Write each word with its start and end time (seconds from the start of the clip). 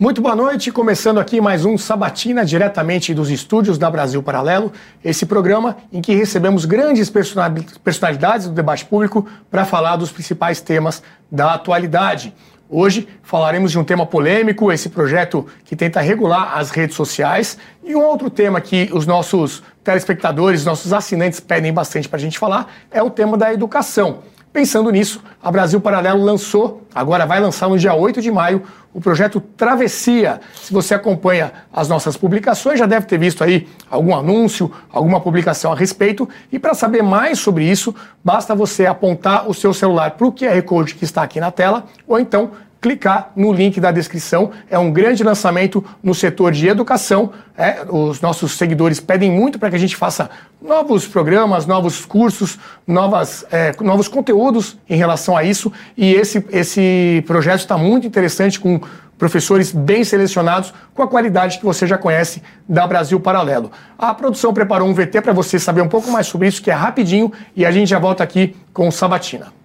Muito 0.00 0.22
boa 0.22 0.36
noite, 0.36 0.70
começando 0.70 1.18
aqui 1.18 1.40
mais 1.40 1.64
um 1.64 1.76
Sabatina 1.76 2.44
diretamente 2.44 3.12
dos 3.12 3.30
estúdios 3.30 3.76
da 3.76 3.90
Brasil 3.90 4.22
Paralelo, 4.22 4.72
esse 5.04 5.26
programa 5.26 5.76
em 5.92 6.00
que 6.00 6.14
recebemos 6.14 6.64
grandes 6.64 7.10
personalidades 7.10 8.46
do 8.46 8.52
debate 8.52 8.84
público 8.84 9.26
para 9.50 9.64
falar 9.64 9.96
dos 9.96 10.12
principais 10.12 10.60
temas 10.60 11.02
da 11.28 11.54
atualidade. 11.54 12.32
Hoje 12.70 13.08
falaremos 13.24 13.72
de 13.72 13.78
um 13.80 13.82
tema 13.82 14.06
polêmico, 14.06 14.70
esse 14.70 14.88
projeto 14.88 15.44
que 15.64 15.74
tenta 15.74 16.00
regular 16.00 16.56
as 16.56 16.70
redes 16.70 16.94
sociais, 16.94 17.58
e 17.82 17.96
um 17.96 18.04
outro 18.04 18.30
tema 18.30 18.60
que 18.60 18.88
os 18.92 19.04
nossos 19.04 19.64
telespectadores, 19.82 20.64
nossos 20.64 20.92
assinantes 20.92 21.40
pedem 21.40 21.72
bastante 21.72 22.08
para 22.08 22.18
a 22.18 22.20
gente 22.20 22.38
falar 22.38 22.72
é 22.88 23.02
o 23.02 23.10
tema 23.10 23.36
da 23.36 23.52
educação. 23.52 24.20
Pensando 24.52 24.90
nisso, 24.90 25.22
a 25.42 25.52
Brasil 25.52 25.80
Paralelo 25.80 26.22
lançou, 26.24 26.82
agora 26.94 27.26
vai 27.26 27.38
lançar 27.38 27.68
no 27.68 27.78
dia 27.78 27.94
8 27.94 28.20
de 28.22 28.30
maio, 28.30 28.62
o 28.94 29.00
projeto 29.00 29.40
Travessia. 29.40 30.40
Se 30.54 30.72
você 30.72 30.94
acompanha 30.94 31.52
as 31.72 31.88
nossas 31.88 32.16
publicações, 32.16 32.78
já 32.78 32.86
deve 32.86 33.06
ter 33.06 33.18
visto 33.18 33.44
aí 33.44 33.68
algum 33.90 34.16
anúncio, 34.16 34.72
alguma 34.90 35.20
publicação 35.20 35.70
a 35.70 35.76
respeito. 35.76 36.28
E 36.50 36.58
para 36.58 36.72
saber 36.72 37.02
mais 37.02 37.38
sobre 37.38 37.70
isso, 37.70 37.94
basta 38.24 38.54
você 38.54 38.86
apontar 38.86 39.48
o 39.48 39.54
seu 39.54 39.74
celular 39.74 40.12
para 40.12 40.26
o 40.26 40.32
QR 40.32 40.60
Code 40.62 40.94
que 40.94 41.04
está 41.04 41.22
aqui 41.22 41.38
na 41.38 41.50
tela, 41.50 41.84
ou 42.06 42.18
então 42.18 42.50
clicar 42.80 43.32
no 43.34 43.52
link 43.52 43.80
da 43.80 43.90
descrição. 43.90 44.50
É 44.70 44.78
um 44.78 44.90
grande 44.90 45.24
lançamento 45.24 45.84
no 46.02 46.14
setor 46.14 46.52
de 46.52 46.68
educação. 46.68 47.32
É, 47.56 47.84
os 47.88 48.20
nossos 48.20 48.52
seguidores 48.52 49.00
pedem 49.00 49.30
muito 49.30 49.58
para 49.58 49.70
que 49.70 49.76
a 49.76 49.78
gente 49.78 49.96
faça 49.96 50.30
novos 50.60 51.06
programas, 51.06 51.66
novos 51.66 52.04
cursos, 52.04 52.58
novas, 52.86 53.44
é, 53.50 53.74
novos 53.80 54.08
conteúdos 54.08 54.78
em 54.88 54.96
relação 54.96 55.36
a 55.36 55.42
isso. 55.42 55.72
E 55.96 56.12
esse, 56.12 56.44
esse 56.50 57.22
projeto 57.26 57.60
está 57.60 57.76
muito 57.76 58.06
interessante 58.06 58.60
com 58.60 58.80
professores 59.16 59.72
bem 59.72 60.04
selecionados 60.04 60.72
com 60.94 61.02
a 61.02 61.08
qualidade 61.08 61.58
que 61.58 61.64
você 61.64 61.88
já 61.88 61.98
conhece 61.98 62.40
da 62.68 62.86
Brasil 62.86 63.18
Paralelo. 63.18 63.72
A 63.98 64.14
produção 64.14 64.54
preparou 64.54 64.88
um 64.88 64.94
VT 64.94 65.20
para 65.20 65.32
você 65.32 65.58
saber 65.58 65.82
um 65.82 65.88
pouco 65.88 66.08
mais 66.10 66.28
sobre 66.28 66.46
isso, 66.46 66.62
que 66.62 66.70
é 66.70 66.74
rapidinho, 66.74 67.32
e 67.56 67.66
a 67.66 67.72
gente 67.72 67.88
já 67.88 67.98
volta 67.98 68.22
aqui 68.22 68.54
com 68.72 68.86
o 68.86 68.92
Sabatina 68.92 69.58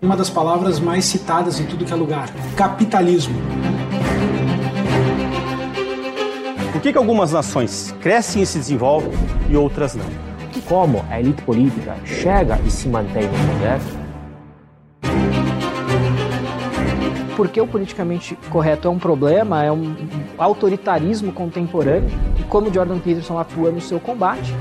uma 0.00 0.16
das 0.16 0.30
palavras 0.30 0.78
mais 0.78 1.04
citadas 1.04 1.58
em 1.58 1.66
tudo 1.66 1.84
que 1.84 1.92
é 1.92 1.96
lugar: 1.96 2.28
capitalismo. 2.56 3.34
Por 6.72 6.80
que, 6.80 6.92
que 6.92 6.98
algumas 6.98 7.32
nações 7.32 7.94
crescem 8.00 8.42
e 8.42 8.46
se 8.46 8.58
desenvolvem 8.58 9.10
e 9.50 9.56
outras 9.56 9.94
não? 9.94 10.06
Como 10.68 11.04
a 11.10 11.18
elite 11.18 11.42
política 11.42 11.96
chega 12.04 12.60
e 12.64 12.70
se 12.70 12.88
mantém 12.88 13.24
no 13.24 13.30
poder? 13.30 13.80
Porque 17.36 17.60
o 17.60 17.66
politicamente 17.66 18.36
correto 18.50 18.88
é 18.88 18.90
um 18.90 18.98
problema, 18.98 19.64
é 19.64 19.72
um 19.72 19.94
autoritarismo 20.36 21.32
contemporâneo, 21.32 22.10
e 22.38 22.42
como 22.44 22.72
Jordan 22.72 22.98
Peterson 22.98 23.38
atua 23.38 23.70
no 23.70 23.80
seu 23.80 23.98
combate. 23.98 24.52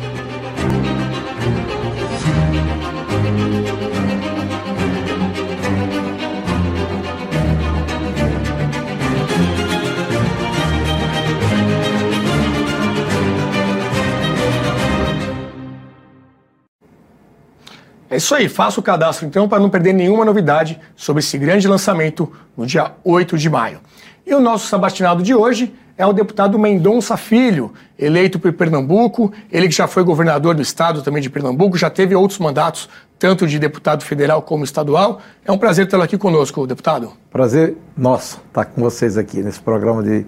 É 18.17 18.19
isso 18.19 18.33
aí, 18.33 18.49
faça 18.49 18.79
o 18.79 18.83
cadastro 18.83 19.27
então 19.27 19.47
para 19.47 19.59
não 19.59 19.69
perder 19.69 19.93
nenhuma 19.93 20.25
novidade 20.25 20.79
sobre 20.95 21.19
esse 21.19 21.37
grande 21.37 21.67
lançamento 21.67 22.31
no 22.57 22.65
dia 22.65 22.93
8 23.03 23.37
de 23.37 23.47
maio. 23.47 23.77
E 24.25 24.33
o 24.33 24.39
nosso 24.39 24.65
sabatinado 24.65 25.21
de 25.21 25.35
hoje 25.35 25.71
é 25.95 26.03
o 26.03 26.11
deputado 26.11 26.57
Mendonça 26.57 27.15
Filho, 27.15 27.71
eleito 27.97 28.39
por 28.39 28.51
Pernambuco, 28.53 29.31
ele 29.51 29.67
que 29.67 29.75
já 29.75 29.87
foi 29.87 30.03
governador 30.03 30.55
do 30.55 30.63
estado 30.63 31.03
também 31.03 31.21
de 31.21 31.29
Pernambuco, 31.29 31.77
já 31.77 31.91
teve 31.91 32.15
outros 32.15 32.39
mandatos, 32.39 32.89
tanto 33.19 33.45
de 33.45 33.59
deputado 33.59 34.03
federal 34.03 34.41
como 34.41 34.63
estadual. 34.63 35.21
É 35.45 35.51
um 35.51 35.57
prazer 35.59 35.87
tê-lo 35.87 36.01
aqui 36.01 36.17
conosco, 36.17 36.65
deputado. 36.65 37.13
Prazer 37.29 37.77
nosso 37.95 38.41
estar 38.47 38.65
com 38.65 38.81
vocês 38.81 39.15
aqui 39.15 39.43
nesse 39.43 39.59
programa 39.59 40.01
de 40.01 40.25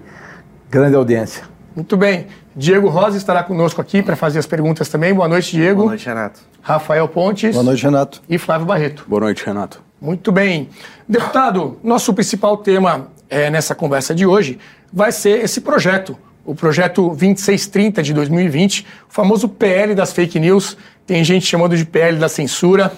grande 0.69 0.95
audiência. 0.95 1.43
Muito 1.75 1.97
bem. 1.97 2.27
Diego 2.59 2.89
Rosa 2.89 3.15
estará 3.15 3.41
conosco 3.41 3.79
aqui 3.79 4.03
para 4.03 4.17
fazer 4.17 4.37
as 4.37 4.45
perguntas 4.45 4.89
também. 4.89 5.13
Boa 5.13 5.29
noite, 5.29 5.51
Diego. 5.51 5.83
Boa 5.83 5.91
noite, 5.91 6.05
Renato. 6.05 6.41
Rafael 6.61 7.07
Pontes. 7.07 7.53
Boa 7.53 7.63
noite, 7.63 7.81
Renato. 7.81 8.21
E 8.29 8.37
Flávio 8.37 8.67
Barreto. 8.67 9.05
Boa 9.07 9.21
noite, 9.21 9.45
Renato. 9.45 9.81
Muito 10.01 10.29
bem. 10.29 10.67
Deputado, 11.07 11.79
nosso 11.81 12.13
principal 12.13 12.57
tema 12.57 13.07
é, 13.29 13.49
nessa 13.49 13.73
conversa 13.73 14.13
de 14.13 14.25
hoje 14.25 14.59
vai 14.91 15.09
ser 15.13 15.41
esse 15.41 15.61
projeto, 15.61 16.19
o 16.43 16.53
projeto 16.53 17.07
2630 17.07 18.03
de 18.03 18.13
2020, 18.13 18.85
o 19.09 19.13
famoso 19.13 19.47
PL 19.47 19.95
das 19.95 20.11
fake 20.11 20.37
news. 20.37 20.75
Tem 21.07 21.23
gente 21.23 21.45
chamando 21.45 21.77
de 21.77 21.85
PL 21.85 22.17
da 22.17 22.27
censura. 22.27 22.91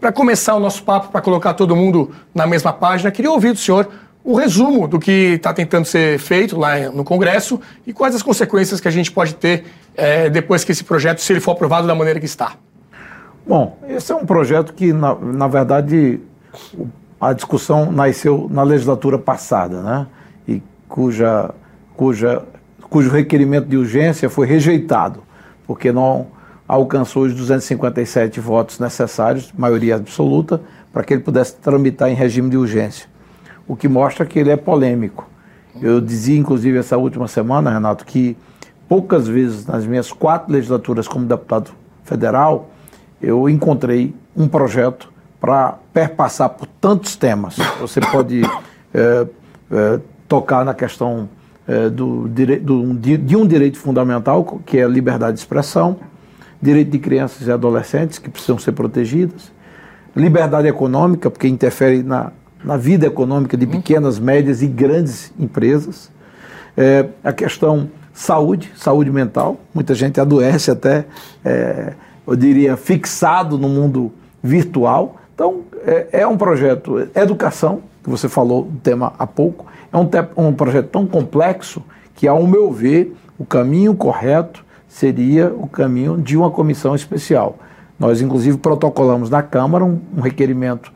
Para 0.00 0.12
começar 0.12 0.54
o 0.54 0.60
nosso 0.60 0.84
papo, 0.84 1.08
para 1.08 1.20
colocar 1.20 1.54
todo 1.54 1.74
mundo 1.74 2.12
na 2.32 2.46
mesma 2.46 2.72
página, 2.72 3.10
queria 3.10 3.32
ouvir 3.32 3.52
do 3.52 3.58
senhor 3.58 3.88
o 4.24 4.34
resumo 4.34 4.86
do 4.86 4.98
que 4.98 5.34
está 5.34 5.52
tentando 5.52 5.84
ser 5.84 6.18
feito 6.18 6.58
lá 6.58 6.90
no 6.90 7.04
Congresso 7.04 7.60
e 7.86 7.92
quais 7.92 8.14
as 8.14 8.22
consequências 8.22 8.80
que 8.80 8.88
a 8.88 8.90
gente 8.90 9.10
pode 9.10 9.34
ter 9.34 9.64
é, 9.96 10.28
depois 10.28 10.64
que 10.64 10.72
esse 10.72 10.84
projeto, 10.84 11.20
se 11.20 11.32
ele 11.32 11.40
for 11.40 11.52
aprovado 11.52 11.86
da 11.86 11.94
maneira 11.94 12.20
que 12.20 12.26
está. 12.26 12.52
Bom, 13.46 13.78
esse 13.88 14.12
é 14.12 14.14
um 14.14 14.26
projeto 14.26 14.74
que, 14.74 14.92
na, 14.92 15.14
na 15.14 15.48
verdade, 15.48 16.20
a 17.20 17.32
discussão 17.32 17.90
nasceu 17.90 18.48
na 18.50 18.62
legislatura 18.62 19.18
passada, 19.18 19.80
né? 19.80 20.06
E 20.46 20.62
cuja, 20.88 21.54
cuja, 21.96 22.42
cujo 22.90 23.10
requerimento 23.10 23.66
de 23.66 23.76
urgência 23.76 24.28
foi 24.28 24.46
rejeitado, 24.46 25.22
porque 25.66 25.90
não 25.90 26.26
alcançou 26.66 27.22
os 27.22 27.32
257 27.32 28.38
votos 28.40 28.78
necessários, 28.78 29.50
maioria 29.56 29.96
absoluta, 29.96 30.60
para 30.92 31.02
que 31.02 31.14
ele 31.14 31.22
pudesse 31.22 31.56
tramitar 31.56 32.10
em 32.10 32.14
regime 32.14 32.50
de 32.50 32.58
urgência 32.58 33.08
o 33.68 33.76
que 33.76 33.86
mostra 33.86 34.24
que 34.24 34.38
ele 34.38 34.50
é 34.50 34.56
polêmico. 34.56 35.28
Eu 35.80 36.00
dizia, 36.00 36.36
inclusive, 36.36 36.78
essa 36.78 36.96
última 36.96 37.28
semana, 37.28 37.70
Renato, 37.70 38.04
que 38.04 38.36
poucas 38.88 39.28
vezes 39.28 39.66
nas 39.66 39.86
minhas 39.86 40.10
quatro 40.10 40.50
legislaturas 40.50 41.06
como 41.06 41.26
deputado 41.26 41.70
federal, 42.02 42.70
eu 43.20 43.48
encontrei 43.48 44.14
um 44.34 44.48
projeto 44.48 45.12
para 45.38 45.76
perpassar 45.92 46.48
por 46.50 46.66
tantos 46.80 47.14
temas. 47.14 47.56
Você 47.80 48.00
pode 48.00 48.42
é, 48.94 49.26
é, 49.70 50.00
tocar 50.26 50.64
na 50.64 50.74
questão 50.74 51.28
é, 51.66 51.90
do, 51.90 52.26
do, 52.26 52.94
de, 52.94 53.36
um 53.36 53.46
direito 53.46 53.78
fundamental, 53.78 54.60
que 54.64 54.78
é 54.78 54.84
a 54.84 54.88
liberdade 54.88 55.34
de 55.34 55.40
expressão, 55.40 55.98
direito 56.60 56.90
de 56.90 56.98
crianças 56.98 57.46
e 57.46 57.52
adolescentes 57.52 58.18
que 58.18 58.30
precisam 58.30 58.58
ser 58.58 58.72
protegidas, 58.72 59.52
liberdade 60.16 60.66
econômica, 60.66 61.30
porque 61.30 61.46
interfere 61.46 62.02
na 62.02 62.32
na 62.64 62.76
vida 62.76 63.06
econômica 63.06 63.56
de 63.56 63.66
pequenas, 63.66 64.18
médias 64.18 64.62
e 64.62 64.66
grandes 64.66 65.32
empresas. 65.38 66.10
É, 66.76 67.06
a 67.22 67.32
questão 67.32 67.88
saúde, 68.12 68.72
saúde 68.76 69.10
mental. 69.10 69.58
Muita 69.72 69.94
gente 69.94 70.20
adoece 70.20 70.70
até, 70.70 71.06
é, 71.44 71.92
eu 72.26 72.34
diria, 72.34 72.76
fixado 72.76 73.56
no 73.56 73.68
mundo 73.68 74.12
virtual. 74.42 75.16
Então, 75.34 75.60
é, 75.86 76.08
é, 76.12 76.26
um 76.26 76.36
projeto 76.36 77.08
educação, 77.14 77.80
que 78.02 78.10
você 78.10 78.28
falou 78.28 78.64
do 78.64 78.78
tema 78.80 79.12
há 79.18 79.26
pouco, 79.26 79.66
é 79.92 79.96
um, 79.96 80.04
te, 80.04 80.18
um 80.36 80.52
projeto 80.52 80.88
tão 80.88 81.06
complexo 81.06 81.82
que, 82.14 82.26
ao 82.26 82.44
meu 82.46 82.72
ver, 82.72 83.16
o 83.38 83.44
caminho 83.44 83.94
correto 83.94 84.64
seria 84.88 85.52
o 85.54 85.68
caminho 85.68 86.18
de 86.18 86.36
uma 86.36 86.50
comissão 86.50 86.94
especial. 86.94 87.56
Nós, 87.98 88.20
inclusive, 88.20 88.58
protocolamos 88.58 89.30
na 89.30 89.42
Câmara 89.42 89.84
um, 89.84 90.00
um 90.16 90.20
requerimento 90.20 90.92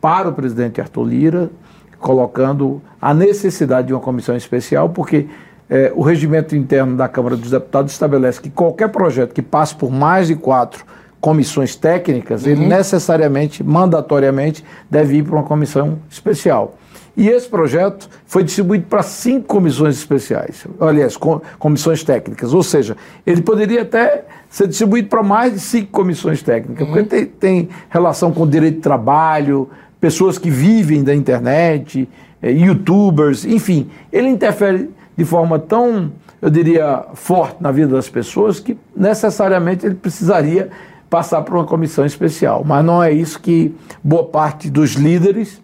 para 0.00 0.28
o 0.28 0.32
presidente 0.32 0.80
Arthur 0.80 1.04
Lira, 1.04 1.50
colocando 1.98 2.82
a 3.00 3.14
necessidade 3.14 3.88
de 3.88 3.94
uma 3.94 4.00
comissão 4.00 4.36
especial, 4.36 4.88
porque 4.88 5.26
é, 5.68 5.92
o 5.94 6.02
regimento 6.02 6.54
interno 6.54 6.96
da 6.96 7.08
Câmara 7.08 7.36
dos 7.36 7.50
Deputados 7.50 7.92
estabelece 7.92 8.40
que 8.40 8.50
qualquer 8.50 8.88
projeto 8.88 9.32
que 9.32 9.42
passe 9.42 9.74
por 9.74 9.90
mais 9.90 10.28
de 10.28 10.36
quatro 10.36 10.84
comissões 11.20 11.74
técnicas, 11.74 12.44
uhum. 12.44 12.50
ele 12.50 12.66
necessariamente, 12.66 13.64
mandatoriamente, 13.64 14.64
deve 14.88 15.16
ir 15.16 15.24
para 15.24 15.34
uma 15.34 15.42
comissão 15.42 15.98
especial. 16.08 16.76
E 17.16 17.28
esse 17.28 17.48
projeto 17.48 18.10
foi 18.26 18.44
distribuído 18.44 18.84
para 18.86 19.02
cinco 19.02 19.46
comissões 19.46 19.96
especiais, 19.96 20.66
aliás, 20.78 21.16
com, 21.16 21.40
comissões 21.58 22.04
técnicas, 22.04 22.52
ou 22.52 22.62
seja, 22.62 22.94
ele 23.26 23.40
poderia 23.40 23.82
até 23.82 24.24
ser 24.50 24.68
distribuído 24.68 25.08
para 25.08 25.22
mais 25.22 25.54
de 25.54 25.60
cinco 25.60 25.90
comissões 25.90 26.42
técnicas, 26.42 26.86
uhum. 26.86 26.92
porque 26.92 27.08
tem, 27.08 27.24
tem 27.24 27.68
relação 27.88 28.30
com 28.30 28.42
o 28.42 28.46
direito 28.46 28.76
de 28.76 28.82
trabalho, 28.82 29.70
pessoas 30.00 30.38
que 30.38 30.50
vivem 30.50 31.02
da 31.02 31.14
internet, 31.14 32.08
é, 32.42 32.50
youtubers, 32.50 33.44
enfim, 33.44 33.88
ele 34.12 34.28
interfere 34.28 34.90
de 35.16 35.24
forma 35.24 35.58
tão, 35.58 36.12
eu 36.40 36.50
diria, 36.50 37.04
forte 37.14 37.56
na 37.60 37.72
vida 37.72 37.88
das 37.88 38.08
pessoas 38.08 38.60
que 38.60 38.76
necessariamente 38.94 39.86
ele 39.86 39.94
precisaria 39.94 40.70
passar 41.08 41.42
por 41.42 41.54
uma 41.54 41.64
comissão 41.64 42.04
especial. 42.04 42.62
Mas 42.64 42.84
não 42.84 43.02
é 43.02 43.12
isso 43.12 43.40
que 43.40 43.74
boa 44.02 44.24
parte 44.24 44.68
dos 44.68 44.92
líderes 44.92 45.60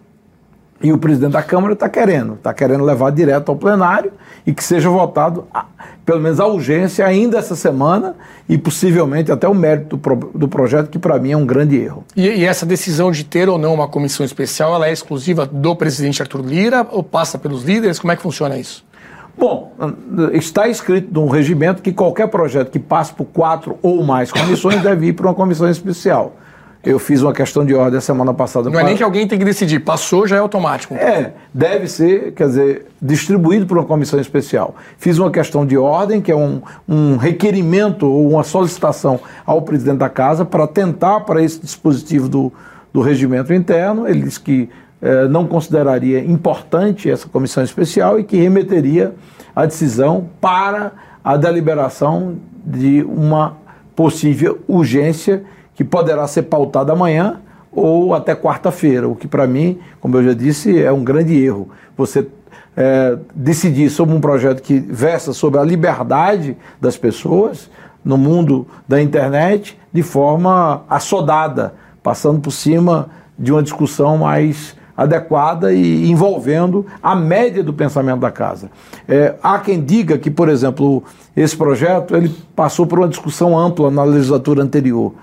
E 0.82 0.92
o 0.92 0.98
presidente 0.98 1.32
da 1.32 1.42
Câmara 1.42 1.74
está 1.74 1.88
querendo, 1.88 2.34
está 2.34 2.52
querendo 2.52 2.84
levar 2.84 3.10
direto 3.12 3.50
ao 3.50 3.56
plenário 3.56 4.12
e 4.44 4.52
que 4.52 4.64
seja 4.64 4.90
votado, 4.90 5.46
pelo 6.04 6.20
menos 6.20 6.40
a 6.40 6.46
urgência, 6.46 7.06
ainda 7.06 7.38
essa 7.38 7.54
semana 7.54 8.16
e 8.48 8.58
possivelmente 8.58 9.30
até 9.30 9.46
o 9.46 9.54
mérito 9.54 9.96
do, 9.96 9.98
pro, 9.98 10.16
do 10.34 10.48
projeto, 10.48 10.90
que 10.90 10.98
para 10.98 11.18
mim 11.20 11.30
é 11.30 11.36
um 11.36 11.46
grande 11.46 11.76
erro. 11.76 12.04
E, 12.16 12.26
e, 12.26 12.44
essa 12.44 12.66
decisão 12.66 13.12
de 13.12 13.22
ter 13.22 13.48
ou 13.48 13.58
não 13.58 13.72
uma 13.72 13.86
comissão 13.86 14.26
especial, 14.26 14.74
ela 14.74 14.88
é 14.88 14.92
exclusiva 14.92 15.46
do 15.46 15.76
presidente 15.76 16.20
Arthur 16.20 16.44
Lira 16.44 16.84
ou 16.90 17.04
passa 17.04 17.38
pelos 17.38 17.62
líderes? 17.62 18.00
Como 18.00 18.12
é 18.12 18.16
que 18.16 18.22
funciona 18.22 18.58
isso? 18.58 18.84
Bom, 19.38 19.72
está 20.32 20.68
escrito 20.68 21.08
num 21.12 21.28
regimento 21.28 21.80
que 21.80 21.92
qualquer 21.92 22.28
projeto 22.28 22.70
que 22.70 22.78
passe 22.78 23.14
por 23.14 23.24
quatro 23.24 23.78
ou 23.80 24.02
mais 24.02 24.30
comissões 24.30 24.80
deve 24.82 25.06
ir 25.06 25.12
para 25.14 25.26
uma 25.26 25.34
comissão 25.34 25.68
especial. 25.70 26.36
Eu 26.84 26.98
fiz 26.98 27.22
uma 27.22 27.32
questão 27.32 27.64
de 27.64 27.74
ordem 27.74 27.98
a 27.98 28.00
semana 28.00 28.34
passada. 28.34 28.64
Não 28.64 28.72
para... 28.72 28.82
é 28.82 28.84
nem 28.86 28.96
que 28.96 29.02
alguém 29.02 29.26
tem 29.26 29.38
que 29.38 29.44
decidir, 29.44 29.80
passou 29.80 30.26
já 30.26 30.36
é 30.36 30.38
automático. 30.40 30.94
É, 30.94 31.32
deve 31.54 31.86
ser, 31.86 32.32
quer 32.32 32.48
dizer, 32.48 32.86
distribuído 33.00 33.66
por 33.66 33.78
uma 33.78 33.86
comissão 33.86 34.18
especial. 34.18 34.74
Fiz 34.98 35.16
uma 35.18 35.30
questão 35.30 35.64
de 35.64 35.78
ordem, 35.78 36.20
que 36.20 36.32
é 36.32 36.36
um, 36.36 36.60
um 36.88 37.16
requerimento 37.16 38.06
ou 38.06 38.28
uma 38.30 38.42
solicitação 38.42 39.20
ao 39.46 39.62
presidente 39.62 39.98
da 39.98 40.08
casa 40.08 40.44
para 40.44 40.66
tentar 40.66 41.20
para 41.20 41.40
esse 41.40 41.60
dispositivo 41.60 42.28
do, 42.28 42.52
do 42.92 43.00
regimento 43.00 43.54
interno. 43.54 44.08
Ele 44.08 44.22
disse 44.22 44.40
que 44.40 44.68
eh, 45.00 45.28
não 45.28 45.46
consideraria 45.46 46.18
importante 46.18 47.10
essa 47.10 47.28
comissão 47.28 47.62
especial 47.62 48.18
e 48.18 48.24
que 48.24 48.36
remeteria 48.36 49.14
a 49.54 49.66
decisão 49.66 50.28
para 50.40 50.92
a 51.24 51.36
deliberação 51.36 52.36
de 52.64 53.02
uma 53.02 53.56
possível 53.94 54.60
urgência 54.66 55.44
que 55.82 55.84
poderá 55.84 56.26
ser 56.28 56.42
pautada 56.42 56.92
amanhã 56.92 57.40
ou 57.72 58.14
até 58.14 58.36
quarta-feira, 58.36 59.08
o 59.08 59.16
que 59.16 59.26
para 59.26 59.46
mim, 59.46 59.78
como 60.00 60.16
eu 60.16 60.24
já 60.24 60.32
disse, 60.32 60.80
é 60.80 60.92
um 60.92 61.02
grande 61.02 61.34
erro. 61.42 61.70
Você 61.96 62.28
é, 62.76 63.18
decidir 63.34 63.90
sobre 63.90 64.14
um 64.14 64.20
projeto 64.20 64.62
que 64.62 64.78
versa 64.78 65.32
sobre 65.32 65.58
a 65.58 65.64
liberdade 65.64 66.56
das 66.80 66.96
pessoas 66.96 67.68
no 68.04 68.16
mundo 68.16 68.66
da 68.86 69.02
internet 69.02 69.76
de 69.92 70.02
forma 70.02 70.84
assodada, 70.88 71.74
passando 72.02 72.40
por 72.40 72.52
cima 72.52 73.08
de 73.38 73.52
uma 73.52 73.62
discussão 73.62 74.18
mais 74.18 74.76
adequada 74.96 75.72
e 75.72 76.10
envolvendo 76.10 76.86
a 77.02 77.16
média 77.16 77.62
do 77.62 77.72
pensamento 77.72 78.20
da 78.20 78.30
casa. 78.30 78.70
É, 79.08 79.34
há 79.42 79.58
quem 79.58 79.82
diga 79.82 80.18
que, 80.18 80.30
por 80.30 80.48
exemplo, 80.48 81.02
esse 81.34 81.56
projeto 81.56 82.14
ele 82.14 82.32
passou 82.54 82.86
por 82.86 82.98
uma 82.98 83.08
discussão 83.08 83.58
ampla 83.58 83.90
na 83.90 84.04
legislatura 84.04 84.62
anterior, 84.62 85.14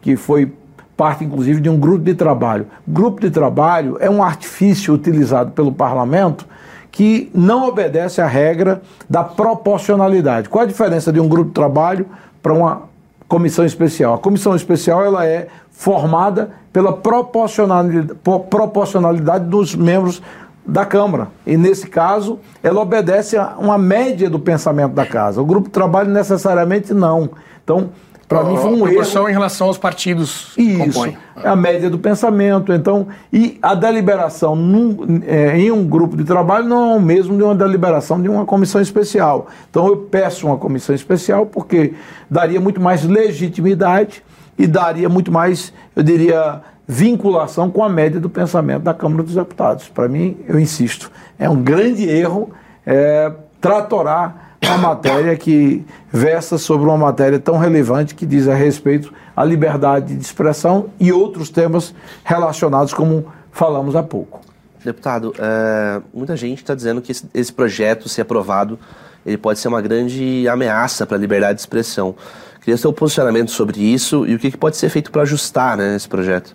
que 0.00 0.16
foi 0.16 0.52
parte, 0.96 1.24
inclusive, 1.24 1.60
de 1.60 1.68
um 1.68 1.78
grupo 1.78 2.04
de 2.04 2.14
trabalho. 2.14 2.66
Grupo 2.86 3.20
de 3.20 3.30
trabalho 3.30 3.96
é 4.00 4.10
um 4.10 4.22
artifício 4.22 4.92
utilizado 4.92 5.52
pelo 5.52 5.72
parlamento 5.72 6.44
que 6.90 7.30
não 7.32 7.68
obedece 7.68 8.20
à 8.20 8.26
regra 8.26 8.82
da 9.08 9.22
proporcionalidade. 9.22 10.48
Qual 10.48 10.64
a 10.64 10.66
diferença 10.66 11.12
de 11.12 11.20
um 11.20 11.28
grupo 11.28 11.50
de 11.50 11.54
trabalho 11.54 12.06
para 12.42 12.52
uma 12.52 12.82
comissão 13.28 13.64
especial? 13.64 14.14
A 14.14 14.18
comissão 14.18 14.56
especial 14.56 15.04
ela 15.04 15.24
é 15.24 15.46
formada 15.70 16.50
pela 16.72 16.92
proporcionalidade, 16.92 18.18
proporcionalidade 18.50 19.44
dos 19.44 19.76
membros 19.76 20.20
da 20.66 20.84
Câmara. 20.84 21.28
E 21.46 21.56
nesse 21.56 21.86
caso, 21.86 22.40
ela 22.62 22.80
obedece 22.80 23.38
a 23.38 23.54
uma 23.58 23.78
média 23.78 24.28
do 24.28 24.38
pensamento 24.38 24.92
da 24.92 25.06
casa. 25.06 25.40
O 25.40 25.46
grupo 25.46 25.68
de 25.68 25.72
trabalho 25.72 26.10
necessariamente 26.10 26.92
não. 26.92 27.30
Então, 27.62 27.90
para 28.28 28.44
mim 28.44 28.56
foi 28.58 28.70
um 28.70 28.86
erro. 28.86 29.28
em 29.28 29.32
relação 29.32 29.68
aos 29.68 29.78
partidos 29.78 30.52
Isso, 30.56 31.06
é 31.06 31.48
a 31.48 31.56
média 31.56 31.88
do 31.88 31.98
pensamento. 31.98 32.74
Então, 32.74 33.08
e 33.32 33.58
a 33.62 33.74
deliberação 33.74 34.54
num, 34.54 35.22
é, 35.26 35.58
em 35.58 35.70
um 35.70 35.86
grupo 35.86 36.14
de 36.14 36.24
trabalho 36.24 36.68
não 36.68 36.92
é 36.92 36.96
o 36.96 37.00
mesmo 37.00 37.36
de 37.36 37.42
uma 37.42 37.54
deliberação 37.54 38.20
de 38.20 38.28
uma 38.28 38.44
comissão 38.44 38.82
especial. 38.82 39.46
Então, 39.70 39.86
eu 39.86 39.96
peço 39.96 40.46
uma 40.46 40.58
comissão 40.58 40.94
especial 40.94 41.46
porque 41.46 41.94
daria 42.30 42.60
muito 42.60 42.80
mais 42.80 43.02
legitimidade 43.02 44.22
e 44.58 44.66
daria 44.66 45.08
muito 45.08 45.32
mais, 45.32 45.72
eu 45.96 46.02
diria, 46.02 46.60
vinculação 46.86 47.70
com 47.70 47.82
a 47.82 47.88
média 47.88 48.20
do 48.20 48.28
pensamento 48.28 48.82
da 48.82 48.92
Câmara 48.92 49.22
dos 49.22 49.34
Deputados. 49.34 49.88
Para 49.88 50.06
mim, 50.06 50.36
eu 50.46 50.60
insisto, 50.60 51.10
é 51.38 51.48
um 51.48 51.62
grande 51.62 52.08
erro 52.08 52.50
é, 52.86 53.32
tratorar 53.60 54.47
uma 54.62 54.78
matéria 54.78 55.36
que 55.36 55.84
versa 56.12 56.58
sobre 56.58 56.86
uma 56.86 56.96
matéria 56.96 57.38
tão 57.38 57.58
relevante 57.58 58.14
que 58.14 58.26
diz 58.26 58.48
a 58.48 58.54
respeito 58.54 59.12
à 59.36 59.44
liberdade 59.44 60.14
de 60.14 60.22
expressão 60.22 60.90
e 60.98 61.12
outros 61.12 61.48
temas 61.50 61.94
relacionados, 62.24 62.92
como 62.92 63.26
falamos 63.52 63.94
há 63.94 64.02
pouco. 64.02 64.40
Deputado, 64.84 65.34
é, 65.38 66.00
muita 66.12 66.36
gente 66.36 66.58
está 66.58 66.74
dizendo 66.74 67.00
que 67.02 67.12
esse, 67.12 67.26
esse 67.34 67.52
projeto, 67.52 68.08
se 68.08 68.20
aprovado, 68.20 68.78
ele 69.26 69.36
pode 69.36 69.58
ser 69.58 69.68
uma 69.68 69.82
grande 69.82 70.48
ameaça 70.48 71.06
para 71.06 71.16
a 71.16 71.20
liberdade 71.20 71.54
de 71.54 71.60
expressão. 71.60 72.14
Queria 72.60 72.76
seu 72.76 72.92
posicionamento 72.92 73.50
sobre 73.50 73.80
isso 73.80 74.26
e 74.26 74.34
o 74.34 74.38
que, 74.38 74.50
que 74.50 74.56
pode 74.56 74.76
ser 74.76 74.88
feito 74.88 75.10
para 75.10 75.22
ajustar 75.22 75.76
né, 75.76 75.96
esse 75.96 76.08
projeto. 76.08 76.54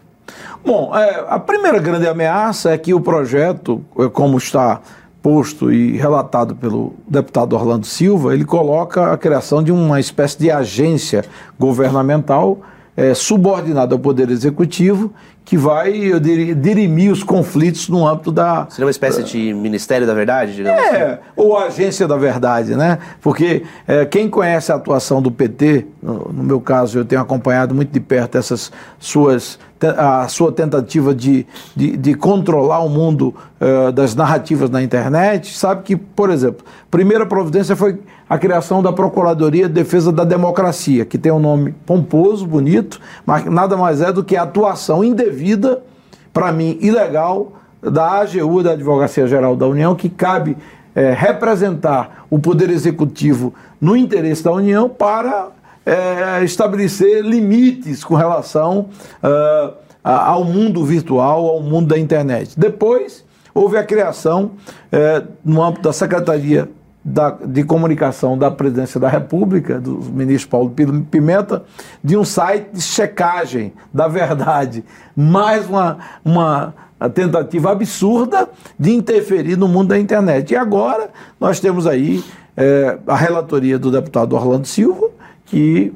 Bom, 0.63 0.95
é, 0.95 1.25
a 1.27 1.39
primeira 1.39 1.79
grande 1.79 2.07
ameaça 2.07 2.71
é 2.71 2.77
que 2.77 2.93
o 2.93 3.01
projeto, 3.01 3.83
é, 3.99 4.07
como 4.07 4.37
está 4.37 4.81
posto 5.23 5.71
e 5.71 5.95
relatado 5.95 6.53
pelo 6.53 6.93
deputado 7.07 7.53
Orlando 7.53 7.85
Silva, 7.85 8.33
ele 8.33 8.43
coloca 8.43 9.13
a 9.13 9.17
criação 9.17 9.63
de 9.63 9.71
uma 9.71 9.97
espécie 9.97 10.37
de 10.37 10.51
agência 10.51 11.23
governamental 11.57 12.59
é, 12.95 13.13
subordinada 13.13 13.95
ao 13.95 13.99
Poder 13.99 14.29
Executivo 14.29 15.13
que 15.45 15.57
vai, 15.57 15.93
eu 15.95 16.19
diria, 16.19 16.55
dirimir 16.55 17.11
os 17.11 17.21
conflitos 17.21 17.89
no 17.89 18.07
âmbito 18.07 18.31
da. 18.31 18.65
Seria 18.69 18.85
uma 18.85 18.91
espécie 18.91 19.23
de 19.23 19.53
Ministério 19.53 20.07
da 20.07 20.13
Verdade, 20.13 20.55
digamos 20.55 20.79
É, 20.79 21.05
assim? 21.05 21.21
ou 21.35 21.57
Agência 21.57 22.07
da 22.07 22.15
Verdade, 22.15 22.75
né? 22.75 22.97
Porque 23.21 23.63
é, 23.85 24.05
quem 24.05 24.29
conhece 24.29 24.71
a 24.71 24.75
atuação 24.75 25.21
do 25.21 25.29
PT, 25.29 25.85
no, 26.01 26.31
no, 26.31 26.43
meu 26.43 26.61
caso, 26.61 26.97
eu 26.97 27.05
tenho 27.05 27.21
acompanhado 27.21 27.75
muito 27.75 27.91
de 27.91 27.99
perto 27.99 28.37
essas 28.37 28.71
suas. 28.99 29.59
A 29.89 30.27
sua 30.27 30.51
tentativa 30.51 31.13
de, 31.13 31.45
de, 31.75 31.97
de 31.97 32.13
controlar 32.13 32.79
o 32.79 32.89
mundo 32.89 33.33
uh, 33.59 33.91
das 33.91 34.15
narrativas 34.15 34.69
na 34.69 34.81
internet, 34.81 35.57
sabe 35.57 35.83
que, 35.83 35.95
por 35.95 36.29
exemplo, 36.29 36.65
primeira 36.89 37.25
providência 37.25 37.75
foi 37.75 37.99
a 38.29 38.37
criação 38.37 38.81
da 38.81 38.91
Procuradoria 38.91 39.67
de 39.67 39.73
Defesa 39.73 40.11
da 40.11 40.23
Democracia, 40.23 41.05
que 41.05 41.17
tem 41.17 41.31
um 41.31 41.39
nome 41.39 41.73
pomposo, 41.85 42.47
bonito, 42.47 42.99
mas 43.25 43.45
nada 43.45 43.77
mais 43.77 44.01
é 44.01 44.11
do 44.11 44.23
que 44.23 44.35
a 44.35 44.43
atuação 44.43 45.03
indevida, 45.03 45.83
para 46.31 46.51
mim 46.51 46.77
ilegal, 46.81 47.53
da 47.81 48.21
AGU, 48.21 48.63
da 48.63 48.71
Advocacia 48.71 49.27
Geral 49.27 49.55
da 49.55 49.67
União, 49.67 49.93
que 49.93 50.09
cabe 50.09 50.57
é, 50.95 51.11
representar 51.11 52.25
o 52.29 52.39
Poder 52.39 52.69
Executivo 52.69 53.53
no 53.79 53.95
interesse 53.95 54.43
da 54.43 54.51
União 54.51 54.87
para 54.87 55.49
é, 55.85 56.43
estabelecer 56.43 57.23
limites 57.23 58.03
com 58.03 58.15
relação 58.15 58.89
uh, 59.23 59.73
ao 60.03 60.43
mundo 60.43 60.83
virtual, 60.85 61.47
ao 61.47 61.61
mundo 61.61 61.87
da 61.87 61.97
internet. 61.97 62.57
Depois, 62.57 63.23
houve 63.53 63.77
a 63.77 63.83
criação, 63.83 64.51
é, 64.91 65.23
no 65.43 65.61
âmbito 65.61 65.83
da 65.83 65.93
Secretaria 65.93 66.69
da, 67.03 67.31
de 67.31 67.63
comunicação 67.63 68.37
da 68.37 68.49
presidência 68.49 68.99
da 68.99 69.09
República, 69.09 69.79
do 69.79 69.99
ministro 70.11 70.49
Paulo 70.49 70.73
Pimenta, 71.11 71.63
de 72.03 72.15
um 72.15 72.23
site 72.23 72.69
de 72.73 72.81
checagem 72.81 73.73
da 73.93 74.07
verdade. 74.07 74.85
Mais 75.15 75.67
uma, 75.67 75.97
uma 76.23 76.73
tentativa 77.13 77.71
absurda 77.71 78.49
de 78.79 78.93
interferir 78.93 79.57
no 79.57 79.67
mundo 79.67 79.89
da 79.89 79.99
internet. 79.99 80.51
E 80.51 80.55
agora 80.55 81.09
nós 81.39 81.59
temos 81.59 81.85
aí 81.85 82.23
é, 82.55 82.97
a 83.05 83.15
relatoria 83.15 83.77
do 83.77 83.91
deputado 83.91 84.33
Orlando 84.33 84.67
Silva, 84.67 85.09
que 85.53 85.93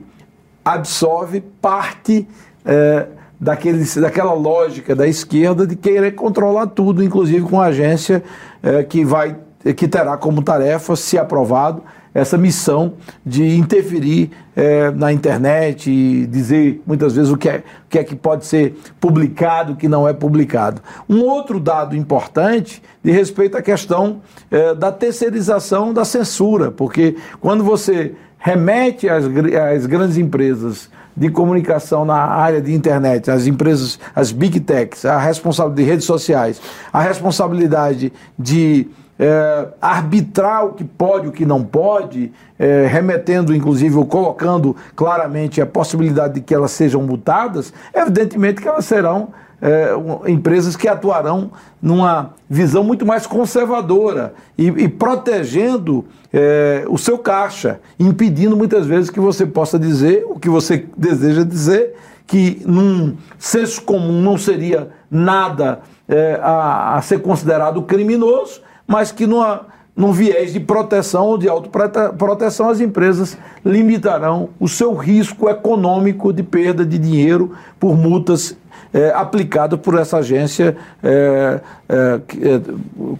absorve 0.63 1.41
parte. 1.59 2.27
É, 2.63 3.07
daquele, 3.39 3.85
daquela 4.01 4.33
lógica 4.33 4.95
da 4.95 5.07
esquerda 5.07 5.67
de 5.67 5.75
querer 5.75 6.15
controlar 6.15 6.65
tudo, 6.65 7.03
inclusive 7.03 7.41
com 7.41 7.61
a 7.61 7.65
agência 7.65 8.23
é, 8.63 8.83
que 8.83 9.05
vai 9.05 9.35
que 9.75 9.87
terá 9.87 10.17
como 10.17 10.41
tarefa, 10.41 10.95
se 10.95 11.17
aprovado, 11.17 11.83
essa 12.13 12.37
missão 12.37 12.93
de 13.23 13.57
interferir 13.57 14.31
é, 14.55 14.89
na 14.91 15.13
internet 15.13 15.91
e 15.91 16.25
dizer 16.25 16.81
muitas 16.85 17.13
vezes 17.13 17.31
o 17.31 17.37
que, 17.37 17.47
é, 17.47 17.57
o 17.57 17.89
que 17.89 17.99
é 17.99 18.03
que 18.03 18.15
pode 18.15 18.45
ser 18.45 18.75
publicado, 18.99 19.73
o 19.73 19.75
que 19.75 19.87
não 19.87 20.07
é 20.07 20.13
publicado. 20.13 20.81
Um 21.07 21.21
outro 21.21 21.59
dado 21.59 21.95
importante 21.95 22.81
de 23.03 23.11
respeito 23.11 23.55
à 23.55 23.61
questão 23.61 24.21
é, 24.49 24.73
da 24.73 24.91
terceirização 24.91 25.93
da 25.93 26.03
censura, 26.03 26.71
porque 26.71 27.15
quando 27.39 27.63
você 27.63 28.15
remete 28.47 29.09
às, 29.09 29.25
às 29.25 29.85
grandes 29.85 30.17
empresas 30.17 30.89
de 31.15 31.29
comunicação 31.29 32.05
na 32.05 32.15
área 32.15 32.61
de 32.61 32.73
internet, 32.73 33.29
as 33.29 33.45
empresas, 33.45 33.99
as 34.15 34.31
big 34.31 34.61
techs, 34.61 35.03
a 35.03 35.19
responsabilidade 35.19 35.83
de 35.83 35.91
redes 35.91 36.05
sociais, 36.05 36.61
a 36.93 37.01
responsabilidade 37.01 38.13
de 38.39 38.87
é, 39.19 39.67
arbitrar 39.81 40.63
o 40.65 40.73
que 40.73 40.85
pode, 40.85 41.27
o 41.27 41.31
que 41.31 41.45
não 41.45 41.61
pode, 41.61 42.31
é, 42.57 42.87
remetendo, 42.87 43.53
inclusive, 43.53 43.97
ou 43.97 44.05
colocando 44.05 44.73
claramente 44.95 45.59
a 45.59 45.65
possibilidade 45.65 46.35
de 46.35 46.41
que 46.41 46.53
elas 46.53 46.71
sejam 46.71 47.01
multadas, 47.01 47.73
evidentemente 47.93 48.61
que 48.61 48.67
elas 48.67 48.85
serão 48.85 49.29
é, 49.61 49.91
empresas 50.27 50.75
que 50.75 50.87
atuarão 50.87 51.51
numa 51.81 52.33
visão 52.49 52.83
muito 52.83 53.05
mais 53.05 53.25
conservadora 53.25 54.33
e, 54.57 54.67
e 54.67 54.87
protegendo 54.87 56.05
é, 56.31 56.85
o 56.87 56.97
seu 56.97 57.17
caixa, 57.17 57.79
impedindo 57.99 58.55
muitas 58.55 58.85
vezes 58.85 59.09
que 59.09 59.19
você 59.19 59.45
possa 59.45 59.79
dizer 59.79 60.25
o 60.27 60.39
que 60.39 60.49
você 60.49 60.85
deseja 60.95 61.43
dizer, 61.43 61.95
que 62.25 62.61
num 62.65 63.15
senso 63.39 63.81
comum 63.81 64.21
não 64.21 64.37
seria 64.37 64.89
nada 65.09 65.79
é, 66.07 66.39
a, 66.41 66.95
a, 66.95 67.01
ser 67.01 67.21
considerado 67.21 67.81
criminoso, 67.81 68.61
mas 68.85 69.11
que 69.11 69.25
numa, 69.25 69.67
num 69.95 70.11
viés 70.11 70.53
de 70.53 70.59
proteção 70.59 71.25
ou 71.25 71.37
de 71.37 71.47
autoproteção 71.47 72.69
as 72.69 72.79
empresas 72.81 73.37
limitarão 73.65 74.49
o 74.59 74.67
seu 74.67 74.93
risco 74.93 75.49
econômico 75.49 76.31
de 76.31 76.43
perda 76.43 76.85
de 76.85 76.97
dinheiro 76.97 77.53
por 77.79 77.97
multas 77.97 78.55
é, 78.93 79.09
aplicado 79.09 79.77
por 79.77 79.97
essa 79.97 80.17
agência 80.17 80.75
é, 81.03 81.59
é, 81.87 81.95
é 81.95 82.61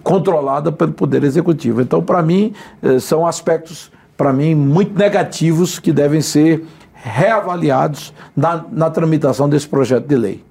controlada 0.02 0.72
pelo 0.72 0.92
Poder 0.92 1.24
Executivo. 1.24 1.80
Então, 1.80 2.02
para 2.02 2.22
mim, 2.22 2.52
é, 2.82 2.98
são 2.98 3.26
aspectos, 3.26 3.90
para 4.16 4.32
mim, 4.32 4.54
muito 4.54 4.98
negativos 4.98 5.78
que 5.78 5.92
devem 5.92 6.20
ser 6.20 6.64
reavaliados 6.94 8.12
na, 8.36 8.64
na 8.70 8.90
tramitação 8.90 9.48
desse 9.48 9.68
projeto 9.68 10.06
de 10.06 10.16
lei. 10.16 10.44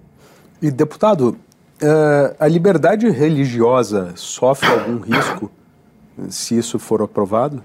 E, 0.61 0.71
deputado, 0.71 1.37
é, 1.81 2.35
a 2.39 2.47
liberdade 2.47 3.09
religiosa 3.09 4.11
sofre 4.15 4.69
algum 4.69 4.99
risco 4.99 5.51
se 6.29 6.57
isso 6.57 6.79
for 6.79 7.01
aprovado? 7.01 7.61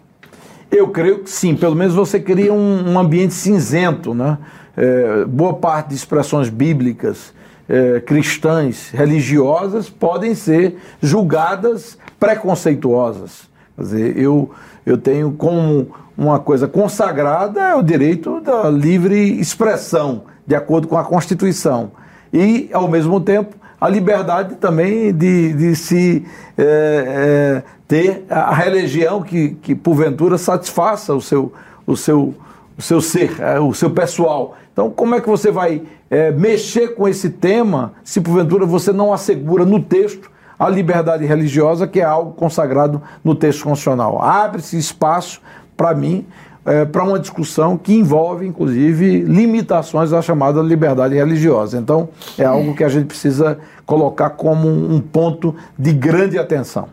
Eu 0.71 0.89
creio 0.89 1.21
que 1.21 1.31
sim, 1.31 1.55
pelo 1.55 1.75
menos 1.75 1.95
você 1.95 2.19
cria 2.19 2.53
um, 2.53 2.93
um 2.93 2.99
ambiente 2.99 3.35
cinzento, 3.35 4.15
né? 4.15 4.39
É, 4.75 5.25
boa 5.27 5.55
parte 5.55 5.89
de 5.89 5.95
expressões 5.95 6.49
bíblicas 6.49 7.35
é, 7.73 8.01
cristãs, 8.01 8.91
religiosas, 8.91 9.89
podem 9.89 10.35
ser 10.35 10.77
julgadas 11.01 11.97
preconceituosas. 12.21 13.49
Quer 13.75 13.83
dizer, 13.83 14.19
eu, 14.19 14.51
eu 14.85 14.99
tenho 14.99 15.33
como 15.33 15.89
uma 16.17 16.39
coisa 16.39 16.69
consagrada 16.69 17.61
é 17.63 17.75
o 17.75 17.83
direito 17.83 18.43
da 18.43 18.69
livre 18.69 19.41
expressão, 19.41 20.25
de 20.47 20.55
acordo 20.55 20.87
com 20.87 20.99
a 20.99 21.05
Constituição. 21.05 21.93
E, 22.31 22.69
ao 22.75 22.87
mesmo 22.89 23.19
tempo, 23.19 23.57
a 23.81 23.89
liberdade 23.89 24.57
também 24.57 25.11
de, 25.11 25.55
de 25.55 25.75
se 25.75 26.27
é, 26.59 26.65
é, 26.65 27.63
ter 27.89 28.27
a 28.29 28.55
religião 28.55 29.23
que, 29.23 29.57
que, 29.63 29.75
porventura, 29.75 30.37
satisfaça 30.37 31.15
o 31.15 31.23
seu, 31.23 31.51
o 31.87 31.97
seu, 31.97 32.35
o 32.77 32.83
seu 32.83 33.01
ser, 33.01 33.33
o 33.63 33.73
seu 33.73 33.89
pessoal. 33.89 34.59
Então, 34.73 34.91
como 34.91 35.15
é 35.15 35.21
que 35.21 35.29
você 35.29 35.51
vai 35.51 35.83
é, 36.11 36.31
mexer 36.31 36.95
com 36.95 37.07
esse 37.07 37.31
tema 37.31 37.93
se 38.03 38.21
porventura 38.21 38.65
você 38.65 38.93
não 38.93 39.13
assegura 39.13 39.65
no 39.65 39.81
texto 39.81 40.31
a 40.59 40.69
liberdade 40.69 41.27
religiosa, 41.27 41.87
que 41.87 42.01
é 42.01 42.05
algo 42.05 42.33
consagrado 42.33 43.03
no 43.25 43.35
texto 43.35 43.65
constitucional. 43.65 44.23
Abre-se 44.23 44.79
espaço, 44.79 45.41
para 45.77 45.93
mim, 45.95 46.25
é, 46.65 46.85
para 46.85 47.03
uma 47.03 47.19
discussão 47.19 47.77
que 47.77 47.93
envolve, 47.93 48.47
inclusive, 48.47 49.23
limitações 49.23 50.13
à 50.13 50.23
chamada 50.23 50.63
liberdade 50.63 51.15
religiosa. 51.15 51.79
Então, 51.79 52.09
é 52.39 52.45
algo 52.45 52.75
que 52.75 52.85
a 52.85 52.89
gente 52.89 53.07
precisa 53.07 53.59
colocar 53.85 54.31
como 54.31 54.69
um 54.69 55.01
ponto 55.01 55.55
de 55.77 55.93
grande 55.93 56.39
atenção. 56.39 56.89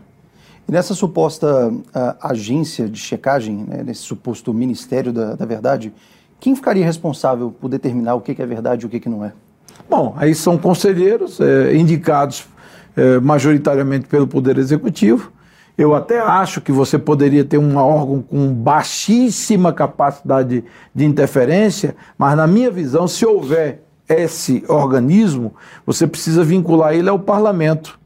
E 0.68 0.72
nessa 0.72 0.94
suposta 0.94 1.68
uh, 1.68 1.82
agência 2.20 2.88
de 2.88 2.98
checagem, 2.98 3.64
né, 3.68 3.82
nesse 3.84 4.02
suposto 4.02 4.52
Ministério 4.52 5.12
da, 5.12 5.34
da 5.34 5.46
Verdade, 5.46 5.92
quem 6.40 6.56
ficaria 6.56 6.84
responsável 6.84 7.54
por 7.60 7.68
determinar 7.68 8.14
o 8.14 8.20
que 8.20 8.40
é 8.40 8.46
verdade 8.46 8.84
e 8.84 8.86
o 8.86 8.88
que 8.88 9.08
não 9.08 9.24
é? 9.24 9.32
Bom, 9.88 10.14
aí 10.16 10.34
são 10.34 10.56
conselheiros 10.56 11.38
é, 11.40 11.76
indicados 11.76 12.46
é, 12.96 13.20
majoritariamente 13.20 14.06
pelo 14.06 14.26
Poder 14.26 14.56
Executivo. 14.56 15.30
Eu 15.76 15.94
até 15.94 16.18
acho 16.18 16.60
que 16.60 16.72
você 16.72 16.98
poderia 16.98 17.44
ter 17.44 17.58
um 17.58 17.76
órgão 17.76 18.22
com 18.22 18.52
baixíssima 18.52 19.72
capacidade 19.72 20.64
de 20.94 21.04
interferência, 21.04 21.94
mas 22.16 22.36
na 22.36 22.46
minha 22.46 22.70
visão, 22.70 23.06
se 23.06 23.24
houver 23.24 23.82
esse 24.08 24.64
organismo, 24.66 25.54
você 25.86 26.06
precisa 26.06 26.42
vincular 26.42 26.94
ele 26.94 27.08
ao 27.08 27.18
parlamento 27.18 27.99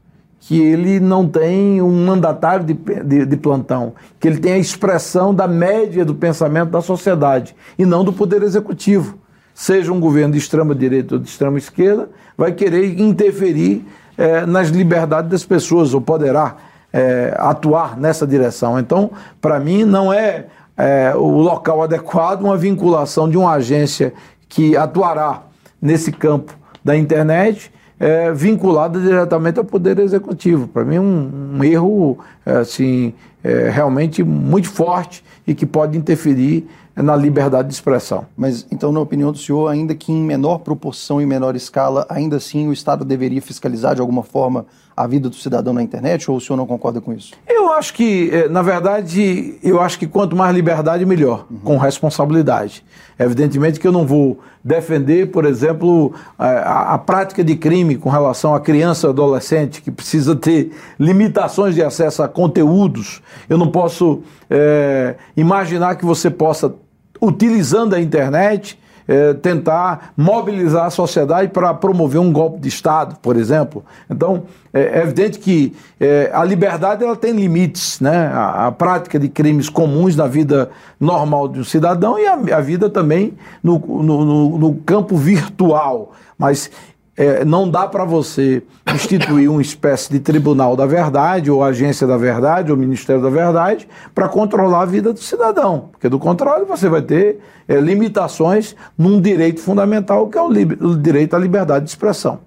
que 0.47 0.61
ele 0.61 0.99
não 0.99 1.27
tem 1.27 1.81
um 1.81 2.05
mandatário 2.05 2.63
de, 2.63 2.73
de, 2.75 3.25
de, 3.25 3.35
plantão, 3.35 3.93
que 4.19 4.27
ele 4.27 4.37
tem 4.37 4.53
a 4.53 4.57
expressão 4.59 5.33
da 5.33 5.47
média 5.47 6.05
do 6.05 6.13
pensamento 6.13 6.69
da 6.69 6.81
sociedade 6.81 7.55
e 7.79 7.83
não 7.83 8.03
do 8.03 8.13
poder 8.13 8.43
executivo. 8.43 9.17
Seja 9.55 9.91
um 9.91 9.99
governo 9.99 10.33
de 10.33 10.37
extrema 10.37 10.75
direita 10.75 11.15
ou 11.15 11.19
de 11.19 11.27
extrema 11.27 11.57
esquerda, 11.57 12.09
vai 12.37 12.51
querer 12.51 12.99
interferir 13.01 13.87
é, 14.15 14.45
nas 14.45 14.69
liberdades 14.69 15.31
das 15.31 15.43
pessoas 15.43 15.95
ou 15.95 16.01
poderá 16.01 16.57
é, 16.93 17.33
atuar 17.39 17.97
nessa 17.97 18.27
direção. 18.27 18.77
Então, 18.77 19.09
para 19.41 19.59
mim, 19.59 19.83
não 19.83 20.13
é, 20.13 20.45
é 20.77 21.11
o 21.15 21.39
local 21.39 21.81
adequado 21.81 22.43
uma 22.43 22.55
vinculação 22.55 23.27
de 23.27 23.35
uma 23.35 23.53
agência 23.53 24.13
que 24.47 24.77
atuará 24.77 25.41
nesse 25.81 26.11
campo 26.11 26.55
da 26.83 26.95
internet 26.95 27.71
é, 27.99 28.31
vinculada 28.33 28.99
diretamente 28.99 29.59
ao 29.59 29.65
Poder 29.65 29.99
Executivo. 29.99 30.67
Para 30.67 30.83
mim, 30.83 30.99
um, 30.99 31.55
um 31.57 31.63
erro 31.63 32.19
é, 32.45 32.57
assim, 32.57 33.13
é, 33.43 33.69
realmente 33.69 34.23
muito 34.23 34.69
forte 34.69 35.23
e 35.47 35.53
que 35.53 35.65
pode 35.65 35.97
interferir 35.97 36.67
na 36.95 37.15
liberdade 37.15 37.67
de 37.67 37.73
expressão. 37.73 38.25
Mas, 38.37 38.65
então, 38.71 38.91
na 38.91 38.99
opinião 38.99 39.31
do 39.31 39.37
senhor, 39.37 39.67
ainda 39.67 39.93
que 39.93 40.11
em 40.11 40.23
menor 40.23 40.59
proporção 40.59 41.21
e 41.21 41.25
menor 41.25 41.55
escala, 41.55 42.05
ainda 42.09 42.37
assim 42.37 42.67
o 42.67 42.73
Estado 42.73 43.03
deveria 43.03 43.41
fiscalizar 43.41 43.95
de 43.95 44.01
alguma 44.01 44.23
forma 44.23 44.65
a 44.95 45.05
vida 45.05 45.29
do 45.29 45.35
cidadão 45.35 45.73
na 45.73 45.83
internet, 45.83 46.29
ou 46.31 46.37
o 46.37 46.41
senhor 46.41 46.55
não 46.55 46.65
concorda 46.65 47.01
com 47.01 47.11
isso? 47.11 47.33
Eu 47.47 47.73
acho 47.73 47.93
que, 47.93 48.29
eh, 48.31 48.47
na 48.47 48.61
verdade, 48.61 49.55
eu 49.61 49.81
acho 49.81 49.99
que 49.99 50.07
quanto 50.07 50.35
mais 50.35 50.55
liberdade, 50.55 51.05
melhor, 51.05 51.45
uhum. 51.51 51.57
com 51.59 51.77
responsabilidade. 51.77 52.83
Evidentemente 53.19 53.79
que 53.79 53.87
eu 53.87 53.91
não 53.91 54.05
vou 54.05 54.39
defender, 54.63 55.31
por 55.31 55.45
exemplo, 55.45 56.13
a, 56.39 56.95
a, 56.95 56.97
prática 56.97 57.43
de 57.43 57.55
crime 57.55 57.97
com 57.97 58.09
relação 58.09 58.55
à 58.55 58.59
criança 58.59 59.07
e 59.07 59.09
adolescente, 59.09 59.81
que 59.81 59.91
precisa 59.91 60.35
ter 60.35 60.71
limitações 60.99 61.75
de 61.75 61.83
acesso 61.83 62.23
a 62.23 62.27
conteúdos. 62.27 63.21
Eu 63.49 63.57
não 63.57 63.69
posso 63.69 64.21
é, 64.49 65.15
imaginar 65.35 65.95
que 65.95 66.05
você 66.05 66.29
possa, 66.29 66.73
utilizando 67.21 67.93
a 67.93 68.01
internet, 68.01 68.79
é, 69.07 69.33
tentar 69.33 70.13
mobilizar 70.17 70.85
a 70.85 70.89
sociedade 70.89 71.49
para 71.49 71.73
promover 71.73 72.19
um 72.19 72.31
golpe 72.31 72.59
de 72.59 72.67
Estado, 72.67 73.17
por 73.21 73.35
exemplo. 73.35 73.83
Então, 74.09 74.43
é, 74.73 74.99
é 74.99 75.03
evidente 75.03 75.39
que 75.39 75.75
é, 75.99 76.29
a 76.33 76.43
liberdade 76.43 77.03
ela 77.03 77.15
tem 77.15 77.31
limites, 77.33 77.99
né? 77.99 78.27
A, 78.27 78.67
a, 78.67 78.71
prática 78.71 79.19
de 79.19 79.29
crimes 79.29 79.69
comuns 79.69 80.15
na 80.15 80.27
vida 80.27 80.69
normal 80.99 81.47
de 81.47 81.59
um 81.59 81.63
cidadão 81.63 82.17
e 82.19 82.25
a, 82.25 82.57
a 82.57 82.61
vida 82.61 82.89
também 82.89 83.33
no, 83.63 83.79
no, 83.79 84.25
no, 84.25 84.57
no 84.57 84.75
campo 84.75 85.15
virtual. 85.15 86.13
Mas 86.37 86.69
é, 87.17 87.45
não 87.45 87.69
dá 87.69 87.87
para 87.87 88.03
você 88.03 88.61
instituir 88.93 89.49
uma 89.49 89.61
espécie 89.61 90.11
de 90.11 90.19
tribunal 90.19 90.75
da 90.75 90.85
verdade, 90.85 91.49
ou 91.49 91.63
agência 91.63 92.05
da 92.05 92.17
verdade, 92.17 92.71
ou 92.71 92.77
ministério 92.77 93.21
da 93.21 93.29
verdade, 93.29 93.87
para 94.13 94.27
controlar 94.27 94.81
a 94.81 94.85
vida 94.85 95.13
do 95.13 95.19
cidadão. 95.19 95.89
Porque, 95.91 96.09
do 96.09 96.19
contrário, 96.19 96.65
você 96.65 96.89
vai 96.89 97.01
ter 97.01 97.39
é, 97.67 97.79
limitações 97.79 98.75
num 98.97 99.21
direito 99.21 99.61
fundamental, 99.61 100.27
que 100.27 100.37
é 100.37 100.41
o, 100.41 100.47
o 100.47 100.97
direito 100.97 101.35
à 101.35 101.39
liberdade 101.39 101.85
de 101.85 101.91
expressão. 101.91 102.39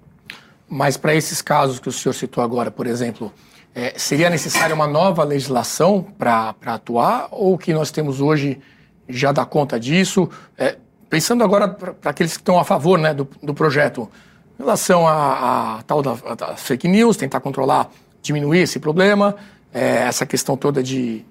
Mas, 0.69 0.99
para 0.99 1.15
esses 1.15 1.41
casos 1.41 1.79
que 1.79 1.89
o 1.89 1.93
senhor 1.93 2.13
citou 2.13 2.45
agora, 2.45 2.71
por 2.71 2.87
exemplo, 2.87 3.33
é, 3.75 3.95
seria 3.97 4.29
necessária 4.29 4.75
uma 4.75 4.87
nova 4.87 5.25
legislação 5.25 6.05
para 6.19 6.55
atuar, 6.67 7.29
ou 7.31 7.55
o 7.55 7.59
que 7.59 7.73
nós 7.73 7.91
temos 7.91 8.21
hoje 8.21 8.61
já 9.09 9.33
dá 9.33 9.47
conta 9.47 9.81
disso? 9.81 10.29
É, 10.59 10.77
pensando 11.09 11.43
agora 11.43 11.69
para 11.69 12.11
aqueles 12.11 12.33
que 12.33 12.43
estão 12.43 12.59
a 12.59 12.65
favor 12.65 12.99
né, 12.99 13.15
do, 13.15 13.27
do 13.43 13.55
projeto 13.55 14.11
em 14.59 14.63
relação 14.63 15.07
à, 15.07 15.81
tal 15.87 16.03
da, 16.03 16.15
da, 16.35 16.57
fake 16.57 16.89
news, 16.89 17.17
tentar 17.17 17.41
controlar, 17.41 17.89
diminuir 18.21 18.61
esse 18.61 18.81
problema, 18.81 19.37
é, 19.73 19.99
essa 19.99 20.27
questão 20.27 20.57
toda 20.57 20.83
de 20.83 21.25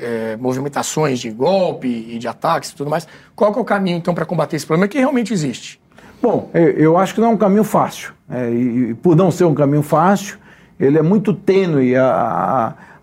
é, 0.00 0.36
movimentações 0.36 1.18
de 1.18 1.30
golpe 1.30 1.88
e 1.88 2.18
de 2.18 2.28
ataques 2.28 2.70
e 2.70 2.76
tudo 2.76 2.88
mais. 2.88 3.06
Qual 3.34 3.52
é 3.52 3.58
o 3.58 3.64
caminho, 3.64 3.96
então, 3.96 4.14
para 4.14 4.24
combater 4.24 4.56
esse 4.56 4.66
problema 4.66 4.86
que 4.86 4.98
realmente 4.98 5.32
existe? 5.32 5.80
Bom, 6.22 6.50
eu 6.52 6.96
acho 6.98 7.14
que 7.14 7.20
não 7.20 7.28
é 7.28 7.30
um 7.30 7.36
caminho 7.36 7.64
fácil. 7.64 8.12
É, 8.30 8.50
e, 8.50 8.94
por 8.94 9.16
não 9.16 9.30
ser 9.30 9.44
um 9.44 9.54
caminho 9.54 9.82
fácil, 9.82 10.38
ele 10.78 10.98
é 10.98 11.02
muito 11.02 11.32
tênue 11.34 11.96
a, 11.96 12.06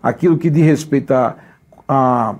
a, 0.02 0.08
aquilo 0.08 0.38
que 0.38 0.48
diz 0.48 0.64
respeito 0.64 1.12
à, 1.12 1.36
à 1.86 2.34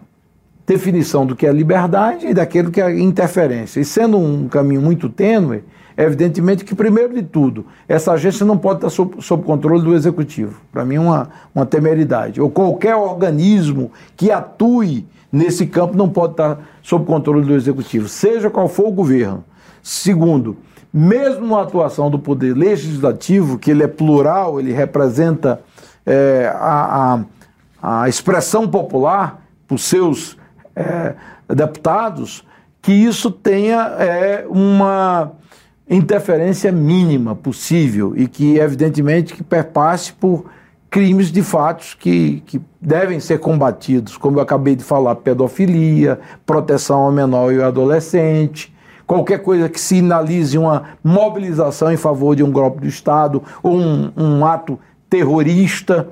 definição 0.67 1.25
do 1.25 1.37
que 1.37 1.47
é 1.47 1.53
liberdade 1.53 2.27
e 2.27 2.35
daquilo 2.35 2.71
que 2.71 2.81
é 2.81 2.99
interferência. 2.99 3.81
E 3.81 3.85
sendo 3.85 4.19
um 4.19 4.49
caminho 4.49 4.83
muito 4.83 5.09
tênue, 5.09 5.63
Evidentemente 5.97 6.65
que, 6.65 6.75
primeiro 6.75 7.15
de 7.15 7.23
tudo, 7.23 7.67
essa 7.89 8.13
agência 8.13 8.45
não 8.45 8.59
pode 8.59 8.79
estar 8.79 8.91
sob, 8.91 9.23
sob 9.23 9.45
controle 9.45 9.83
do 9.83 9.95
executivo. 9.95 10.61
Para 10.71 10.85
mim, 10.85 10.99
uma, 10.99 11.31
uma 11.55 11.65
temeridade. 11.65 12.41
Ou 12.41 12.51
qualquer 12.51 12.95
organismo 12.95 13.91
que 14.15 14.31
atue 14.31 15.07
nesse 15.33 15.67
campo 15.67 15.97
não 15.97 16.09
pode 16.09 16.35
estar 16.35 16.59
sob 16.83 17.07
controle 17.07 17.45
do 17.45 17.55
executivo, 17.55 18.09
seja 18.09 18.51
qual 18.51 18.69
for 18.69 18.89
o 18.89 18.93
governo. 18.93 19.43
Segundo, 19.83 20.57
mesmo 20.93 21.47
na 21.47 21.63
atuação 21.63 22.11
do 22.11 22.19
poder 22.19 22.55
legislativo, 22.57 23.59
que 23.59 23.71
ele 23.71 23.83
é 23.83 23.89
plural, 23.89 24.61
ele 24.61 24.73
representa 24.73 25.61
é, 26.05 26.51
a, 26.55 27.21
a, 27.83 28.03
a, 28.03 28.09
expressão 28.09 28.69
popular 28.69 29.43
por 29.67 29.79
seus 29.79 30.37
é, 30.75 31.15
deputados, 31.49 32.45
que 32.81 32.93
isso 32.93 33.31
tenha 33.31 33.81
é, 33.99 34.47
uma 34.49 35.33
interferência 35.89 36.73
mínima 36.73 37.35
possível 37.35 38.13
e 38.17 38.27
que, 38.27 38.59
evidentemente, 38.59 39.35
que 39.35 39.43
perpasse 39.43 40.13
por 40.13 40.47
crimes 40.91 41.31
de 41.31 41.43
fatos 41.43 41.95
que, 41.95 42.43
que 42.47 42.61
devem 42.81 43.21
ser 43.21 43.39
combatidos, 43.39 44.17
como 44.17 44.39
eu 44.39 44.43
acabei 44.43 44.75
de 44.75 44.83
falar, 44.83 45.17
pedofilia, 45.17 46.19
proteção 46.45 47.01
ao 47.01 47.13
menor 47.13 47.53
e 47.53 47.61
ao 47.61 47.69
adolescente, 47.69 48.75
qualquer 49.07 49.43
coisa 49.43 49.69
que 49.69 49.81
sinalize 49.81 50.57
uma 50.59 50.85
mobilização 51.03 51.93
em 51.93 51.97
favor 51.97 52.35
de 52.35 52.43
um 52.43 52.51
golpe 52.51 52.81
do 52.81 52.87
Estado 52.87 53.43
ou 53.63 53.77
um, 53.77 54.11
um 54.17 54.45
ato 54.45 54.79
terrorista, 55.09 56.09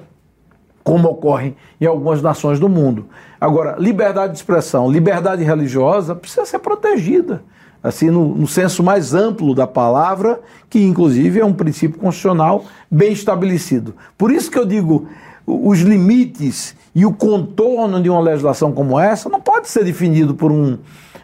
como 0.85 1.09
ocorre 1.09 1.55
em 1.81 1.87
algumas 1.87 2.21
nações 2.21 2.61
do 2.61 2.69
mundo. 2.69 3.07
Agora, 3.41 3.75
liberdade 3.79 4.33
de 4.33 4.38
expressão, 4.38 4.91
liberdade 4.91 5.43
religiosa 5.43 6.14
precisa 6.14 6.45
ser 6.45 6.59
protegida, 6.59 7.43
assim, 7.83 8.11
no, 8.11 8.35
no 8.35 8.47
senso 8.47 8.83
mais 8.83 9.14
amplo 9.14 9.55
da 9.55 9.67
palavra, 9.67 10.41
que 10.69 10.79
inclusive 10.85 11.41
é 11.41 11.45
um 11.45 11.55
princípio 11.55 11.99
constitucional 11.99 12.64
bem 12.91 13.12
estabelecido. 13.12 13.95
Por 14.17 14.31
isso 14.31 14.50
que 14.50 14.59
eu 14.59 14.67
digo, 14.67 15.09
os 15.47 15.81
limites 15.81 16.76
e 16.95 17.05
o 17.05 17.12
contorno 17.12 18.00
de 18.00 18.09
uma 18.09 18.21
legislação 18.21 18.71
como 18.71 19.00
essa 19.00 19.29
não 19.29 19.41
pode 19.41 19.69
ser 19.69 19.85
definido 19.85 20.35
por 20.35 20.53
um, 20.53 20.79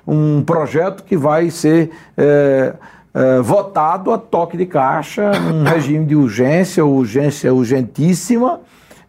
um 0.07 0.43
projeto 0.43 1.05
que 1.05 1.17
vai 1.17 1.51
ser 1.51 1.91
é, 2.17 2.75
é, 3.15 3.41
votado 3.41 4.11
a 4.11 4.19
toque 4.19 4.57
de 4.57 4.67
caixa, 4.67 5.33
num 5.33 5.65
regime 5.65 6.05
de 6.05 6.17
urgência, 6.17 6.85
urgência 6.85 7.53
urgentíssima, 7.53 8.61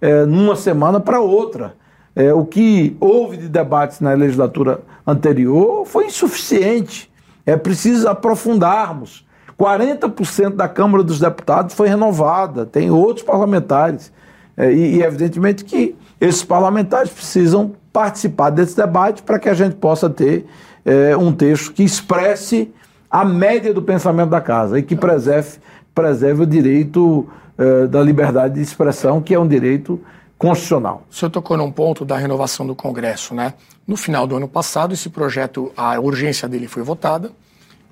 é, 0.02 0.26
numa 0.26 0.56
semana 0.56 1.00
para 1.00 1.22
outra. 1.22 1.76
É, 2.16 2.34
o 2.34 2.46
que 2.46 2.98
houve 3.00 3.38
de 3.38 3.48
debates 3.48 4.02
na 4.02 4.14
legislatura 4.14 4.82
anterior 5.08 5.86
foi 5.86 6.08
insuficiente. 6.08 7.10
É 7.46 7.56
preciso 7.56 8.08
aprofundarmos. 8.08 9.26
40% 9.58 10.56
da 10.56 10.68
Câmara 10.68 11.04
dos 11.04 11.20
Deputados 11.20 11.76
foi 11.76 11.88
renovada, 11.88 12.66
tem 12.66 12.90
outros 12.90 13.24
parlamentares. 13.24 14.12
É, 14.58 14.72
e, 14.74 14.98
e, 14.98 15.04
evidentemente, 15.04 15.64
que 15.64 15.96
esses 16.20 16.44
parlamentares 16.44 17.12
precisam 17.12 17.74
participar 17.94 18.50
desse 18.50 18.76
debate 18.76 19.22
para 19.22 19.40
que 19.40 19.48
a 19.48 19.54
gente 19.54 19.76
possa 19.76 20.10
ter 20.10 20.46
é, 20.84 21.16
um 21.16 21.32
texto 21.32 21.74
que 21.74 21.84
expresse 21.84 22.74
a 23.10 23.24
média 23.24 23.74
do 23.74 23.82
pensamento 23.82 24.30
da 24.30 24.42
casa 24.42 24.80
e 24.80 24.84
que 24.84 24.96
preserve, 24.96 25.60
preserve 25.94 26.44
o 26.44 26.46
direito 26.46 27.28
eh, 27.62 27.88
da 27.88 28.02
liberdade 28.02 28.56
de 28.56 28.62
expressão, 28.62 29.22
que 29.22 29.34
é 29.34 29.40
um 29.40 29.48
direito 29.48 30.02
constitucional. 30.38 31.06
O 31.10 31.14
senhor 31.14 31.30
tocou 31.30 31.56
num 31.56 31.72
ponto 31.72 32.04
da 32.04 32.18
renovação 32.18 32.66
do 32.66 32.74
Congresso, 32.74 33.36
né? 33.36 33.54
No 33.86 33.96
final 33.96 34.26
do 34.26 34.36
ano 34.36 34.48
passado, 34.48 34.96
esse 34.96 35.10
projeto, 35.10 35.72
a 35.78 36.00
urgência 36.00 36.50
dele 36.50 36.68
foi 36.68 36.82
votada, 36.82 37.32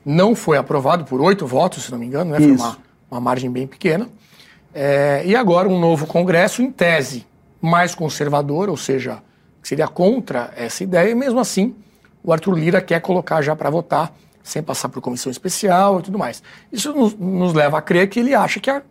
não 0.04 0.34
foi 0.34 0.58
aprovado 0.58 1.06
por 1.06 1.22
oito 1.22 1.46
votos, 1.46 1.84
se 1.84 1.92
não 1.92 2.00
me 2.00 2.08
engano, 2.08 2.32
né? 2.32 2.40
Foi 2.40 2.52
uma, 2.52 2.78
uma 3.12 3.22
margem 3.22 3.52
bem 3.52 3.68
pequena. 3.68 4.10
É, 4.74 5.22
e 5.24 5.36
agora 5.36 5.70
um 5.70 5.80
novo 5.80 6.08
Congresso, 6.08 6.64
em 6.64 6.72
tese, 6.72 7.28
mais 7.62 7.94
conservador, 7.94 8.70
ou 8.70 8.78
seja, 8.78 9.22
seria 9.62 9.88
contra 9.88 10.52
essa 10.56 10.84
ideia, 10.84 11.12
e 11.12 11.16
mesmo 11.16 11.40
assim 11.40 11.76
o 12.24 12.34
Arthur 12.34 12.58
Lira 12.58 12.82
quer 12.82 13.00
colocar 13.02 13.44
já 13.44 13.56
para 13.56 13.70
votar 13.70 14.12
sem 14.44 14.64
passar 14.64 14.90
por 14.90 15.02
comissão 15.02 15.32
especial 15.32 16.00
e 16.00 16.04
tudo 16.04 16.18
mais. 16.18 16.42
Isso 16.72 16.94
nos, 16.94 17.14
nos 17.14 17.54
leva 17.54 17.78
a 17.78 17.82
crer 17.82 18.10
que 18.10 18.20
ele 18.20 18.34
acha 18.34 18.60
que, 18.60 18.70
a, 18.70 18.82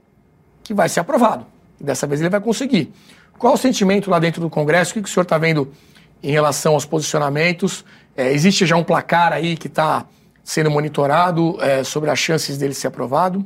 que 0.69 0.75
vai 0.75 0.87
ser 0.87 1.01
aprovado. 1.01 1.47
Dessa 1.81 2.07
vez 2.07 2.21
ele 2.21 2.29
vai 2.29 2.41
conseguir. 2.41 2.93
Qual 3.39 3.55
o 3.55 3.57
sentimento 3.57 4.11
lá 4.11 4.19
dentro 4.19 4.39
do 4.39 4.51
Congresso? 4.51 4.91
O 4.91 4.95
que, 4.95 5.03
que 5.03 5.09
o 5.09 5.11
senhor 5.11 5.23
está 5.23 5.39
vendo 5.39 5.73
em 6.23 6.31
relação 6.31 6.75
aos 6.75 6.85
posicionamentos? 6.85 7.87
É, 8.15 8.31
existe 8.35 8.67
já 8.67 8.77
um 8.77 8.85
placar 8.85 9.33
aí 9.33 9.57
que 9.57 9.67
está 9.67 10.05
sendo 10.45 10.71
monitorado 10.71 11.57
é, 11.63 11.83
sobre 11.83 12.11
as 12.11 12.19
chances 12.19 12.59
dele 12.59 12.75
ser 12.75 12.89
aprovado? 12.89 13.43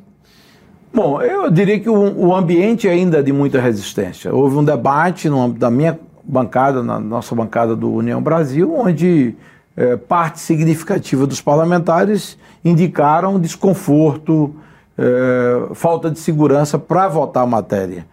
Bom, 0.93 1.23
eu 1.23 1.49
diria 1.49 1.79
que 1.79 1.89
o, 1.89 2.27
o 2.27 2.35
ambiente 2.35 2.89
ainda 2.89 3.21
é 3.21 3.23
de 3.23 3.33
muita 3.33 3.61
resistência. 3.61 4.35
Houve 4.35 4.57
um 4.57 4.65
debate 4.65 5.29
no, 5.29 5.53
da 5.53 5.71
minha 5.71 5.97
bancada, 6.25 6.83
na 6.83 6.99
nossa 6.99 7.37
bancada 7.37 7.77
do 7.77 7.93
União 7.93 8.21
Brasil, 8.21 8.75
onde 8.77 9.37
é, 9.77 9.97
parte 9.97 10.41
significativa 10.41 11.25
dos 11.25 11.41
parlamentares 11.41 12.37
indicaram 12.65 13.39
desconforto, 13.39 14.57
é, 14.99 15.75
falta 15.75 16.11
de 16.11 16.19
segurança 16.19 16.79
para 16.79 17.09
votar 17.09 17.45
a 17.45 17.47
matéria. 17.47 18.07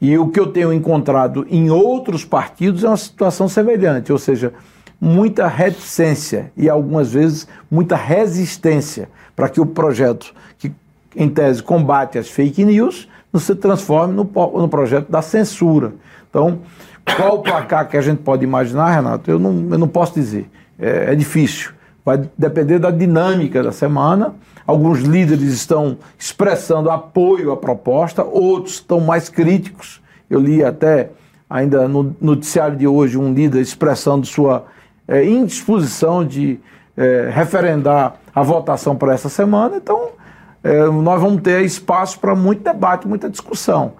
E 0.00 0.16
o 0.16 0.28
que 0.28 0.40
eu 0.40 0.46
tenho 0.46 0.72
encontrado 0.72 1.46
em 1.50 1.70
outros 1.70 2.24
partidos 2.24 2.84
é 2.84 2.88
uma 2.88 2.96
situação 2.96 3.48
semelhante, 3.48 4.10
ou 4.10 4.18
seja, 4.18 4.52
muita 5.00 5.46
reticência 5.46 6.50
e 6.56 6.68
algumas 6.68 7.12
vezes 7.12 7.46
muita 7.70 7.96
resistência 7.96 9.08
para 9.36 9.48
que 9.48 9.60
o 9.60 9.66
projeto, 9.66 10.34
que 10.58 10.72
em 11.14 11.28
tese 11.28 11.62
combate 11.62 12.18
as 12.18 12.28
fake 12.28 12.64
news, 12.64 13.08
não 13.32 13.40
se 13.40 13.54
transforme 13.54 14.14
no, 14.14 14.24
no 14.24 14.68
projeto 14.68 15.10
da 15.10 15.22
censura. 15.22 15.92
Então, 16.28 16.60
qual 17.16 17.36
o 17.36 17.42
placar 17.42 17.88
que 17.88 17.96
a 17.96 18.00
gente 18.00 18.18
pode 18.22 18.44
imaginar, 18.44 18.90
Renato? 18.90 19.30
Eu 19.30 19.38
não, 19.38 19.68
eu 19.70 19.78
não 19.78 19.88
posso 19.88 20.14
dizer 20.14 20.48
é, 20.80 21.12
é 21.12 21.14
difícil. 21.14 21.72
Vai 22.04 22.28
depender 22.36 22.78
da 22.78 22.90
dinâmica 22.90 23.62
da 23.62 23.72
semana. 23.72 24.34
Alguns 24.66 25.00
líderes 25.00 25.52
estão 25.52 25.98
expressando 26.18 26.90
apoio 26.90 27.52
à 27.52 27.56
proposta, 27.56 28.22
outros 28.22 28.74
estão 28.74 29.00
mais 29.00 29.28
críticos. 29.28 30.00
Eu 30.28 30.40
li 30.40 30.64
até, 30.64 31.10
ainda 31.48 31.88
no 31.88 32.14
noticiário 32.20 32.76
de 32.76 32.86
hoje, 32.86 33.18
um 33.18 33.32
líder 33.32 33.60
expressando 33.60 34.26
sua 34.26 34.64
é, 35.08 35.24
indisposição 35.24 36.24
de 36.24 36.60
é, 36.96 37.30
referendar 37.32 38.14
a 38.34 38.42
votação 38.42 38.94
para 38.94 39.12
essa 39.12 39.28
semana. 39.28 39.76
Então, 39.76 40.10
é, 40.62 40.84
nós 40.86 41.20
vamos 41.20 41.42
ter 41.42 41.64
espaço 41.64 42.20
para 42.20 42.36
muito 42.36 42.62
debate, 42.62 43.08
muita 43.08 43.28
discussão. 43.28 43.94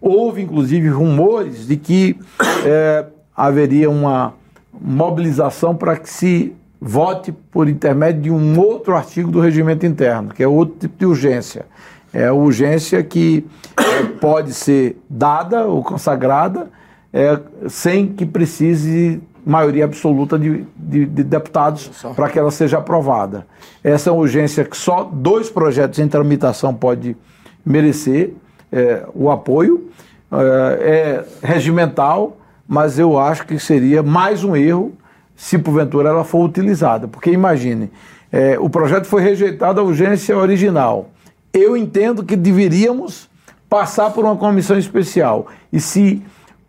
Houve, 0.00 0.42
inclusive, 0.42 0.88
rumores 0.88 1.66
de 1.66 1.76
que 1.76 2.18
é, 2.64 3.04
haveria 3.36 3.90
uma 3.90 4.34
mobilização 4.72 5.74
para 5.74 5.96
que 5.96 6.08
se 6.08 6.55
vote 6.80 7.32
por 7.50 7.68
intermédio 7.68 8.22
de 8.22 8.30
um 8.30 8.58
outro 8.58 8.94
artigo 8.94 9.30
do 9.30 9.40
regimento 9.40 9.86
interno, 9.86 10.32
que 10.32 10.42
é 10.42 10.48
outro 10.48 10.76
tipo 10.78 10.98
de 10.98 11.06
urgência. 11.06 11.66
É 12.12 12.26
a 12.26 12.32
urgência 12.32 13.02
que 13.02 13.46
é, 13.76 14.02
pode 14.20 14.52
ser 14.54 14.96
dada 15.08 15.66
ou 15.66 15.82
consagrada 15.82 16.68
é, 17.12 17.38
sem 17.68 18.06
que 18.06 18.24
precise 18.24 19.20
maioria 19.44 19.84
absoluta 19.84 20.38
de, 20.38 20.64
de, 20.76 21.06
de 21.06 21.22
deputados 21.22 21.88
para 22.16 22.28
que 22.28 22.38
ela 22.38 22.50
seja 22.50 22.78
aprovada. 22.78 23.46
Essa 23.82 24.10
é 24.10 24.12
uma 24.12 24.20
urgência 24.20 24.64
que 24.64 24.76
só 24.76 25.04
dois 25.04 25.48
projetos 25.48 25.98
em 25.98 26.08
tramitação 26.08 26.74
pode 26.74 27.16
merecer 27.64 28.34
é, 28.72 29.04
o 29.14 29.30
apoio. 29.30 29.88
É, 30.32 31.24
é 31.42 31.46
regimental, 31.46 32.36
mas 32.66 32.98
eu 32.98 33.16
acho 33.16 33.46
que 33.46 33.58
seria 33.58 34.02
mais 34.02 34.42
um 34.42 34.56
erro 34.56 34.92
se 35.36 35.58
porventura 35.58 36.08
ela 36.08 36.24
for 36.24 36.44
utilizada. 36.44 37.06
Porque 37.06 37.30
imagine, 37.30 37.90
é, 38.32 38.58
o 38.58 38.68
projeto 38.68 39.04
foi 39.04 39.22
rejeitado 39.22 39.80
a 39.80 39.84
urgência 39.84 40.36
original. 40.36 41.10
Eu 41.52 41.76
entendo 41.76 42.24
que 42.24 42.34
deveríamos 42.34 43.28
passar 43.68 44.10
por 44.10 44.24
uma 44.24 44.36
comissão 44.36 44.78
especial. 44.78 45.46
E 45.72 45.78
se 45.80 46.22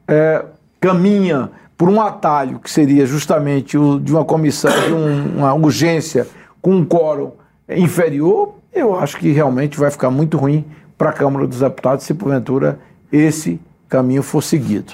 é, 0.08 0.44
caminha 0.80 1.50
por 1.78 1.90
um 1.90 2.02
atalho 2.02 2.60
que 2.60 2.70
seria 2.70 3.06
justamente 3.06 3.78
o 3.78 4.00
de 4.00 4.12
uma 4.12 4.26
comissão, 4.26 4.72
de 4.72 4.94
um, 4.94 5.38
uma 5.38 5.54
urgência 5.54 6.28
com 6.62 6.76
um 6.76 6.86
quórum 6.86 7.32
inferior, 7.70 8.56
eu 8.74 8.98
acho 8.98 9.18
que 9.18 9.32
realmente 9.32 9.78
vai 9.78 9.92
ficar 9.92 10.10
muito 10.10 10.38
ruim 10.38 10.66
para 10.98 11.12
a 11.12 11.14
Câmara 11.14 11.46
dos 11.46 11.60
Deputados 11.60 12.06
se 12.06 12.14
porventura 12.14 12.80
esse 13.12 13.60
caminho 13.88 14.24
for 14.24 14.42
seguido. 14.42 14.94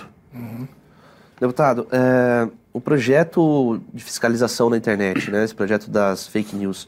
Deputado, 1.40 1.88
é, 1.92 2.48
o 2.74 2.82
projeto 2.82 3.80
de 3.94 4.04
fiscalização 4.04 4.70
na 4.70 4.78
internet, 4.78 5.30
né, 5.30 5.44
esse 5.44 5.54
projeto 5.54 5.90
das 5.90 6.28
fake 6.28 6.56
news, 6.56 6.88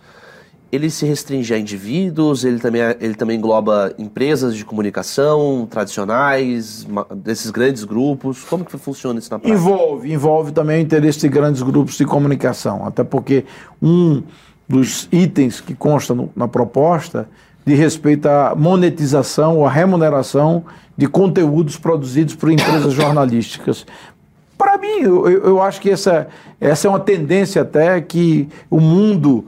ele 0.71 0.89
se 0.89 1.05
restringe 1.05 1.53
a 1.53 1.59
indivíduos, 1.59 2.43
ele 2.43 2.59
também, 2.59 2.81
ele 2.99 3.13
também 3.13 3.37
engloba 3.37 3.93
empresas 3.97 4.55
de 4.55 4.65
comunicação 4.65 5.67
tradicionais, 5.69 6.85
desses 7.17 7.51
grandes 7.51 7.83
grupos. 7.83 8.43
Como 8.43 8.65
que 8.65 8.75
funciona 8.77 9.19
isso 9.19 9.31
na 9.31 9.39
prática? 9.39 9.57
Envolve, 9.57 10.11
envolve 10.11 10.51
também 10.51 10.79
o 10.79 10.81
interesse 10.81 11.19
de 11.19 11.29
grandes 11.29 11.61
grupos 11.61 11.95
de 11.97 12.03
comunicação, 12.03 12.85
até 12.85 13.03
porque 13.03 13.45
um 13.81 14.23
dos 14.67 15.07
itens 15.11 15.61
que 15.61 15.75
consta 15.75 16.15
no, 16.15 16.31
na 16.35 16.47
proposta 16.47 17.29
de 17.65 17.75
respeito 17.75 18.27
à 18.27 18.53
monetização 18.55 19.57
ou 19.57 19.65
à 19.65 19.71
remuneração 19.71 20.65
de 20.97 21.07
conteúdos 21.07 21.77
produzidos 21.77 22.35
por 22.35 22.51
empresas 22.51 22.93
jornalísticas. 22.93 23.85
Para 24.57 24.77
mim, 24.77 25.01
eu, 25.01 25.27
eu 25.27 25.61
acho 25.61 25.81
que 25.81 25.89
essa, 25.89 26.27
essa 26.59 26.87
é 26.87 26.89
uma 26.89 26.99
tendência 26.99 27.61
até 27.61 27.99
que 28.01 28.47
o 28.69 28.79
mundo 28.79 29.45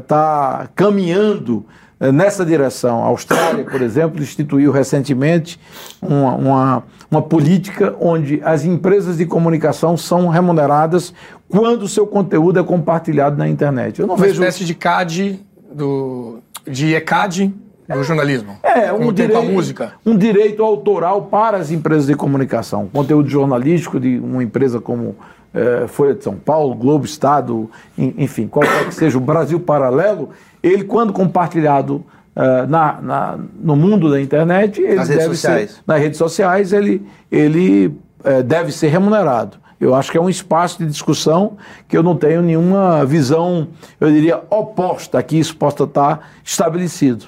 está 0.00 0.68
caminhando 0.74 1.64
nessa 2.12 2.44
direção. 2.44 3.02
A 3.02 3.06
Austrália, 3.06 3.64
por 3.64 3.80
exemplo, 3.80 4.22
instituiu 4.22 4.70
recentemente 4.70 5.58
uma, 6.02 6.34
uma, 6.34 6.82
uma, 7.10 7.22
política 7.22 7.96
onde 7.98 8.42
as 8.44 8.64
empresas 8.64 9.16
de 9.16 9.26
comunicação 9.26 9.96
são 9.96 10.28
remuneradas 10.28 11.14
quando 11.48 11.84
o 11.84 11.88
seu 11.88 12.06
conteúdo 12.06 12.58
é 12.58 12.62
compartilhado 12.62 13.36
na 13.36 13.48
internet. 13.48 14.00
Eu 14.00 14.06
não 14.06 14.16
uma 14.16 14.26
vejo... 14.26 14.34
espécie 14.34 14.64
de 14.64 14.74
CAD, 14.74 15.40
do, 15.72 16.40
de 16.66 16.94
ECAD 16.94 17.54
do 17.88 18.02
jornalismo. 18.02 18.56
É, 18.62 18.92
um 18.92 19.12
direito, 19.12 19.42
música. 19.42 19.92
um 20.04 20.16
direito 20.16 20.62
autoral 20.62 21.22
para 21.22 21.58
as 21.58 21.70
empresas 21.70 22.06
de 22.06 22.14
comunicação. 22.14 22.88
Conteúdo 22.92 23.28
jornalístico 23.28 24.00
de 24.00 24.18
uma 24.18 24.42
empresa 24.42 24.80
como 24.80 25.16
é, 25.54 25.86
Folha 25.86 26.14
de 26.14 26.24
São 26.24 26.34
Paulo, 26.34 26.74
Globo 26.74 27.04
Estado, 27.04 27.70
enfim, 27.96 28.48
qualquer 28.48 28.86
que 28.88 28.94
seja 28.94 29.16
o 29.16 29.20
Brasil 29.20 29.60
Paralelo, 29.60 30.30
ele, 30.62 30.82
quando 30.82 31.12
compartilhado 31.12 32.04
uh, 32.34 32.66
na, 32.68 33.00
na, 33.00 33.38
no 33.60 33.76
mundo 33.76 34.10
da 34.10 34.20
internet, 34.20 34.80
ele 34.80 34.96
nas 34.96 35.08
deve 35.08 35.36
ser, 35.36 35.70
nas 35.86 36.00
redes 36.00 36.18
sociais, 36.18 36.72
ele, 36.72 37.06
ele 37.30 37.86
uh, 37.86 38.42
deve 38.42 38.72
ser 38.72 38.88
remunerado. 38.88 39.58
Eu 39.80 39.94
acho 39.94 40.10
que 40.10 40.18
é 40.18 40.20
um 40.20 40.30
espaço 40.30 40.78
de 40.78 40.86
discussão 40.86 41.56
que 41.86 41.96
eu 41.96 42.02
não 42.02 42.16
tenho 42.16 42.42
nenhuma 42.42 43.04
visão, 43.04 43.68
eu 44.00 44.10
diria, 44.10 44.42
oposta 44.50 45.18
a 45.18 45.22
que 45.22 45.38
isso 45.38 45.56
possa 45.56 45.84
estar 45.84 46.30
estabelecido. 46.42 47.26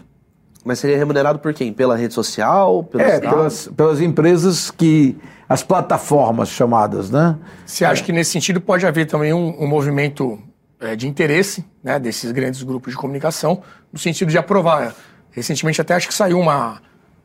Mas 0.66 0.80
seria 0.80 0.98
remunerado 0.98 1.38
por 1.38 1.54
quem? 1.54 1.72
Pela 1.72 1.96
rede 1.96 2.12
social? 2.12 2.88
é, 2.98 3.20
pelas, 3.20 3.68
pelas 3.68 4.00
empresas 4.00 4.68
que. 4.68 5.16
as 5.48 5.62
plataformas 5.62 6.48
chamadas, 6.48 7.08
né? 7.08 7.36
Você 7.64 7.84
acha 7.84 8.02
que 8.02 8.10
nesse 8.10 8.32
sentido 8.32 8.60
pode 8.60 8.84
haver 8.84 9.06
também 9.06 9.32
um, 9.32 9.62
um 9.62 9.66
movimento 9.68 10.36
é, 10.80 10.96
de 10.96 11.06
interesse 11.06 11.64
né, 11.84 12.00
desses 12.00 12.32
grandes 12.32 12.64
grupos 12.64 12.94
de 12.94 12.98
comunicação, 12.98 13.62
no 13.92 13.98
sentido 13.98 14.28
de 14.28 14.38
aprovar. 14.38 14.92
Recentemente 15.30 15.80
até 15.80 15.94
acho 15.94 16.08
que 16.08 16.14
saiu 16.14 16.40
uma, 16.40 16.82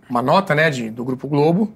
uma 0.08 0.22
nota 0.22 0.54
né, 0.54 0.70
de, 0.70 0.92
do 0.92 1.04
Grupo 1.04 1.28
Globo 1.28 1.74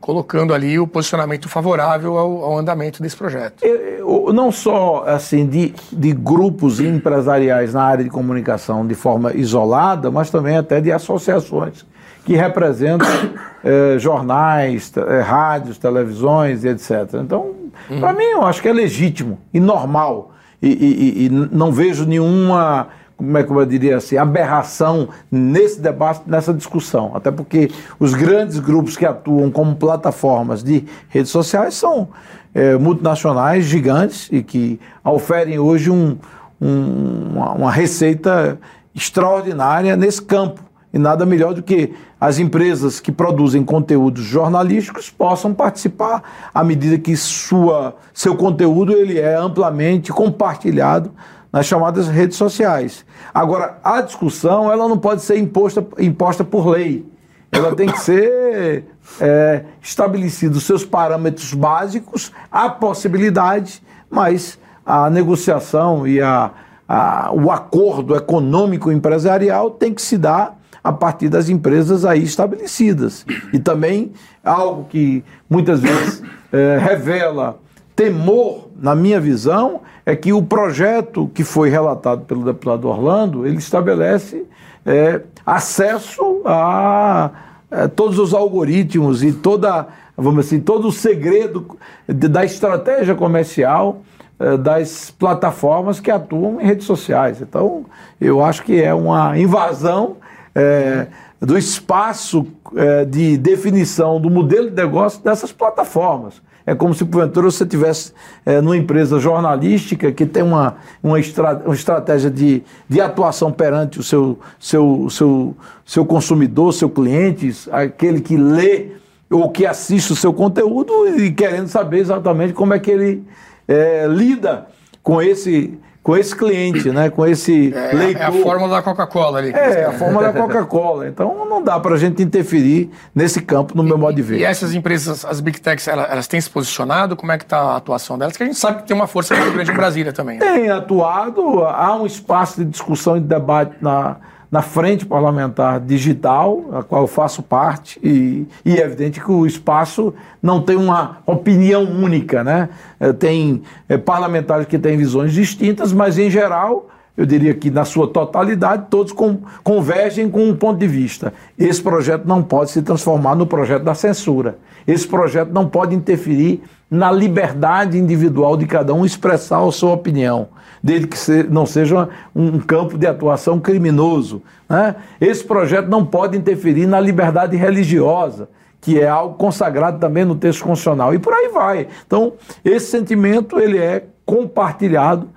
colocando 0.00 0.54
ali 0.54 0.78
o 0.78 0.86
posicionamento 0.86 1.48
favorável 1.48 2.16
ao, 2.16 2.44
ao 2.44 2.58
andamento 2.58 3.02
desse 3.02 3.16
projeto. 3.16 3.64
Eu, 3.64 4.26
eu, 4.26 4.32
não 4.32 4.52
só 4.52 5.04
assim 5.06 5.46
de, 5.46 5.74
de 5.92 6.12
grupos 6.12 6.80
empresariais 6.80 7.74
na 7.74 7.82
área 7.82 8.04
de 8.04 8.10
comunicação 8.10 8.86
de 8.86 8.94
forma 8.94 9.32
isolada, 9.34 10.10
mas 10.10 10.30
também 10.30 10.56
até 10.56 10.80
de 10.80 10.92
associações 10.92 11.84
que 12.24 12.36
representam 12.36 13.08
eh, 13.64 13.98
jornais, 13.98 14.92
eh, 14.96 15.20
rádios, 15.20 15.78
televisões, 15.78 16.64
etc. 16.64 17.14
Então, 17.14 17.52
uhum. 17.90 18.00
para 18.00 18.12
mim, 18.12 18.24
eu 18.24 18.44
acho 18.44 18.60
que 18.62 18.68
é 18.68 18.72
legítimo 18.72 19.38
e 19.52 19.58
normal 19.58 20.32
e, 20.60 20.68
e, 20.68 21.26
e 21.26 21.28
não 21.30 21.72
vejo 21.72 22.04
nenhuma 22.04 22.88
como 23.18 23.36
é 23.36 23.42
que 23.42 23.50
eu 23.50 23.66
diria 23.66 23.96
assim, 23.96 24.16
aberração 24.16 25.08
nesse 25.28 25.80
debate, 25.80 26.22
nessa 26.24 26.54
discussão. 26.54 27.10
Até 27.16 27.32
porque 27.32 27.68
os 27.98 28.14
grandes 28.14 28.60
grupos 28.60 28.96
que 28.96 29.04
atuam 29.04 29.50
como 29.50 29.74
plataformas 29.74 30.62
de 30.62 30.84
redes 31.08 31.32
sociais 31.32 31.74
são 31.74 32.08
é, 32.54 32.78
multinacionais 32.78 33.64
gigantes 33.64 34.28
e 34.30 34.40
que 34.40 34.78
oferem 35.04 35.58
hoje 35.58 35.90
um, 35.90 36.16
um, 36.60 37.32
uma, 37.32 37.52
uma 37.54 37.72
receita 37.72 38.56
extraordinária 38.94 39.96
nesse 39.96 40.22
campo. 40.22 40.62
E 40.94 40.98
nada 40.98 41.26
melhor 41.26 41.54
do 41.54 41.62
que 41.62 41.92
as 42.20 42.38
empresas 42.38 43.00
que 43.00 43.10
produzem 43.10 43.64
conteúdos 43.64 44.22
jornalísticos 44.22 45.10
possam 45.10 45.52
participar 45.52 46.22
à 46.54 46.62
medida 46.62 46.96
que 46.98 47.16
sua, 47.16 47.96
seu 48.14 48.36
conteúdo 48.36 48.92
ele 48.92 49.18
é 49.18 49.34
amplamente 49.34 50.12
compartilhado 50.12 51.10
nas 51.52 51.66
chamadas 51.66 52.08
redes 52.08 52.36
sociais. 52.36 53.04
Agora, 53.32 53.78
a 53.82 54.00
discussão 54.00 54.70
ela 54.70 54.88
não 54.88 54.98
pode 54.98 55.22
ser 55.22 55.38
imposta, 55.38 55.84
imposta 55.98 56.44
por 56.44 56.66
lei. 56.66 57.06
Ela 57.50 57.74
tem 57.74 57.90
que 57.90 58.00
ser 58.00 58.84
é, 59.20 59.64
estabelecidos 59.80 60.64
seus 60.64 60.84
parâmetros 60.84 61.54
básicos, 61.54 62.30
a 62.52 62.68
possibilidade, 62.68 63.82
mas 64.10 64.58
a 64.84 65.08
negociação 65.08 66.06
e 66.06 66.20
a, 66.20 66.50
a, 66.86 67.30
o 67.32 67.50
acordo 67.50 68.14
econômico 68.14 68.92
empresarial 68.92 69.70
tem 69.70 69.94
que 69.94 70.02
se 70.02 70.18
dar 70.18 70.58
a 70.84 70.92
partir 70.92 71.28
das 71.28 71.48
empresas 71.48 72.04
aí 72.04 72.22
estabelecidas. 72.22 73.24
E 73.52 73.58
também 73.58 74.12
algo 74.44 74.84
que 74.84 75.24
muitas 75.48 75.80
vezes 75.80 76.22
é, 76.52 76.78
revela 76.78 77.58
temor, 77.96 78.68
na 78.80 78.94
minha 78.94 79.20
visão, 79.20 79.80
é 80.08 80.16
que 80.16 80.32
o 80.32 80.42
projeto 80.42 81.30
que 81.34 81.44
foi 81.44 81.68
relatado 81.68 82.22
pelo 82.22 82.42
deputado 82.42 82.88
Orlando, 82.88 83.46
ele 83.46 83.58
estabelece 83.58 84.46
é, 84.86 85.20
acesso 85.44 86.40
a, 86.46 87.26
a 87.70 87.82
é, 87.82 87.88
todos 87.88 88.18
os 88.18 88.32
algoritmos 88.32 89.22
e 89.22 89.32
toda, 89.32 89.86
vamos 90.16 90.46
assim, 90.46 90.60
todo 90.60 90.88
o 90.88 90.92
segredo 90.92 91.76
da 92.08 92.42
estratégia 92.42 93.14
comercial 93.14 94.00
é, 94.40 94.56
das 94.56 95.10
plataformas 95.10 96.00
que 96.00 96.10
atuam 96.10 96.58
em 96.58 96.64
redes 96.64 96.86
sociais. 96.86 97.42
Então, 97.42 97.84
eu 98.18 98.42
acho 98.42 98.62
que 98.62 98.82
é 98.82 98.94
uma 98.94 99.38
invasão 99.38 100.16
é, 100.54 101.08
do 101.38 101.58
espaço 101.58 102.46
é, 102.74 103.04
de 103.04 103.36
definição 103.36 104.18
do 104.18 104.30
modelo 104.30 104.70
de 104.70 104.76
negócio 104.76 105.22
dessas 105.22 105.52
plataformas. 105.52 106.40
É 106.68 106.74
como 106.74 106.92
se, 106.92 107.02
porventura, 107.02 107.50
você 107.50 107.64
tivesse 107.64 108.12
é, 108.44 108.60
numa 108.60 108.76
empresa 108.76 109.18
jornalística 109.18 110.12
que 110.12 110.26
tem 110.26 110.42
uma, 110.42 110.76
uma, 111.02 111.18
estra, 111.18 111.62
uma 111.64 111.74
estratégia 111.74 112.30
de, 112.30 112.62
de 112.86 113.00
atuação 113.00 113.50
perante 113.50 113.98
o 113.98 114.02
seu, 114.02 114.38
seu, 114.60 115.08
seu, 115.08 115.56
seu 115.86 116.04
consumidor, 116.04 116.74
seu 116.74 116.90
cliente, 116.90 117.54
aquele 117.72 118.20
que 118.20 118.36
lê 118.36 118.88
ou 119.30 119.48
que 119.50 119.64
assiste 119.64 120.12
o 120.12 120.16
seu 120.16 120.30
conteúdo 120.30 121.08
e 121.18 121.32
querendo 121.32 121.68
saber 121.68 122.00
exatamente 122.00 122.52
como 122.52 122.74
é 122.74 122.78
que 122.78 122.90
ele 122.90 123.24
é, 123.66 124.06
lida 124.06 124.66
com 125.02 125.22
esse 125.22 125.72
com 126.08 126.16
esse 126.16 126.34
cliente, 126.34 126.90
né? 126.90 127.10
com 127.10 127.26
esse 127.26 127.70
é, 127.74 127.94
leitor. 127.94 128.22
É 128.22 128.24
a 128.24 128.32
fórmula 128.32 128.76
da 128.76 128.82
Coca-Cola 128.82 129.40
ali. 129.40 129.50
É, 129.50 129.84
a 129.84 129.92
fórmula 129.98 130.32
da 130.32 130.40
Coca-Cola. 130.40 131.06
Então 131.06 131.44
não 131.44 131.62
dá 131.62 131.78
para 131.78 131.96
a 131.96 131.98
gente 131.98 132.22
interferir 132.22 132.90
nesse 133.14 133.42
campo, 133.42 133.76
no 133.76 133.82
e, 133.82 133.86
meu 133.86 133.98
modo 133.98 134.14
de 134.14 134.22
ver. 134.22 134.38
E 134.38 134.44
essas 134.44 134.72
empresas, 134.72 135.22
as 135.26 135.38
Big 135.38 135.60
Techs, 135.60 135.86
elas, 135.86 136.10
elas 136.10 136.26
têm 136.26 136.40
se 136.40 136.48
posicionado? 136.48 137.14
Como 137.14 137.30
é 137.30 137.36
que 137.36 137.44
está 137.44 137.58
a 137.58 137.76
atuação 137.76 138.16
delas? 138.16 138.38
Que 138.38 138.42
a 138.42 138.46
gente 138.46 138.58
sabe 138.58 138.80
que 138.80 138.88
tem 138.88 138.96
uma 138.96 139.06
força 139.06 139.36
muito 139.36 139.52
grande 139.52 139.70
em 139.70 139.74
Brasília 139.74 140.10
também. 140.10 140.38
Né? 140.38 140.50
Tem 140.50 140.70
atuado, 140.70 141.62
há 141.62 141.94
um 141.94 142.06
espaço 142.06 142.64
de 142.64 142.70
discussão 142.70 143.18
e 143.18 143.20
de 143.20 143.26
debate 143.26 143.76
na 143.78 144.16
na 144.50 144.62
frente 144.62 145.04
parlamentar 145.04 145.80
digital, 145.80 146.64
a 146.72 146.82
qual 146.82 147.02
eu 147.02 147.06
faço 147.06 147.42
parte, 147.42 148.00
e, 148.02 148.46
e 148.64 148.76
é 148.78 148.84
evidente 148.84 149.20
que 149.20 149.30
o 149.30 149.46
espaço 149.46 150.14
não 150.42 150.62
tem 150.62 150.76
uma 150.76 151.18
opinião 151.26 151.84
única, 151.84 152.42
né? 152.42 152.70
É, 152.98 153.12
tem 153.12 153.62
é, 153.88 153.98
parlamentares 153.98 154.66
que 154.66 154.78
têm 154.78 154.96
visões 154.96 155.32
distintas, 155.32 155.92
mas 155.92 156.18
em 156.18 156.30
geral, 156.30 156.88
eu 157.16 157.26
diria 157.26 157.52
que 157.52 157.70
na 157.70 157.84
sua 157.84 158.06
totalidade, 158.06 158.86
todos 158.88 159.12
com, 159.12 159.38
convergem 159.62 160.30
com 160.30 160.48
um 160.48 160.56
ponto 160.56 160.78
de 160.78 160.86
vista. 160.86 161.34
Esse 161.58 161.82
projeto 161.82 162.26
não 162.26 162.42
pode 162.42 162.70
se 162.70 162.80
transformar 162.80 163.34
no 163.34 163.46
projeto 163.46 163.82
da 163.82 163.94
censura. 163.94 164.56
Esse 164.86 165.06
projeto 165.06 165.50
não 165.50 165.68
pode 165.68 165.94
interferir 165.94 166.62
na 166.90 167.12
liberdade 167.12 167.98
individual 167.98 168.56
de 168.56 168.66
cada 168.66 168.94
um 168.94 169.04
expressar 169.04 169.66
a 169.66 169.70
sua 169.70 169.92
opinião 169.92 170.48
desde 170.82 171.06
que 171.06 171.42
não 171.50 171.66
seja 171.66 172.08
um 172.34 172.58
campo 172.58 172.96
de 172.96 173.06
atuação 173.06 173.58
criminoso. 173.58 174.42
Né? 174.68 174.94
Esse 175.20 175.44
projeto 175.44 175.88
não 175.88 176.04
pode 176.04 176.36
interferir 176.36 176.86
na 176.86 177.00
liberdade 177.00 177.56
religiosa, 177.56 178.48
que 178.80 179.00
é 179.00 179.08
algo 179.08 179.34
consagrado 179.36 179.98
também 179.98 180.24
no 180.24 180.36
texto 180.36 180.62
constitucional, 180.62 181.14
e 181.14 181.18
por 181.18 181.32
aí 181.32 181.48
vai. 181.48 181.88
Então, 182.06 182.34
esse 182.64 182.86
sentimento 182.86 183.58
ele 183.58 183.78
é 183.78 184.06
compartilhado 184.24 185.28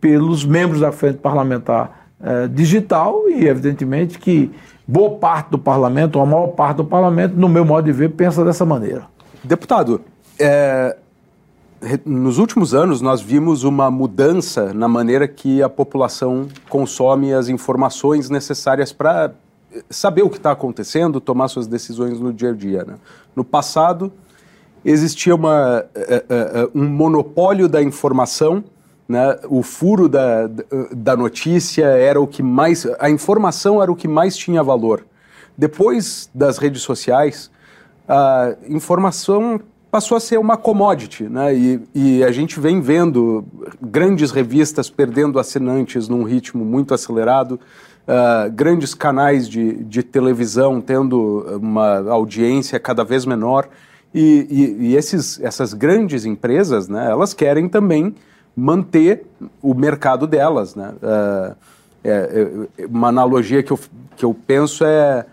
pelos 0.00 0.44
membros 0.44 0.80
da 0.80 0.90
Frente 0.90 1.18
Parlamentar 1.18 2.08
eh, 2.22 2.48
Digital 2.48 3.28
e, 3.28 3.46
evidentemente, 3.46 4.18
que 4.18 4.50
boa 4.88 5.10
parte 5.10 5.50
do 5.50 5.58
parlamento, 5.58 6.16
ou 6.16 6.22
a 6.22 6.26
maior 6.26 6.48
parte 6.48 6.78
do 6.78 6.84
parlamento, 6.84 7.36
no 7.36 7.48
meu 7.48 7.64
modo 7.64 7.84
de 7.84 7.92
ver, 7.92 8.08
pensa 8.08 8.44
dessa 8.44 8.64
maneira. 8.64 9.04
Deputado, 9.44 10.00
é, 10.40 10.96
nos 12.04 12.38
últimos 12.38 12.74
anos 12.74 13.00
nós 13.00 13.20
vimos 13.20 13.62
uma 13.62 13.90
mudança 13.90 14.72
na 14.72 14.88
maneira 14.88 15.28
que 15.28 15.62
a 15.62 15.68
população 15.68 16.48
consome 16.68 17.32
as 17.32 17.48
informações 17.48 18.30
necessárias 18.30 18.92
para 18.92 19.32
saber 19.88 20.22
o 20.22 20.30
que 20.30 20.38
está 20.38 20.50
acontecendo, 20.50 21.20
tomar 21.20 21.48
suas 21.48 21.66
decisões 21.66 22.18
no 22.18 22.32
dia 22.32 22.50
a 22.50 22.54
dia. 22.54 22.84
Né? 22.84 22.94
No 23.36 23.44
passado 23.44 24.12
existia 24.84 25.34
uma, 25.34 25.84
uh, 25.84 26.64
uh, 26.64 26.70
um 26.74 26.88
monopólio 26.88 27.68
da 27.68 27.82
informação 27.82 28.64
né, 29.10 29.40
o 29.48 29.60
furo 29.60 30.08
da, 30.08 30.48
da 30.92 31.16
notícia 31.16 31.84
era 31.84 32.20
o 32.20 32.28
que 32.28 32.44
mais. 32.44 32.86
A 33.00 33.10
informação 33.10 33.82
era 33.82 33.90
o 33.90 33.96
que 33.96 34.06
mais 34.06 34.36
tinha 34.36 34.62
valor. 34.62 35.04
Depois 35.58 36.30
das 36.32 36.58
redes 36.58 36.82
sociais, 36.82 37.50
a 38.08 38.54
informação 38.68 39.60
passou 39.90 40.16
a 40.16 40.20
ser 40.20 40.38
uma 40.38 40.56
commodity, 40.56 41.24
né? 41.24 41.54
E, 41.54 41.80
e, 41.94 42.24
a 42.24 42.30
gente 42.30 42.60
vem 42.60 42.80
vendo 42.80 43.44
grandes 43.80 44.30
revistas 44.30 44.88
perdendo 44.88 45.38
assinantes 45.38 46.08
num 46.08 46.22
ritmo 46.22 46.64
muito 46.64 46.94
acelerado, 46.94 47.58
uh, 48.06 48.50
grandes 48.52 48.94
canais 48.94 49.48
de, 49.48 49.82
de 49.84 50.02
televisão 50.02 50.80
tendo 50.80 51.58
uma 51.60 52.08
audiência 52.10 52.78
cada 52.78 53.02
vez 53.02 53.26
menor. 53.26 53.68
E, 54.14 54.46
e, 54.50 54.86
e 54.88 54.96
esses, 54.96 55.40
essas 55.40 55.72
grandes 55.72 56.24
empresas, 56.24 56.88
né, 56.88 57.08
elas 57.10 57.32
querem 57.34 57.68
também 57.68 58.14
manter 58.56 59.24
o 59.62 59.74
mercado 59.74 60.26
delas. 60.26 60.74
Né? 60.74 60.92
Uh, 61.02 61.56
é, 62.02 62.66
é, 62.78 62.86
uma 62.86 63.08
analogia 63.08 63.62
que 63.62 63.72
eu, 63.72 63.78
que 64.16 64.24
eu 64.24 64.34
penso 64.34 64.84
é 64.84 65.26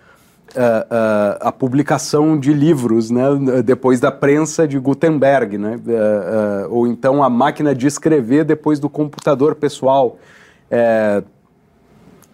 a 1.39 1.51
publicação 1.51 2.39
de 2.39 2.53
livros 2.53 3.11
né? 3.11 3.23
depois 3.63 3.99
da 3.99 4.11
prensa 4.11 4.67
de 4.67 4.79
Gutenberg, 4.79 5.57
né? 5.57 5.79
ou 6.69 6.87
então 6.87 7.23
a 7.23 7.29
máquina 7.29 7.75
de 7.75 7.87
escrever 7.87 8.43
depois 8.43 8.79
do 8.79 8.89
computador 8.89 9.55
pessoal. 9.55 10.17
É, 10.69 11.23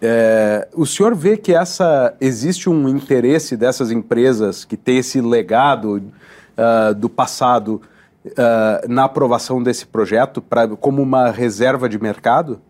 é, 0.06 0.68
o 0.74 0.84
senhor 0.84 1.14
vê 1.14 1.34
que 1.34 1.54
essa 1.54 2.14
existe 2.20 2.68
um 2.68 2.88
interesse 2.90 3.56
dessas 3.56 3.90
empresas 3.90 4.62
que 4.62 4.76
tem 4.76 4.98
esse 4.98 5.18
legado 5.18 5.96
uh, 5.96 6.94
do 6.94 7.08
passado 7.08 7.80
uh, 8.26 8.86
na 8.86 9.04
aprovação 9.04 9.62
desse 9.62 9.86
projeto 9.86 10.42
pra, 10.42 10.68
como 10.68 11.00
uma 11.00 11.30
reserva 11.30 11.88
de 11.88 11.98
mercado? 11.98 12.60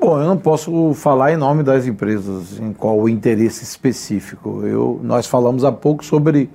Bom, 0.00 0.18
eu 0.18 0.26
não 0.26 0.38
posso 0.38 0.94
falar 0.94 1.30
em 1.30 1.36
nome 1.36 1.62
das 1.62 1.86
empresas 1.86 2.58
em 2.58 2.72
qual 2.72 2.98
o 2.98 3.06
interesse 3.06 3.62
específico. 3.62 4.62
Eu, 4.64 4.98
nós 5.04 5.26
falamos 5.26 5.62
há 5.62 5.70
pouco 5.70 6.02
sobre 6.02 6.48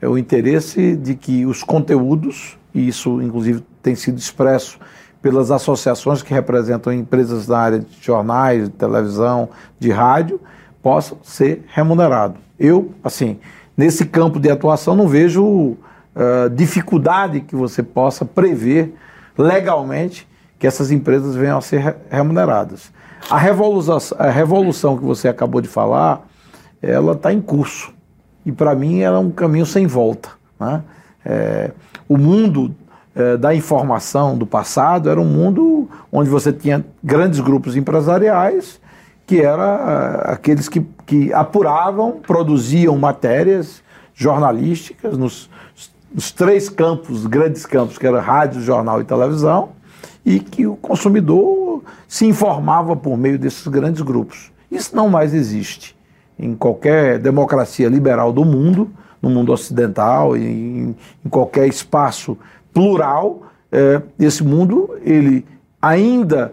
é, 0.00 0.08
o 0.08 0.16
interesse 0.16 0.94
de 0.94 1.16
que 1.16 1.44
os 1.44 1.64
conteúdos, 1.64 2.56
e 2.72 2.86
isso 2.86 3.20
inclusive 3.20 3.64
tem 3.82 3.96
sido 3.96 4.16
expresso 4.16 4.78
pelas 5.20 5.50
associações 5.50 6.22
que 6.22 6.32
representam 6.32 6.92
empresas 6.92 7.48
na 7.48 7.58
área 7.58 7.80
de 7.80 8.00
jornais, 8.00 8.68
de 8.68 8.70
televisão, 8.76 9.48
de 9.76 9.90
rádio, 9.90 10.40
possam 10.80 11.18
ser 11.20 11.64
remunerados. 11.66 12.40
Eu, 12.56 12.92
assim, 13.02 13.40
nesse 13.76 14.04
campo 14.04 14.38
de 14.38 14.48
atuação, 14.48 14.94
não 14.94 15.08
vejo 15.08 15.42
uh, 15.44 15.76
dificuldade 16.54 17.40
que 17.40 17.56
você 17.56 17.82
possa 17.82 18.24
prever 18.24 18.94
legalmente 19.36 20.28
que 20.64 20.66
essas 20.66 20.90
empresas 20.90 21.36
venham 21.36 21.58
a 21.58 21.60
ser 21.60 21.94
remuneradas. 22.08 22.90
A 23.28 23.36
revolução, 23.36 23.98
a 24.18 24.30
revolução 24.30 24.96
que 24.96 25.04
você 25.04 25.28
acabou 25.28 25.60
de 25.60 25.68
falar, 25.68 26.26
ela 26.80 27.12
está 27.12 27.30
em 27.30 27.42
curso. 27.42 27.92
E 28.46 28.50
para 28.50 28.74
mim 28.74 29.00
ela 29.00 29.18
é 29.18 29.20
um 29.20 29.30
caminho 29.30 29.66
sem 29.66 29.86
volta. 29.86 30.30
Né? 30.58 30.82
É, 31.22 31.70
o 32.08 32.16
mundo 32.16 32.74
é, 33.14 33.36
da 33.36 33.54
informação 33.54 34.38
do 34.38 34.46
passado 34.46 35.10
era 35.10 35.20
um 35.20 35.26
mundo 35.26 35.86
onde 36.10 36.30
você 36.30 36.50
tinha 36.50 36.82
grandes 37.02 37.40
grupos 37.40 37.76
empresariais 37.76 38.80
que 39.26 39.42
eram 39.42 39.62
uh, 39.62 40.32
aqueles 40.32 40.66
que, 40.66 40.80
que 41.04 41.30
apuravam, 41.34 42.22
produziam 42.26 42.96
matérias 42.96 43.82
jornalísticas 44.14 45.18
nos, 45.18 45.50
nos 46.10 46.32
três 46.32 46.70
campos, 46.70 47.26
grandes 47.26 47.66
campos, 47.66 47.98
que 47.98 48.06
era 48.06 48.18
rádio, 48.18 48.62
jornal 48.62 49.02
e 49.02 49.04
televisão, 49.04 49.74
e 50.24 50.40
que 50.40 50.66
o 50.66 50.76
consumidor 50.76 51.82
se 52.08 52.26
informava 52.26 52.96
por 52.96 53.16
meio 53.16 53.38
desses 53.38 53.66
grandes 53.66 54.02
grupos. 54.02 54.50
Isso 54.70 54.94
não 54.96 55.08
mais 55.08 55.34
existe 55.34 55.94
em 56.38 56.54
qualquer 56.54 57.18
democracia 57.18 57.88
liberal 57.88 58.32
do 58.32 58.44
mundo, 58.44 58.90
no 59.20 59.30
mundo 59.30 59.52
ocidental, 59.52 60.36
em, 60.36 60.96
em 61.24 61.28
qualquer 61.28 61.66
espaço 61.68 62.36
plural. 62.72 63.42
É, 63.70 64.02
esse 64.18 64.42
mundo 64.42 64.96
ele 65.02 65.44
ainda 65.80 66.52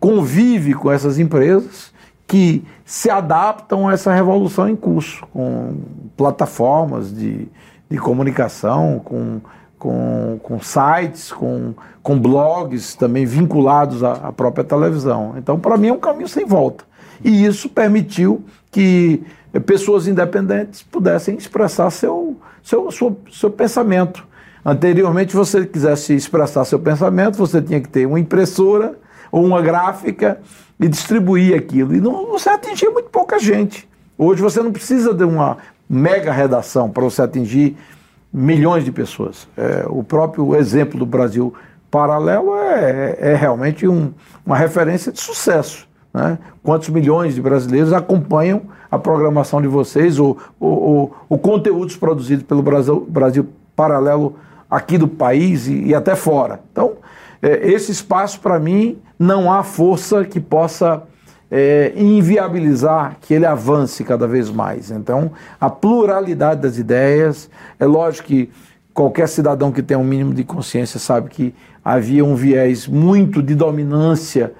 convive 0.00 0.74
com 0.74 0.90
essas 0.90 1.18
empresas 1.18 1.92
que 2.26 2.64
se 2.84 3.10
adaptam 3.10 3.88
a 3.88 3.92
essa 3.92 4.12
revolução 4.12 4.68
em 4.68 4.76
curso, 4.76 5.26
com 5.32 5.76
plataformas 6.16 7.14
de, 7.14 7.48
de 7.90 7.98
comunicação, 7.98 9.00
com, 9.02 9.40
com, 9.78 10.38
com 10.42 10.60
sites, 10.60 11.32
com, 11.32 11.74
com 12.02 12.18
blogs 12.18 12.94
também 12.94 13.24
vinculados 13.24 14.02
à, 14.02 14.12
à 14.12 14.32
própria 14.32 14.64
televisão. 14.64 15.34
Então, 15.36 15.58
para 15.58 15.76
mim, 15.76 15.88
é 15.88 15.92
um 15.92 15.98
caminho 15.98 16.28
sem 16.28 16.44
volta. 16.44 16.84
E 17.24 17.44
isso 17.44 17.68
permitiu 17.68 18.44
que 18.70 19.22
pessoas 19.66 20.06
independentes 20.06 20.82
pudessem 20.82 21.36
expressar 21.36 21.90
seu, 21.90 22.36
seu, 22.62 22.90
seu, 22.90 23.18
seu 23.32 23.50
pensamento. 23.50 24.26
Anteriormente, 24.64 25.34
você 25.34 25.64
quisesse 25.64 26.14
expressar 26.14 26.64
seu 26.64 26.78
pensamento, 26.78 27.38
você 27.38 27.62
tinha 27.62 27.80
que 27.80 27.88
ter 27.88 28.06
uma 28.06 28.20
impressora 28.20 28.98
ou 29.30 29.44
uma 29.44 29.62
gráfica 29.62 30.40
e 30.78 30.88
distribuir 30.88 31.56
aquilo. 31.56 31.94
E 31.94 32.00
não, 32.00 32.26
você 32.26 32.50
atingia 32.50 32.90
muito 32.90 33.08
pouca 33.10 33.38
gente. 33.38 33.88
Hoje 34.16 34.42
você 34.42 34.62
não 34.62 34.72
precisa 34.72 35.14
de 35.14 35.24
uma 35.24 35.58
mega 35.88 36.32
redação 36.32 36.90
para 36.90 37.02
você 37.02 37.22
atingir 37.22 37.76
milhões 38.32 38.84
de 38.84 38.92
pessoas. 38.92 39.48
É, 39.56 39.84
o 39.88 40.02
próprio 40.02 40.54
exemplo 40.56 40.98
do 40.98 41.06
Brasil 41.06 41.54
Paralelo 41.90 42.56
é, 42.56 43.16
é 43.18 43.34
realmente 43.34 43.88
um, 43.88 44.12
uma 44.44 44.56
referência 44.56 45.10
de 45.10 45.20
sucesso. 45.20 45.88
Né? 46.12 46.38
Quantos 46.62 46.88
milhões 46.88 47.34
de 47.34 47.42
brasileiros 47.42 47.92
acompanham 47.92 48.62
a 48.90 48.98
programação 48.98 49.60
de 49.60 49.68
vocês, 49.68 50.18
ou, 50.18 50.38
o 50.60 51.38
conteúdos 51.38 51.96
produzidos 51.96 52.44
pelo 52.44 52.62
Brasil, 52.62 53.06
Brasil 53.08 53.46
Paralelo 53.76 54.36
aqui 54.70 54.98
do 54.98 55.08
país 55.08 55.66
e, 55.66 55.88
e 55.88 55.94
até 55.94 56.14
fora. 56.14 56.60
Então, 56.72 56.94
é, 57.40 57.70
esse 57.70 57.92
espaço, 57.92 58.40
para 58.40 58.58
mim, 58.58 58.98
não 59.18 59.52
há 59.52 59.62
força 59.62 60.24
que 60.24 60.40
possa 60.40 61.02
é, 61.50 61.92
inviabilizar 61.96 63.16
que 63.20 63.32
ele 63.32 63.46
avance 63.46 64.04
cada 64.04 64.26
vez 64.26 64.50
mais. 64.50 64.90
Então, 64.90 65.32
a 65.60 65.70
pluralidade 65.70 66.60
das 66.60 66.78
ideias, 66.78 67.48
é 67.78 67.86
lógico 67.86 68.28
que 68.28 68.50
qualquer 68.92 69.28
cidadão 69.28 69.72
que 69.72 69.82
tenha 69.82 69.98
um 69.98 70.04
mínimo 70.04 70.34
de 70.34 70.44
consciência 70.44 70.98
sabe 70.98 71.30
que 71.30 71.54
havia 71.84 72.24
um 72.24 72.34
viés 72.34 72.86
muito 72.86 73.42
de 73.42 73.54
dominância 73.54 74.52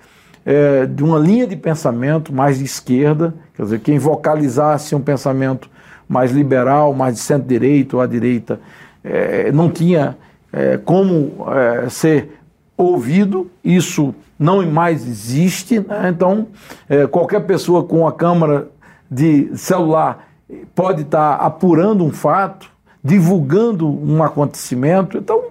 é, 0.46 0.86
de 0.86 1.04
uma 1.04 1.18
linha 1.18 1.46
de 1.46 1.56
pensamento 1.56 2.32
mais 2.32 2.58
de 2.58 2.64
esquerda, 2.64 3.34
quer 3.54 3.64
dizer, 3.64 3.80
quem 3.80 3.98
vocalizasse 3.98 4.94
um 4.94 5.00
pensamento 5.00 5.68
mais 6.08 6.32
liberal, 6.32 6.94
mais 6.94 7.16
de 7.16 7.20
centro-direita 7.20 7.96
ou 7.96 8.02
à 8.02 8.06
direita, 8.06 8.58
é, 9.04 9.52
não 9.52 9.68
tinha 9.68 10.16
é, 10.50 10.78
como 10.78 11.46
é, 11.50 11.88
ser 11.90 12.30
ouvido, 12.76 13.50
isso 13.62 14.14
não 14.38 14.64
mais 14.70 15.06
existe, 15.06 15.80
né? 15.80 16.08
então 16.14 16.48
é, 16.88 17.06
qualquer 17.06 17.40
pessoa 17.40 17.82
com 17.82 18.06
a 18.06 18.12
câmera 18.12 18.68
de 19.10 19.50
celular 19.56 20.28
pode 20.74 21.02
estar 21.02 21.34
apurando 21.36 22.04
um 22.04 22.10
fato, 22.10 22.70
divulgando 23.02 23.88
um 23.88 24.22
acontecimento. 24.22 25.18
Então, 25.18 25.42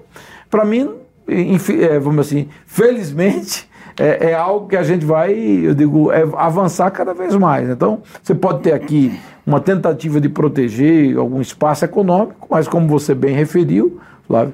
para 0.49 0.65
mim, 0.65 0.89
é, 1.27 1.99
vamos 1.99 2.27
assim, 2.27 2.47
felizmente 2.65 3.67
é, 3.99 4.29
é, 4.29 4.33
algo 4.33 4.67
que 4.67 4.75
a 4.75 4.83
gente 4.83 5.05
vai, 5.05 5.33
eu 5.33 5.73
digo, 5.73 6.11
é 6.11 6.23
avançar 6.35 6.89
cada 6.91 7.13
vez 7.13 7.35
mais. 7.35 7.69
Então, 7.69 8.01
você 8.21 8.33
pode 8.33 8.61
ter 8.61 8.73
aqui 8.73 9.19
uma 9.45 9.59
tentativa 9.59 10.21
de 10.21 10.29
proteger 10.29 11.17
algum 11.17 11.41
espaço 11.41 11.83
econômico, 11.83 12.47
mas 12.49 12.67
como 12.67 12.87
você 12.87 13.15
bem 13.15 13.35
referiu, 13.35 13.99
Flávio, 14.27 14.53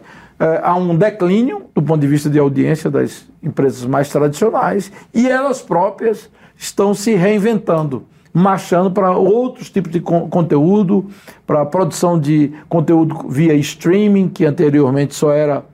há 0.61 0.75
um 0.75 0.95
declínio 0.95 1.63
do 1.73 1.81
ponto 1.81 2.01
de 2.01 2.07
vista 2.07 2.29
de 2.29 2.37
audiência 2.37 2.89
das 2.89 3.25
empresas 3.41 3.85
mais 3.85 4.09
tradicionais 4.09 4.91
e 5.13 5.29
elas 5.29 5.61
próprias 5.61 6.29
estão 6.57 6.93
se 6.93 7.15
reinventando, 7.15 8.03
marchando 8.33 8.91
para 8.91 9.11
outros 9.11 9.69
tipos 9.69 9.91
de 9.91 9.99
con 9.99 10.29
conteúdo, 10.29 11.09
para 11.45 11.61
a 11.61 11.65
produção 11.65 12.19
de 12.19 12.51
conteúdo 12.67 13.27
via 13.29 13.53
streaming, 13.55 14.29
que 14.29 14.45
anteriormente 14.45 15.15
só 15.15 15.31
era 15.31 15.65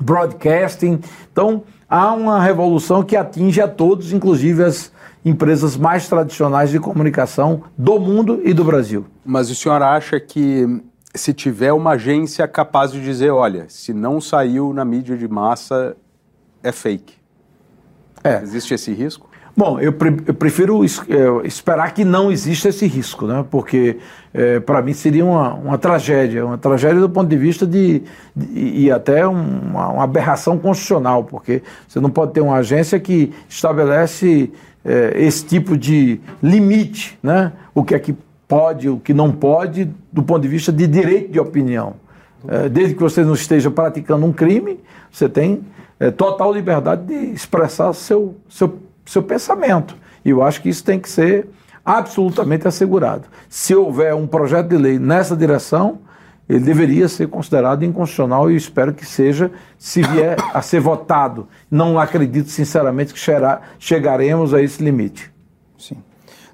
broadcasting. 0.00 1.00
Então, 1.32 1.62
há 1.88 2.12
uma 2.12 2.42
revolução 2.42 3.02
que 3.02 3.16
atinge 3.16 3.60
a 3.60 3.68
todos, 3.68 4.12
inclusive 4.12 4.64
as 4.64 4.92
empresas 5.24 5.76
mais 5.76 6.08
tradicionais 6.08 6.70
de 6.70 6.78
comunicação 6.78 7.62
do 7.78 7.98
mundo 7.98 8.42
e 8.44 8.52
do 8.52 8.64
Brasil. 8.64 9.06
Mas 9.24 9.50
o 9.50 9.54
senhor 9.54 9.80
acha 9.80 10.20
que 10.20 10.82
se 11.14 11.32
tiver 11.32 11.72
uma 11.72 11.92
agência 11.92 12.46
capaz 12.48 12.92
de 12.92 13.00
dizer, 13.00 13.30
olha, 13.30 13.66
se 13.68 13.92
não 13.92 14.20
saiu 14.20 14.72
na 14.72 14.84
mídia 14.84 15.16
de 15.16 15.28
massa, 15.28 15.96
é 16.62 16.72
fake. 16.72 17.14
É. 18.22 18.42
Existe 18.42 18.74
esse 18.74 18.92
risco? 18.92 19.28
Bom, 19.56 19.78
eu, 19.78 19.92
pre 19.92 20.16
eu 20.26 20.34
prefiro 20.34 20.84
es 20.84 21.00
é, 21.08 21.46
esperar 21.46 21.94
que 21.94 22.04
não 22.04 22.32
exista 22.32 22.70
esse 22.70 22.86
risco, 22.86 23.24
né? 23.24 23.44
porque 23.48 23.98
é, 24.32 24.58
para 24.58 24.82
mim 24.82 24.92
seria 24.92 25.24
uma, 25.24 25.54
uma 25.54 25.78
tragédia, 25.78 26.44
uma 26.44 26.58
tragédia 26.58 27.00
do 27.00 27.08
ponto 27.08 27.28
de 27.28 27.36
vista 27.36 27.64
de, 27.64 28.02
de 28.34 28.80
e 28.80 28.90
até 28.90 29.24
uma, 29.24 29.90
uma, 29.90 30.02
aberração 30.02 30.58
constitucional, 30.58 31.22
porque 31.22 31.62
você 31.86 32.00
não 32.00 32.10
pode 32.10 32.32
ter 32.32 32.40
uma 32.40 32.56
agência 32.56 32.98
que 32.98 33.32
estabelece 33.48 34.52
é, 34.84 35.12
esse 35.16 35.44
tipo 35.44 35.76
de 35.76 36.20
limite, 36.42 37.16
né? 37.22 37.52
o 37.72 37.84
que 37.84 37.94
é 37.94 37.98
que 38.00 38.16
pode, 38.54 38.88
o 38.88 39.00
que 39.00 39.12
não 39.12 39.32
pode, 39.32 39.90
do 40.12 40.22
ponto 40.22 40.42
de 40.42 40.46
vista 40.46 40.72
de 40.72 40.86
direito 40.86 41.32
de 41.32 41.40
opinião. 41.40 41.94
É, 42.46 42.68
desde 42.68 42.94
que 42.94 43.02
você 43.02 43.24
não 43.24 43.34
esteja 43.34 43.68
praticando 43.68 44.24
um 44.24 44.32
crime, 44.32 44.78
você 45.10 45.28
tem 45.28 45.64
é, 45.98 46.12
total 46.12 46.52
liberdade 46.52 47.04
de 47.04 47.32
expressar 47.32 47.92
seu, 47.92 48.36
seu, 48.48 48.78
seu 49.04 49.24
pensamento. 49.24 49.96
E 50.24 50.30
eu 50.30 50.40
acho 50.40 50.62
que 50.62 50.68
isso 50.68 50.84
tem 50.84 51.00
que 51.00 51.10
ser 51.10 51.48
absolutamente 51.84 52.68
assegurado. 52.68 53.24
Se 53.48 53.74
houver 53.74 54.14
um 54.14 54.24
projeto 54.24 54.68
de 54.68 54.76
lei 54.76 55.00
nessa 55.00 55.36
direção, 55.36 55.98
ele 56.48 56.60
deveria 56.60 57.08
ser 57.08 57.26
considerado 57.26 57.84
inconstitucional 57.84 58.52
e 58.52 58.54
espero 58.54 58.94
que 58.94 59.04
seja, 59.04 59.50
se 59.76 60.00
vier 60.00 60.36
a 60.52 60.62
ser 60.62 60.78
votado. 60.78 61.48
Não 61.68 61.98
acredito, 61.98 62.50
sinceramente, 62.50 63.12
que 63.12 63.20
chegaremos 63.80 64.54
a 64.54 64.62
esse 64.62 64.80
limite. 64.80 65.33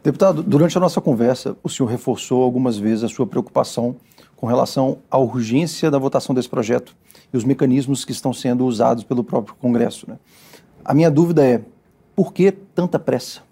Deputado, 0.03 0.43
durante 0.43 0.77
a 0.79 0.81
nossa 0.81 1.01
conversa, 1.01 1.57
o 1.63 1.69
senhor 1.69 1.89
reforçou 1.89 2.43
algumas 2.43 2.79
vezes 2.79 3.05
a 3.05 3.09
sua 3.09 3.27
preocupação 3.27 3.97
com 4.35 4.47
relação 4.47 4.99
à 5.11 5.19
urgência 5.19 5.91
da 5.91 5.99
votação 5.99 6.35
desse 6.35 6.49
projeto 6.49 6.97
e 7.33 7.37
os 7.37 7.45
mecanismos 7.45 8.05
que 8.05 8.13
estão 8.13 8.33
sendo 8.33 8.65
usados 8.65 9.05
pelo 9.05 9.23
próprio 9.23 9.55
Congresso. 9.57 10.09
Né? 10.09 10.17
A 10.83 10.95
minha 10.95 11.11
dúvida 11.11 11.45
é: 11.45 11.61
por 12.17 12.33
que 12.33 12.51
tanta 12.51 12.99
pressa? 12.99 13.43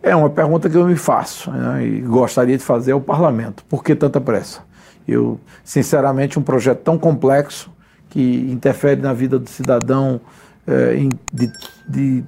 É 0.00 0.14
uma 0.14 0.30
pergunta 0.30 0.68
que 0.70 0.76
eu 0.76 0.86
me 0.86 0.96
faço 0.96 1.50
né, 1.50 1.84
e 1.84 2.00
gostaria 2.00 2.56
de 2.56 2.62
fazer 2.62 2.92
ao 2.92 3.00
parlamento. 3.00 3.64
Por 3.64 3.82
que 3.82 3.94
tanta 3.96 4.20
pressa? 4.20 4.62
Eu, 5.08 5.40
sinceramente, 5.64 6.38
um 6.38 6.42
projeto 6.42 6.80
tão 6.82 6.98
complexo 6.98 7.70
que 8.10 8.46
interfere 8.50 9.00
na 9.00 9.12
vida 9.12 9.38
do 9.38 9.48
cidadão 9.48 10.20
é, 10.66 10.94
de, 11.32 11.52
de, 11.88 12.24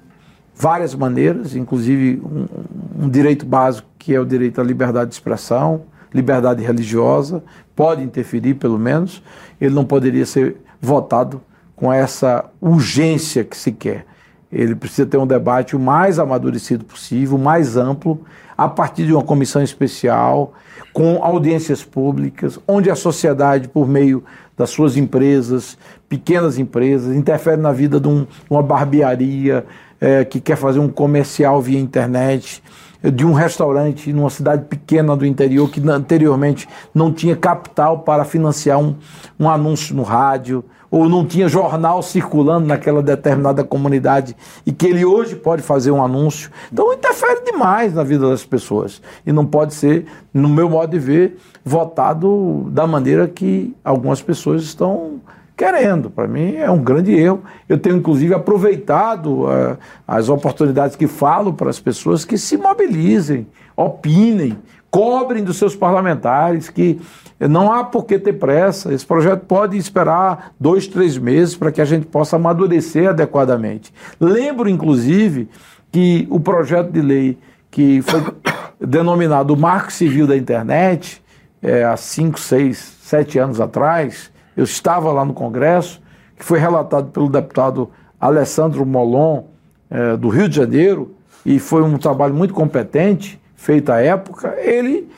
várias 0.57 0.95
maneiras, 0.95 1.55
inclusive 1.55 2.23
um, 2.25 3.05
um 3.05 3.09
direito 3.09 3.45
básico 3.45 3.87
que 3.99 4.15
é 4.15 4.21
o 4.21 4.25
direito 4.25 4.61
à 4.61 4.65
liberdade 4.65 5.11
de 5.11 5.15
expressão, 5.15 5.83
liberdade 6.15 6.65
religiosa, 6.65 7.43
pode 7.75 8.03
interferir 8.03 8.55
pelo 8.55 8.79
menos, 8.79 9.23
ele 9.61 9.75
não 9.75 9.85
poderia 9.85 10.25
ser 10.25 10.57
votado 10.81 11.43
com 11.75 11.93
essa 11.93 12.45
urgência 12.61 13.45
que 13.45 13.57
se 13.57 13.71
quer. 13.71 14.07
Ele 14.51 14.75
precisa 14.75 15.07
ter 15.07 15.19
um 15.19 15.27
debate 15.27 15.77
o 15.77 15.79
mais 15.79 16.19
amadurecido 16.19 16.85
possível, 16.85 17.37
mais 17.37 17.77
amplo, 17.77 18.21
a 18.57 18.69
partir 18.69 19.05
de 19.05 19.13
uma 19.13 19.23
comissão 19.23 19.63
especial, 19.63 20.55
com 20.93 21.23
audiências 21.23 21.85
públicas, 21.85 22.59
onde 22.67 22.91
a 22.91 22.95
sociedade, 22.95 23.69
por 23.69 23.87
meio 23.87 24.25
das 24.57 24.71
suas 24.71 24.97
empresas, 24.97 25.77
pequenas 26.09 26.59
empresas, 26.59 27.15
interfere 27.15 27.61
na 27.61 27.73
vida 27.73 28.01
de 28.01 28.09
um, 28.09 28.27
uma 28.49 28.63
barbearia 28.63 29.67
é, 30.01 30.25
que 30.25 30.41
quer 30.41 30.57
fazer 30.57 30.79
um 30.79 30.89
comercial 30.89 31.61
via 31.61 31.79
internet, 31.79 32.63
de 33.03 33.25
um 33.25 33.33
restaurante 33.33 34.13
numa 34.13 34.31
cidade 34.31 34.65
pequena 34.65 35.17
do 35.17 35.27
interior 35.27 35.71
que 35.71 35.87
anteriormente 35.89 36.69
não 36.95 37.13
tinha 37.13 37.37
capital 37.37 38.01
para 38.01 38.25
financiar 38.25 38.79
um, 38.79 38.97
um 39.39 39.49
anúncio 39.49 39.95
no 39.95 40.03
rádio 40.03 40.65
ou 40.91 41.09
não 41.09 41.27
tinha 41.27 41.49
jornal 41.49 42.03
circulando 42.03 42.67
naquela 42.67 43.03
determinada 43.03 43.65
comunidade 43.65 44.37
e 44.65 44.73
que 44.73 44.87
ele 44.87 45.05
hoje 45.05 45.37
pode 45.37 45.63
fazer 45.63 45.91
um 45.91 46.03
anúncio. 46.03 46.51
Então 46.73 46.93
interfere 46.93 47.45
demais 47.45 47.93
na 47.93 48.03
vida 48.03 48.29
das 48.29 48.45
pessoas 48.45 49.03
e 49.27 49.33
não 49.33 49.45
pode 49.45 49.75
ser, 49.75 50.07
no 50.33 50.49
meu 50.49 50.71
modo 50.71 50.91
de 50.91 50.99
ver, 50.99 51.37
votado 51.65 52.67
da 52.71 52.87
maneira 52.87 53.27
que 53.29 53.75
algumas 53.85 54.23
pessoas 54.23 54.63
estão 54.63 55.21
querendo. 55.57 56.11
Para 56.11 56.29
mim 56.29 56.57
é 56.57 56.71
um 56.71 56.83
grande 56.83 57.15
erro. 57.15 57.43
Eu 57.69 57.79
tenho 57.79 57.97
inclusive 57.97 58.35
aproveitado 58.35 59.45
uh, 59.45 59.79
as 60.07 60.29
oportunidades 60.29 60.97
que 60.97 61.07
falo 61.07 61.53
para 61.55 61.71
as 61.71 61.81
pessoas 61.81 62.25
que 62.25 62.37
se 62.37 62.57
mobilizem, 62.57 63.47
opinem, 63.77 64.59
cobrem 64.91 65.43
dos 65.43 65.57
seus 65.57 65.75
parlamentares 65.75 66.69
que 66.69 67.01
não 67.41 67.73
há 67.73 67.85
por 67.85 68.05
que 68.05 68.19
ter 68.19 68.35
pressa. 68.35 68.93
Esse 68.93 69.05
projeto 69.05 69.45
pode 69.47 69.77
esperar 69.77 70.53
dois, 70.59 70.87
três 70.87 71.19
meses 71.19 71.57
para 71.57 71.73
que 71.73 71.81
a 71.81 71.85
gente 71.85 72.07
possa 72.07 72.37
amadurecer 72.37 73.09
adequadamente. 73.09 73.93
Lembro, 74.21 74.69
inclusive, 74.69 75.49
que 75.91 76.27
o 76.31 76.41
projeto 76.41 76.91
de 76.91 77.01
lei 77.01 77.39
que 77.71 78.01
foi 78.03 78.23
denominado 78.81 79.57
Marco 79.57 79.93
Civil 79.93 80.27
da 80.27 80.37
Internet, 80.37 81.23
é, 81.63 81.85
há 81.85 81.97
cinco, 81.97 82.39
seis, 82.39 82.97
sete 83.03 83.39
anos 83.39 83.61
atrás, 83.61 84.31
eu 84.57 84.65
estava 84.65 85.13
lá 85.13 85.25
no 85.25 85.35
Congresso, 85.35 86.01
que 86.37 86.45
foi 86.45 86.59
relatado 86.59 87.11
pelo 87.11 87.29
deputado 87.29 87.91
Alessandro 88.21 88.85
Molon, 88.87 89.45
é, 89.91 90.17
do 90.17 90.29
Rio 90.29 90.49
de 90.49 90.57
Janeiro, 90.57 91.15
e 91.45 91.59
foi 91.59 91.83
um 91.83 91.97
trabalho 91.99 92.35
muito 92.35 92.55
competente, 92.55 93.41
feito 93.55 93.93
à 93.93 94.01
época. 94.01 94.55
Ele 94.59 95.09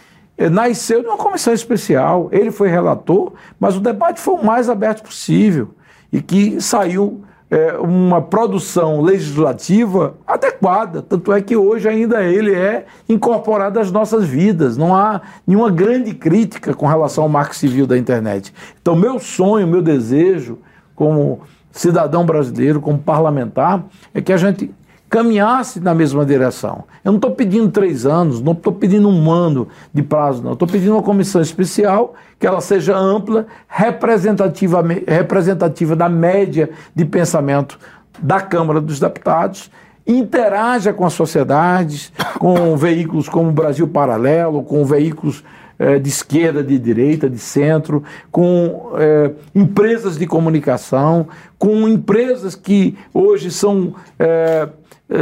nasceu 0.51 1.03
de 1.03 1.09
uma 1.09 1.17
comissão 1.17 1.53
especial, 1.53 2.29
ele 2.31 2.51
foi 2.51 2.69
relator, 2.69 3.33
mas 3.59 3.77
o 3.77 3.81
debate 3.81 4.21
foi 4.21 4.35
o 4.35 4.45
mais 4.45 4.69
aberto 4.69 5.03
possível 5.03 5.71
e 6.13 6.21
que 6.21 6.61
saiu 6.61 7.23
é, 7.51 7.73
uma 7.79 8.21
produção 8.21 9.01
legislativa 9.01 10.15
adequada. 10.27 11.03
Tanto 11.03 11.33
é 11.33 11.41
que 11.41 11.57
hoje 11.57 11.89
ainda 11.89 12.23
ele 12.23 12.55
é 12.55 12.87
incorporado 13.09 13.81
às 13.81 13.91
nossas 13.91 14.25
vidas. 14.25 14.77
Não 14.77 14.95
há 14.95 15.21
nenhuma 15.47 15.71
grande 15.71 16.15
crítica 16.15 16.75
com 16.75 16.87
relação 16.87 17.25
ao 17.25 17.31
marco 17.31 17.57
civil 17.57 17.87
da 17.87 17.97
internet. 17.97 18.53
Então, 18.81 18.95
meu 18.95 19.19
sonho, 19.19 19.67
meu 19.67 19.81
desejo, 19.81 20.59
como 20.95 21.41
cidadão 21.73 22.27
brasileiro, 22.27 22.81
como 22.81 22.99
parlamentar, 22.99 23.85
é 24.13 24.21
que 24.21 24.33
a 24.33 24.37
gente 24.37 24.75
caminhasse 25.09 25.81
na 25.81 25.95
mesma 25.95 26.25
direção. 26.25 26.85
Eu 27.05 27.13
não 27.13 27.17
estou 27.17 27.31
pedindo 27.31 27.71
três 27.71 28.05
anos, 28.05 28.41
não 28.41 28.53
estou 28.53 28.73
pedindo 28.73 29.09
um 29.09 29.31
ano 29.31 29.69
de 29.93 30.03
prazo, 30.03 30.43
não. 30.43 30.53
Estou 30.53 30.69
pedindo 30.69 30.93
uma 30.93 31.03
comissão 31.03 31.41
especial 31.41 32.15
que 32.39 32.47
ela 32.47 32.61
seja 32.61 32.97
ampla, 32.97 33.47
representativa, 33.67 34.85
representativa 35.07 35.97
da 35.97 36.09
média 36.09 36.71
de 36.95 37.05
pensamento 37.05 37.79
da 38.21 38.41
Câmara 38.41 38.81
dos 38.81 39.01
Deputados, 39.01 39.71
interaja 40.07 40.93
com 40.93 41.05
a 41.05 41.11
sociedade, 41.11 42.13
com 42.39 42.77
veículos 42.77 43.29
como 43.29 43.49
o 43.49 43.53
Brasil 43.53 43.87
Paralelo, 43.89 44.63
com 44.63 44.85
veículos 44.85 45.45
eh, 45.79 45.99
de 45.99 46.09
esquerda, 46.09 46.63
de 46.63 46.79
direita, 46.79 47.31
de 47.31 47.39
centro, 47.39 48.03
com 48.31 48.93
eh, 48.97 49.31
empresas 49.55 50.19
de 50.19 50.27
comunicação, 50.27 51.29
com 51.57 51.89
empresas 51.89 52.55
que 52.57 52.97
hoje 53.15 53.51
são 53.51 53.95
eh, 54.19 54.69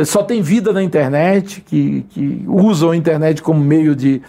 só 0.04 0.22
tem 0.22 0.42
vida 0.42 0.72
na 0.72 0.82
internet, 0.82 1.60
que, 1.60 2.04
que 2.10 2.44
usam 2.48 2.90
a 2.90 2.96
internet 2.96 3.40
como 3.40 3.60
meio 3.60 3.94
de, 3.94 4.20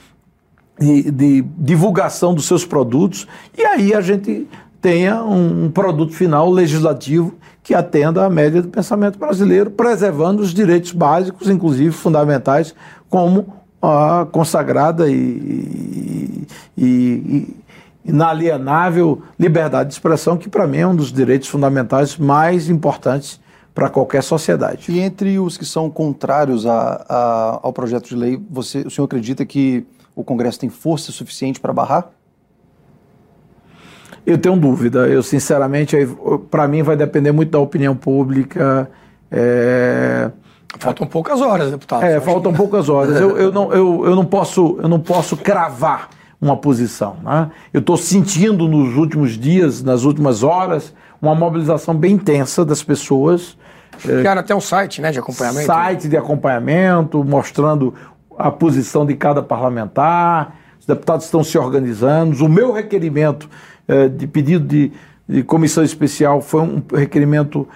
de, 0.79 1.11
de, 1.11 1.41
divulgação 1.57 2.33
dos 2.33 2.45
seus 2.45 2.63
produtos, 2.63 3.27
e 3.57 3.65
aí 3.65 3.93
a 3.93 4.01
gente 4.01 4.47
tenha 4.79 5.23
um, 5.23 5.65
um 5.65 5.71
produto 5.71 6.13
final 6.13 6.49
legislativo 6.51 7.33
que 7.63 7.73
atenda 7.73 8.23
à 8.23 8.29
média 8.29 8.61
do 8.61 8.69
pensamento 8.69 9.17
brasileiro, 9.17 9.71
preservando 9.71 10.41
os 10.41 10.53
direitos 10.53 10.91
básicos, 10.91 11.49
inclusive 11.49 11.91
fundamentais, 11.91 12.75
como 13.09 13.53
a 13.81 14.27
consagrada 14.31 15.09
e, 15.09 16.45
e, 16.77 16.83
e 16.85 17.55
inalienável 18.05 19.21
liberdade 19.39 19.89
de 19.89 19.95
expressão, 19.95 20.37
que 20.37 20.47
para 20.47 20.65
mim 20.67 20.77
é 20.77 20.87
um 20.87 20.95
dos 20.95 21.11
direitos 21.11 21.47
fundamentais 21.47 22.15
mais 22.15 22.69
importantes 22.69 23.39
para 23.77 23.89
qualquer 23.91 24.23
sociedade. 24.23 24.91
E 24.91 24.99
entre 24.99 25.37
os 25.37 25.55
que 25.55 25.63
são 25.63 25.87
contrários 25.87 26.65
a, 26.65 27.05
a, 27.07 27.59
ao 27.61 27.71
projeto 27.71 28.09
de 28.09 28.15
lei, 28.15 28.41
você, 28.49 28.79
o 28.79 28.89
senhor 28.89 29.05
acredita 29.05 29.45
que 29.45 29.85
o 30.15 30.23
Congresso 30.23 30.59
tem 30.59 30.67
força 30.67 31.11
suficiente 31.11 31.59
para 31.59 31.71
barrar? 31.71 32.09
Eu 34.25 34.35
tenho 34.39 34.57
dúvida. 34.57 35.07
Eu, 35.07 35.21
sinceramente, 35.21 35.95
para 36.49 36.67
mim 36.67 36.81
vai 36.81 36.95
depender 36.95 37.31
muito 37.31 37.51
da 37.51 37.59
opinião 37.59 37.95
pública. 37.95 38.89
É... 39.29 40.31
Faltam 40.79 41.05
poucas 41.05 41.39
horas, 41.39 41.69
deputado. 41.69 42.03
É, 42.03 42.19
faltam 42.19 42.51
que... 42.53 42.57
poucas 42.57 42.89
horas. 42.89 43.21
Eu, 43.21 43.37
eu, 43.37 43.51
não, 43.51 43.71
eu, 43.71 44.05
eu, 44.07 44.15
não 44.15 44.25
posso, 44.25 44.79
eu 44.81 44.89
não 44.89 44.99
posso 44.99 45.37
cravar 45.37 46.09
uma 46.41 46.57
posição. 46.57 47.17
Né? 47.21 47.51
Eu 47.71 47.81
estou 47.81 47.95
sentindo 47.95 48.67
nos 48.67 48.97
últimos 48.97 49.37
dias, 49.37 49.83
nas 49.83 50.03
últimas 50.03 50.41
horas, 50.41 50.95
uma 51.21 51.35
mobilização 51.35 51.93
bem 51.93 52.13
intensa 52.13 52.65
das 52.65 52.81
pessoas 52.81 53.55
Criaram 54.01 54.41
até 54.41 54.55
um 54.55 54.61
site 54.61 55.01
né, 55.01 55.11
de 55.11 55.19
acompanhamento. 55.19 55.65
Site 55.65 56.07
de 56.07 56.17
acompanhamento, 56.17 57.23
mostrando 57.23 57.93
a 58.37 58.51
posição 58.51 59.05
de 59.05 59.15
cada 59.15 59.41
parlamentar. 59.41 60.55
Os 60.79 60.85
deputados 60.85 61.25
estão 61.25 61.43
se 61.43 61.57
organizando. 61.57 62.45
O 62.45 62.49
meu 62.49 62.71
requerimento 62.71 63.49
eh, 63.87 64.07
de 64.07 64.27
pedido 64.27 64.65
de, 64.65 64.91
de 65.27 65.43
comissão 65.43 65.83
especial 65.83 66.41
foi 66.41 66.61
um 66.61 66.81
requerimento 66.93 67.67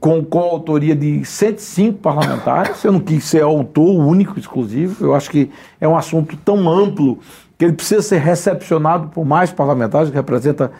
com 0.00 0.24
coautoria 0.24 0.94
de 0.94 1.24
105 1.24 1.98
parlamentares. 1.98 2.82
Eu 2.84 2.92
não 2.92 3.00
quis 3.00 3.24
ser 3.24 3.42
autor 3.42 3.88
único, 3.88 4.38
exclusivo. 4.38 5.04
Eu 5.04 5.14
acho 5.14 5.30
que 5.30 5.50
é 5.80 5.88
um 5.88 5.96
assunto 5.96 6.36
tão 6.36 6.68
amplo 6.68 7.18
que 7.56 7.64
ele 7.64 7.74
precisa 7.74 8.00
ser 8.00 8.18
recepcionado 8.18 9.08
por 9.08 9.24
mais 9.24 9.50
parlamentares, 9.50 10.10
que 10.10 10.16
representa 10.16 10.70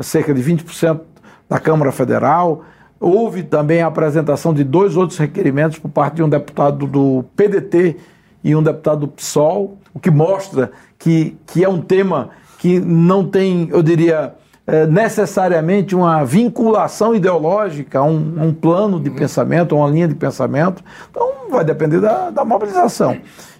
cerca 0.00 0.34
de 0.34 0.42
20% 0.42 1.00
da 1.48 1.58
Câmara 1.58 1.90
Federal. 1.90 2.64
Houve 2.98 3.42
também 3.42 3.82
a 3.82 3.86
apresentação 3.86 4.54
de 4.54 4.64
dois 4.64 4.96
outros 4.96 5.18
requerimentos 5.18 5.78
por 5.78 5.90
parte 5.90 6.16
de 6.16 6.22
um 6.22 6.28
deputado 6.28 6.86
do 6.86 7.24
PDT 7.36 7.96
e 8.42 8.54
um 8.54 8.62
deputado 8.62 9.00
do 9.00 9.08
PSOL, 9.08 9.78
o 9.92 9.98
que 9.98 10.10
mostra 10.10 10.70
que, 10.98 11.36
que 11.46 11.64
é 11.64 11.68
um 11.68 11.80
tema 11.80 12.30
que 12.58 12.80
não 12.80 13.24
tem, 13.24 13.68
eu 13.70 13.82
diria, 13.82 14.34
é, 14.66 14.86
necessariamente 14.86 15.94
uma 15.94 16.24
vinculação 16.24 17.14
ideológica 17.14 17.98
a 17.98 18.02
um, 18.02 18.46
um 18.46 18.52
plano 18.52 18.98
de 18.98 19.10
uhum. 19.10 19.16
pensamento, 19.16 19.74
a 19.74 19.78
uma 19.78 19.88
linha 19.88 20.08
de 20.08 20.14
pensamento. 20.14 20.82
Então, 21.10 21.50
vai 21.50 21.64
depender 21.64 22.00
da, 22.00 22.30
da 22.30 22.44
mobilização. 22.44 23.16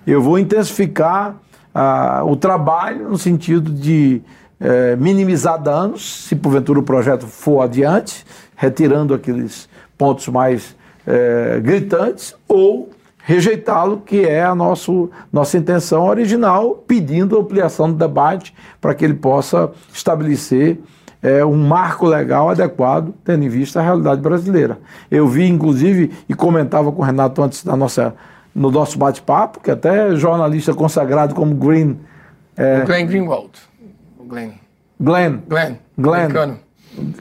Eu 0.06 0.22
vou 0.22 0.38
intensificar 0.38 1.36
ah, 1.74 2.22
o 2.24 2.36
trabalho 2.36 3.08
no 3.08 3.18
sentido 3.18 3.70
de 3.70 4.22
é, 4.58 4.96
minimizar 4.96 5.62
danos, 5.62 6.24
se 6.24 6.34
porventura 6.34 6.80
o 6.80 6.82
projeto 6.82 7.26
for 7.26 7.62
adiante, 7.62 8.24
retirando 8.56 9.14
aqueles 9.14 9.68
pontos 9.96 10.26
mais 10.28 10.74
é, 11.06 11.60
gritantes, 11.62 12.34
ou 12.48 12.90
rejeitá-lo, 13.18 13.98
que 13.98 14.24
é 14.24 14.44
a 14.44 14.54
nosso, 14.54 15.10
nossa 15.32 15.58
intenção 15.58 16.06
original, 16.06 16.82
pedindo 16.86 17.38
ampliação 17.38 17.90
do 17.90 17.96
debate 17.96 18.54
para 18.80 18.94
que 18.94 19.04
ele 19.04 19.14
possa 19.14 19.70
estabelecer 19.92 20.78
é, 21.22 21.44
um 21.44 21.56
marco 21.56 22.06
legal 22.06 22.50
adequado, 22.50 23.12
tendo 23.24 23.44
em 23.44 23.48
vista 23.48 23.80
a 23.80 23.82
realidade 23.82 24.20
brasileira. 24.20 24.78
Eu 25.10 25.26
vi, 25.26 25.48
inclusive, 25.48 26.12
e 26.28 26.34
comentava 26.34 26.92
com 26.92 27.02
o 27.02 27.04
Renato 27.04 27.42
antes 27.42 27.64
da 27.64 27.76
nossa, 27.76 28.14
no 28.54 28.70
nosso 28.70 28.96
bate-papo, 28.96 29.58
que 29.60 29.72
até 29.72 30.14
jornalista 30.14 30.72
consagrado 30.72 31.34
como 31.34 31.52
Green. 31.54 31.98
É, 32.56 32.84
Glenn 32.84 33.06
Greenwald. 33.06 33.50
Glenn. 34.28 34.52
Glenn. 35.00 35.40
Glenn. 35.48 35.76
Glenn. 35.98 36.65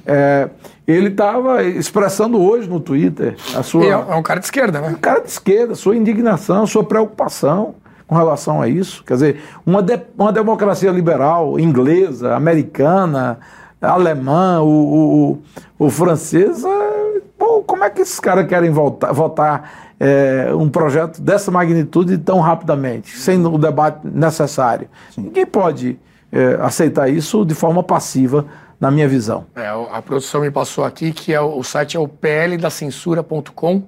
É, 0.06 0.50
ele 0.88 1.10
estava 1.10 1.64
expressando 1.64 2.42
hoje 2.42 2.70
no 2.70 2.80
Twitter 2.80 3.36
a 3.56 3.64
sua. 3.64 3.84
É, 3.84 3.90
é 3.90 4.16
um 4.16 4.24
cara 4.24 4.40
de 4.40 4.46
esquerda, 4.46 4.82
né? 4.82 4.90
Um 4.90 5.00
cara 5.00 5.22
de 5.22 5.30
esquerda, 5.30 5.76
sua 5.76 5.96
indignação, 5.96 6.66
sua 6.68 6.84
preocupação 6.84 7.76
com 8.08 8.16
relação 8.16 8.62
a 8.62 8.68
isso. 8.68 9.04
Quer 9.04 9.14
dizer, 9.14 9.42
uma, 9.66 9.82
de, 9.82 10.00
uma 10.18 10.32
democracia 10.32 10.92
liberal, 10.92 11.60
inglesa, 11.60 12.36
americana, 12.36 13.40
alemã, 13.82 14.62
o, 14.62 15.40
o, 15.80 15.86
o, 15.86 15.90
francês, 15.90 16.64
é, 16.64 17.22
pô, 17.38 17.64
como 17.64 17.84
é 17.84 17.90
que 17.90 18.02
esses 18.02 18.20
caras 18.20 18.48
querem 18.48 18.70
voltar, 18.70 19.12
votar 19.12 19.94
é, 20.00 20.52
um 20.54 20.70
projeto 20.70 21.22
dessa 21.22 21.52
magnitude 21.52 22.18
tão 22.18 22.40
rapidamente, 22.40 23.18
sem 23.18 23.44
o 23.46 23.58
debate 23.58 24.00
necessário? 24.04 24.88
Sim. 25.12 25.24
Ninguém 25.24 25.46
pode 25.46 26.00
é, 26.32 26.58
aceitar 26.62 27.10
isso 27.10 27.46
de 27.46 27.56
forma 27.56 27.84
passiva 27.84 28.46
na 28.86 28.92
minha 28.92 29.08
visão. 29.08 29.48
É, 29.56 29.68
a 29.92 30.00
produção 30.00 30.42
me 30.42 30.52
passou 30.52 30.84
aqui 30.84 31.12
que 31.12 31.34
é 31.34 31.42
o, 31.42 31.58
o 31.58 31.64
site 31.64 31.98
é 31.98 32.00
o 32.00 32.08
pldacensura.com, 32.08 33.84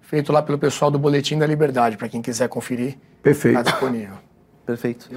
feito 0.00 0.32
lá 0.32 0.42
pelo 0.42 0.58
pessoal 0.58 0.90
do 0.90 0.98
Boletim 0.98 1.38
da 1.38 1.46
Liberdade, 1.46 1.98
para 1.98 2.08
quem 2.08 2.22
quiser 2.22 2.48
conferir. 2.48 2.96
Perfeito. 3.22 3.58
Está 3.58 3.70
disponível. 3.70 4.14
Perfeito. 4.64 5.10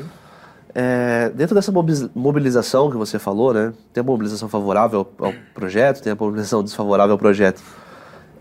É, 0.76 1.32
dentro 1.34 1.56
dessa 1.56 1.72
mobilização 2.14 2.90
que 2.92 2.98
você 2.98 3.18
falou, 3.18 3.54
né, 3.54 3.72
tem 3.94 4.02
a 4.02 4.04
mobilização 4.04 4.50
favorável 4.50 5.08
ao 5.20 5.34
projeto, 5.54 6.02
tem 6.02 6.12
a 6.12 6.16
mobilização 6.16 6.62
desfavorável 6.62 7.14
ao 7.14 7.18
projeto. 7.18 7.62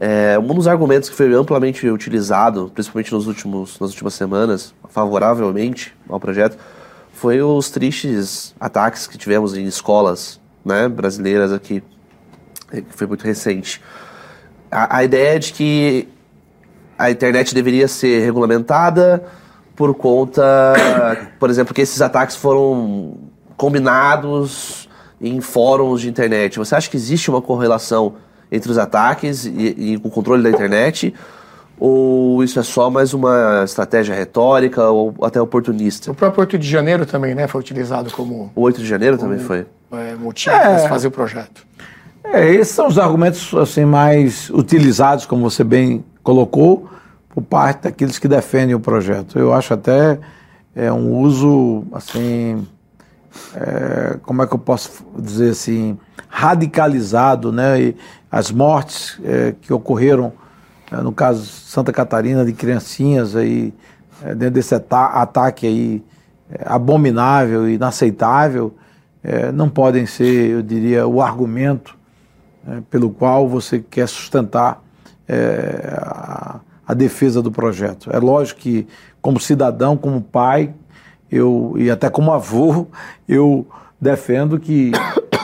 É, 0.01 0.39
um 0.39 0.55
dos 0.55 0.67
argumentos 0.67 1.09
que 1.09 1.15
foi 1.15 1.33
amplamente 1.35 1.89
utilizado, 1.89 2.71
principalmente 2.75 3.13
nos 3.13 3.29
últimos, 3.29 3.79
nas 3.79 3.91
últimas 3.91 4.15
semanas, 4.15 4.75
favoravelmente 4.89 5.95
ao 6.09 6.19
projeto, 6.19 6.57
foi 7.13 7.41
os 7.43 7.71
tristes 7.71 8.57
ataques 8.59 9.07
que 9.07 9.19
tivemos 9.19 9.57
em 9.57 9.67
escolas 9.67 10.40
né, 10.65 10.89
brasileiras 10.89 11.53
aqui, 11.53 11.83
que 12.71 12.85
foi 12.91 13.07
muito 13.07 13.25
recente. 13.25 13.83
A, 14.71 14.99
a 14.99 15.05
ideia 15.05 15.37
é 15.37 15.39
de 15.39 15.53
que 15.53 16.09
a 16.99 17.11
internet 17.11 17.55
deveria 17.55 17.89
ser 17.89 18.25
regulamentada 18.25 19.25
por 19.75 19.95
conta, 19.95 20.43
por 21.41 21.49
exemplo, 21.49 21.75
que 21.75 21.81
esses 21.81 22.03
ataques 22.03 22.37
foram 22.37 23.15
combinados 23.57 24.89
em 25.21 25.41
fóruns 25.41 26.01
de 26.01 26.09
internet. 26.09 26.59
Você 26.59 26.75
acha 26.75 26.89
que 26.89 26.97
existe 26.97 27.31
uma 27.31 27.43
correlação 27.43 28.15
entre 28.51 28.71
os 28.71 28.79
ataques 28.79 29.45
e, 29.45 29.75
e 29.77 30.01
o 30.03 30.11
controle 30.11 30.43
da 30.43 30.51
internet? 30.51 31.15
Ou 31.79 32.45
isso 32.45 32.61
é 32.61 32.63
só 32.63 32.91
mais 32.91 33.15
uma 33.15 33.63
estratégia 33.65 34.15
retórica 34.15 34.91
ou 34.91 35.15
até 35.23 35.41
oportunista? 35.41 36.11
O 36.11 36.15
próprio 36.15 36.43
8 36.43 36.59
de 36.59 36.69
janeiro 36.69 37.07
também 37.07 37.35
né, 37.35 37.47
foi 37.49 37.61
utilizado 37.61 38.11
como. 38.13 38.53
O 38.55 38.61
8 38.61 38.81
de 38.81 38.87
janeiro 38.87 39.17
como, 39.17 39.31
também 39.31 39.45
foi? 39.45 39.67
É, 39.93 40.15
motivo 40.15 40.55
é, 40.55 40.61
para 40.61 40.89
fazer 40.89 41.09
o 41.09 41.11
projeto. 41.11 41.67
É, 42.25 42.49
esses 42.55 42.75
são 42.75 42.87
os 42.87 42.99
argumentos 42.99 43.53
assim, 43.55 43.85
mais 43.85 44.51
utilizados, 44.51 45.27
como 45.27 45.49
você 45.49 45.65
bem 45.65 46.05
colocou, 46.23 46.89
por 47.29 47.43
parte 47.43 47.85
daqueles 47.85 48.19
que 48.19 48.29
defendem 48.29 48.75
o 48.75 48.81
projeto. 48.81 49.39
Eu 49.39 49.53
acho 49.53 49.75
até 49.75 50.19
é, 50.75 50.93
um 50.93 51.19
uso 51.19 51.85
assim. 51.93 52.67
É, 53.55 54.19
como 54.23 54.43
é 54.43 54.47
que 54.47 54.55
eu 54.55 54.59
posso 54.59 55.05
dizer 55.17 55.51
assim, 55.51 55.97
radicalizado, 56.29 57.53
né? 57.53 57.81
E 57.81 57.97
as 58.31 58.51
mortes 58.51 59.21
é, 59.25 59.55
que 59.61 59.73
ocorreram 59.73 60.33
é, 60.91 60.97
no 60.97 61.13
caso 61.13 61.45
Santa 61.45 61.93
Catarina, 61.93 62.45
de 62.45 62.53
criancinhas 62.53 63.37
aí, 63.37 63.73
é, 64.23 64.35
dentro 64.35 64.55
desse 64.55 64.75
ataque 64.75 65.67
aí 65.67 66.05
é, 66.51 66.63
abominável 66.67 67.69
e 67.69 67.75
inaceitável, 67.75 68.75
não 69.53 69.69
podem 69.69 70.07
ser, 70.07 70.51
eu 70.51 70.63
diria, 70.63 71.07
o 71.07 71.21
argumento 71.21 71.97
pelo 72.89 73.11
qual 73.11 73.49
você 73.49 73.79
quer 73.79 74.09
sustentar 74.09 74.83
a, 75.99 76.61
a 76.87 76.95
defesa 76.95 77.41
do 77.41 77.53
projeto. 77.53 78.11
É 78.13 78.19
lógico 78.19 78.61
que, 78.61 78.87
como 79.21 79.39
cidadão, 79.39 79.97
como 79.97 80.21
pai, 80.21 80.75
eu, 81.31 81.75
e 81.79 81.91
até 81.91 82.11
como 82.11 82.33
avô, 82.33 82.87
eu 83.29 83.67
defendo 84.01 84.59
que, 84.59 84.93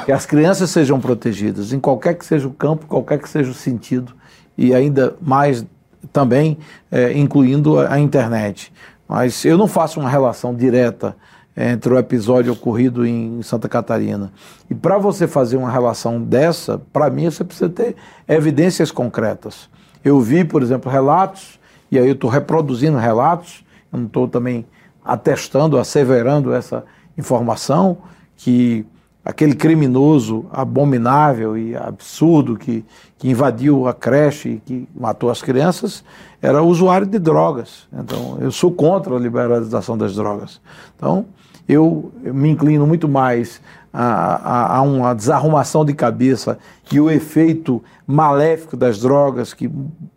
que 0.04 0.10
as 0.10 0.26
crianças 0.26 0.70
sejam 0.70 0.98
protegidas, 0.98 1.72
em 1.72 1.78
qualquer 1.78 2.14
que 2.14 2.24
seja 2.24 2.48
o 2.48 2.52
campo, 2.52 2.86
qualquer 2.86 3.18
que 3.18 3.28
seja 3.28 3.50
o 3.50 3.54
sentido 3.54 4.14
e 4.56 4.74
ainda 4.74 5.14
mais 5.20 5.64
também 6.12 6.58
é, 6.90 7.12
incluindo 7.12 7.78
a, 7.78 7.94
a, 7.94 8.00
internet. 8.00 8.72
Mas 9.06 9.44
eu 9.44 9.58
não 9.58 9.68
faço 9.68 10.00
uma 10.00 10.08
relação 10.08 10.54
direta 10.54 11.14
entre 11.56 11.94
o 11.94 11.98
episódio 11.98 12.52
ocorrido 12.52 13.06
em 13.06 13.42
Santa 13.42 13.68
Catarina. 13.68 14.30
E 14.68 14.74
para 14.74 14.98
você 14.98 15.26
fazer 15.26 15.56
uma 15.56 15.70
relação 15.70 16.20
dessa, 16.20 16.78
para 16.92 17.08
mim 17.08 17.30
você 17.30 17.42
precisa 17.42 17.70
ter 17.70 17.96
evidências 18.28 18.90
concretas. 18.90 19.68
Eu 20.04 20.20
vi, 20.20 20.44
por 20.44 20.62
exemplo, 20.62 20.90
relatos, 20.90 21.58
e 21.90 21.98
aí 21.98 22.06
eu 22.06 22.12
estou 22.12 22.28
reproduzindo 22.28 22.98
relatos, 22.98 23.64
eu 23.92 23.98
não 23.98 24.06
estou 24.06 24.28
também 24.28 24.66
atestando, 25.04 25.78
asseverando 25.78 26.52
essa 26.52 26.84
informação, 27.16 27.98
que 28.36 28.84
aquele 29.24 29.54
criminoso 29.54 30.46
abominável 30.52 31.56
e 31.56 31.74
absurdo 31.74 32.56
que, 32.56 32.84
que 33.18 33.28
invadiu 33.28 33.88
a 33.88 33.94
creche 33.94 34.50
e 34.50 34.58
que 34.58 34.88
matou 34.94 35.30
as 35.30 35.42
crianças 35.42 36.04
era 36.40 36.62
usuário 36.62 37.06
de 37.06 37.18
drogas. 37.18 37.88
Então, 37.92 38.38
eu 38.40 38.52
sou 38.52 38.70
contra 38.70 39.16
a 39.16 39.18
liberalização 39.18 39.98
das 39.98 40.14
drogas. 40.14 40.60
Então, 40.94 41.26
eu, 41.68 42.12
me 42.22 42.50
inclino 42.50 42.86
muito 42.86 43.08
mais 43.08 43.60
a, 43.92 44.04
a, 44.04 44.76
a, 44.76 44.82
uma 44.82 45.14
desarrumação 45.14 45.84
de 45.84 45.94
cabeça 45.94 46.58
e 46.92 47.00
o 47.00 47.10
efeito 47.10 47.82
maléfico 48.06 48.76
das 48.76 49.00
drogas 49.00 49.54
que, 49.54 49.70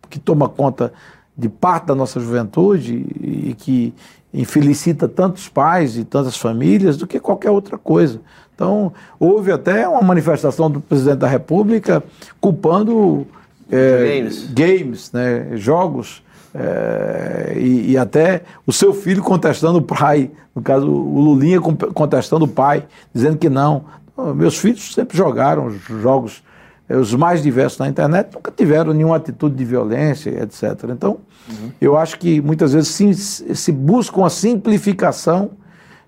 que 0.08 0.18
toma 0.18 0.48
conta 0.48 0.92
de 1.36 1.48
parte 1.48 1.86
da 1.86 1.94
nossa 1.94 2.20
juventude 2.20 3.06
e 3.20 3.54
que 3.58 3.94
infelicita 4.32 5.08
tantos 5.08 5.48
pais 5.48 5.96
e 5.96 6.04
tantas 6.04 6.36
famílias 6.36 6.96
do 6.96 7.06
que 7.06 7.18
qualquer 7.18 7.50
outra 7.50 7.78
coisa. 7.78 8.20
Então, 8.54 8.92
houve 9.18 9.50
até 9.50 9.88
uma 9.88 10.02
manifestação 10.02 10.70
do 10.70 10.80
presidente 10.80 11.18
da 11.18 11.26
República 11.26 12.02
culpando 12.40 13.26
é, 13.70 14.18
games. 14.18 14.46
games, 14.52 15.12
né, 15.12 15.56
jogos, 15.56 16.22
é, 16.54 17.54
e, 17.56 17.92
e, 17.92 17.98
até 17.98 18.42
o 18.66 18.72
seu 18.72 18.92
filho 18.92 19.22
contestando 19.22 19.78
o 19.78 19.82
pai, 19.82 20.30
no 20.54 20.60
caso 20.60 20.90
o 20.90 21.20
Lulinha 21.20 21.60
contestando 21.60 22.44
o 22.44 22.48
pai, 22.48 22.86
dizendo 23.14 23.38
que 23.38 23.48
não. 23.48 23.84
Meus 24.34 24.58
filhos 24.58 24.92
sempre 24.92 25.16
jogaram 25.16 25.70
jogos 25.70 26.42
é, 26.90 26.96
os 26.96 27.14
mais 27.14 27.40
diversos 27.40 27.78
na 27.78 27.88
internet, 27.88 28.34
nunca 28.34 28.50
tiveram 28.50 28.92
nenhuma 28.92 29.14
atitude 29.14 29.54
de 29.54 29.64
violência, 29.64 30.30
etc. 30.42 30.90
Então, 30.90 31.18
uhum. 31.48 31.70
eu 31.80 31.96
acho 31.96 32.18
que 32.18 32.40
muitas 32.40 32.72
vezes 32.72 32.88
se, 32.88 33.54
se 33.54 33.70
busca 33.70 34.18
uma 34.18 34.28
simplificação 34.28 35.52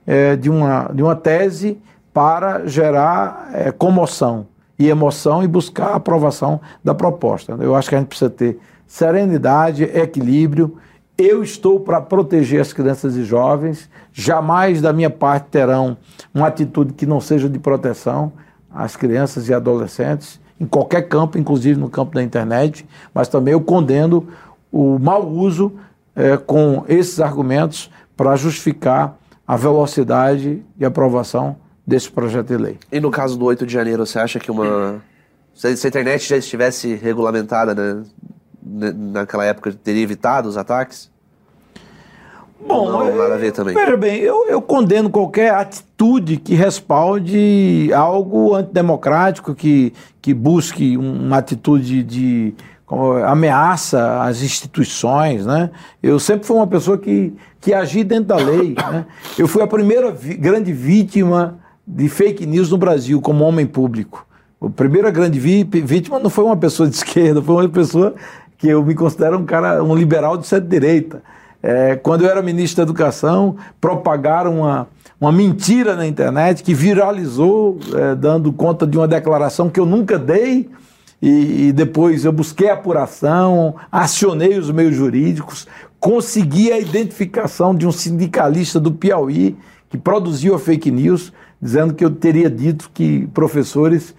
é, 0.05 0.35
de, 0.35 0.51
uma, 0.51 0.91
de 0.93 1.01
uma 1.01 1.15
tese 1.15 1.79
para 2.13 2.67
gerar 2.67 3.51
é, 3.55 3.71
comoção. 3.71 4.49
e 4.77 4.89
emoção 4.89 5.45
e 5.45 5.47
buscar 5.47 5.91
a 5.91 5.95
aprovação 5.95 6.61
da 6.83 6.93
proposta. 6.93 7.57
Eu 7.61 7.77
acho 7.77 7.89
que 7.89 7.95
a 7.95 7.99
gente 7.99 8.09
precisa 8.09 8.31
ter 8.31 8.59
serenidade, 8.93 9.85
equilíbrio. 9.85 10.77
Eu 11.17 11.43
estou 11.43 11.81
para 11.81 11.99
proteger 11.99 12.61
as 12.61 12.75
crianças 12.75 13.17
e 13.17 13.25
jovens, 13.25 13.89
jamais 14.13 14.83
da 14.83 14.93
minha 14.93 15.09
parte 15.09 15.47
terão 15.47 15.97
uma 16.35 16.49
atitude 16.49 16.93
que 16.93 17.07
não 17.07 17.19
seja 17.19 17.49
de 17.49 17.59
proteção 17.59 18.35
às 18.71 18.95
crianças 18.95 19.49
e 19.49 19.55
adolescentes, 19.55 20.39
em 20.61 20.67
qualquer 20.67 21.09
campo, 21.09 21.39
inclusive 21.39 21.81
no 21.81 21.89
campo 21.89 22.15
da 22.15 22.23
internet, 22.23 22.87
mas 23.15 23.29
também 23.29 23.53
eu 23.53 23.63
condeno 23.63 24.29
o 24.71 24.99
mau 24.99 25.27
uso 25.27 25.73
é, 26.15 26.37
com 26.37 26.85
esses 26.87 27.19
argumentos 27.19 27.91
para 28.15 28.37
justificar 28.37 29.17
a 29.47 29.57
velocidade 29.57 30.63
de 30.77 30.85
aprovação 30.85 31.57
desse 31.87 32.11
projeto 32.11 32.49
de 32.49 32.59
lei. 32.59 32.79
E 32.93 33.01
no 33.01 33.11
caso 33.11 33.39
do 33.39 33.47
8 33.47 33.65
de 33.65 33.73
janeiro, 33.73 34.05
você 34.05 34.19
acha 34.19 34.39
que 34.39 34.51
uma. 34.51 35.03
Se 35.55 35.67
a 35.67 35.89
internet 35.89 36.29
já 36.29 36.37
estivesse 36.37 36.95
regulamentada, 36.95 37.75
né, 37.75 38.03
naquela 38.73 39.45
época, 39.45 39.73
teria 39.73 40.03
evitado 40.03 40.49
os 40.49 40.57
ataques? 40.57 41.11
Bom, 42.67 42.91
não, 42.91 43.17
nada 43.17 43.35
a 43.35 43.39
ver 43.39 43.53
também. 43.53 43.75
Veja 43.75 43.97
bem, 43.97 44.21
eu, 44.21 44.47
eu 44.49 44.63
condeno 44.63 45.11
qualquer 45.11 45.53
atitude 45.53 46.37
que 46.37 46.55
respalde 46.55 47.91
algo 47.93 48.55
antidemocrático, 48.55 49.55
que, 49.55 49.93
que 50.21 50.33
busque 50.33 50.97
uma 50.97 51.39
atitude 51.39 52.03
de 52.05 52.55
ameaça 53.27 54.23
às 54.23 54.43
instituições, 54.43 55.47
né? 55.47 55.71
Eu 56.03 56.19
sempre 56.19 56.47
fui 56.47 56.57
uma 56.57 56.67
pessoa 56.67 56.99
que, 56.99 57.33
que 57.61 57.73
agi 57.73 58.05
dentro 58.05 58.27
da 58.27 58.37
lei, 58.37 58.75
né? 58.75 59.07
Eu 59.39 59.49
fui 59.49 59.63
a 59.63 59.67
primeira 59.67 60.11
vi 60.11 60.35
grande 60.35 60.73
vítima 60.73 61.59
de 61.87 62.09
fake 62.09 62.47
news 62.47 62.71
no 62.71 62.77
Brasil 62.77 63.21
como 63.21 63.45
homem 63.45 63.67
público. 63.67 64.27
A 64.61 64.69
primeira 64.69 65.11
grande 65.11 65.41
vítima 65.41 66.21
não 66.21 66.31
foi 66.31 66.45
uma 66.45 66.57
pessoa 66.57 66.89
de 66.89 66.95
esquerda, 66.97 67.43
foi 67.43 67.65
uma 67.65 67.69
pessoa 67.69 68.15
que 68.63 68.69
eu 68.69 68.81
me 68.85 68.95
considero 68.95 69.37
um 69.39 69.45
cara, 69.45 69.83
um 69.83 69.93
liberal 69.93 70.37
de 70.37 70.47
centro-direita. 70.47 71.21
É, 71.61 71.97
quando 71.97 72.23
eu 72.23 72.31
era 72.31 72.41
ministro 72.41 72.77
da 72.77 72.83
Educação, 72.85 73.57
propagaram 73.81 74.61
uma, 74.61 74.87
uma 75.21 75.33
mentira 75.33 75.97
na 75.97 76.07
internet 76.07 76.63
que 76.63 76.73
viralizou, 76.73 77.77
é, 77.93 78.15
dando 78.15 78.53
conta 78.53 78.87
de 78.87 78.97
uma 78.97 79.09
declaração 79.09 79.69
que 79.69 79.81
eu 79.81 79.85
nunca 79.85 80.17
dei, 80.17 80.71
e, 81.21 81.67
e, 81.67 81.73
depois 81.73 82.25
eu 82.25 82.31
busquei 82.31 82.71
apuração, 82.71 83.75
acionei 83.91 84.57
os 84.57 84.71
meios 84.71 84.95
jurídicos, 84.95 85.67
consegui 85.99 86.71
a 86.71 86.79
identificação 86.79 87.75
de 87.75 87.85
um 87.85 87.91
sindicalista 87.91 88.79
do 88.79 88.93
Piauí 88.93 89.57
que 89.91 89.99
produziu 89.99 90.55
a 90.55 90.59
fake 90.59 90.93
news, 90.93 91.33
dizendo 91.61 91.95
que 91.95 92.05
eu 92.05 92.11
teria 92.11 92.49
dito 92.49 92.91
que 92.95 93.27
professores 93.35 94.15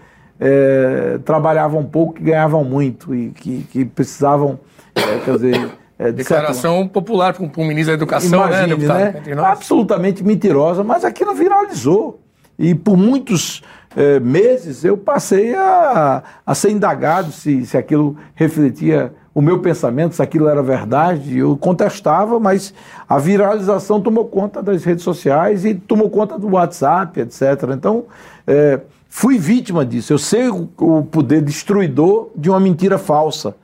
é, 0.46 1.20
trabalhavam 1.24 1.86
pouco 1.86 2.20
e 2.20 2.24
ganhavam 2.24 2.66
muito 2.66 3.16
e 3.16 3.30
que, 3.30 3.66
que 3.72 3.86
precisavam, 3.86 4.60
é, 4.94 5.20
quer 5.24 5.36
dizer... 5.36 5.72
É, 5.98 6.06
de 6.08 6.14
Declaração 6.14 6.80
certo... 6.80 6.92
popular 6.92 7.34
para 7.34 7.44
um 7.44 7.68
ministro 7.68 7.92
da 7.92 7.94
Educação, 7.94 8.48
né, 8.48 8.66
Imagine, 8.66 8.88
né, 8.88 9.12
deputado? 9.12 9.36
Né? 9.36 9.44
Absolutamente 9.46 10.24
mentirosa, 10.24 10.84
mas 10.84 11.06
aquilo 11.06 11.34
viralizou. 11.34 12.20
E 12.58 12.74
por 12.76 12.98
muitos 12.98 13.62
é, 13.96 14.20
meses 14.20 14.84
eu 14.84 14.98
passei 14.98 15.56
a, 15.56 16.24
a 16.46 16.56
ser 16.56 16.72
indagado 16.72 17.32
se, 17.32 17.66
se 17.66 17.78
aquilo 17.78 18.18
refletia 18.34 19.14
o 19.34 19.42
meu 19.42 19.60
pensamento, 19.60 20.16
se 20.16 20.22
aquilo 20.22 20.50
era 20.50 20.62
verdade. 20.62 21.38
Eu 21.38 21.56
contestava, 21.56 22.40
mas 22.40 22.74
a 23.08 23.18
viralização 23.18 24.02
tomou 24.02 24.26
conta 24.26 24.62
das 24.62 24.84
redes 24.84 25.04
sociais 25.04 25.64
e 25.64 25.74
tomou 25.76 26.10
conta 26.10 26.38
do 26.38 26.50
WhatsApp, 26.50 27.20
etc. 27.22 27.42
Então, 27.76 28.06
é, 28.46 28.80
fui 29.16 29.38
vítima 29.38 29.86
disso. 29.86 30.12
Eu 30.12 30.18
sei 30.18 30.50
o, 30.50 31.04
poder 31.04 31.44
destruidor 31.44 32.32
de 32.36 32.50
uma 32.50 32.60
mentira 32.60 32.98
falsa 32.98 33.56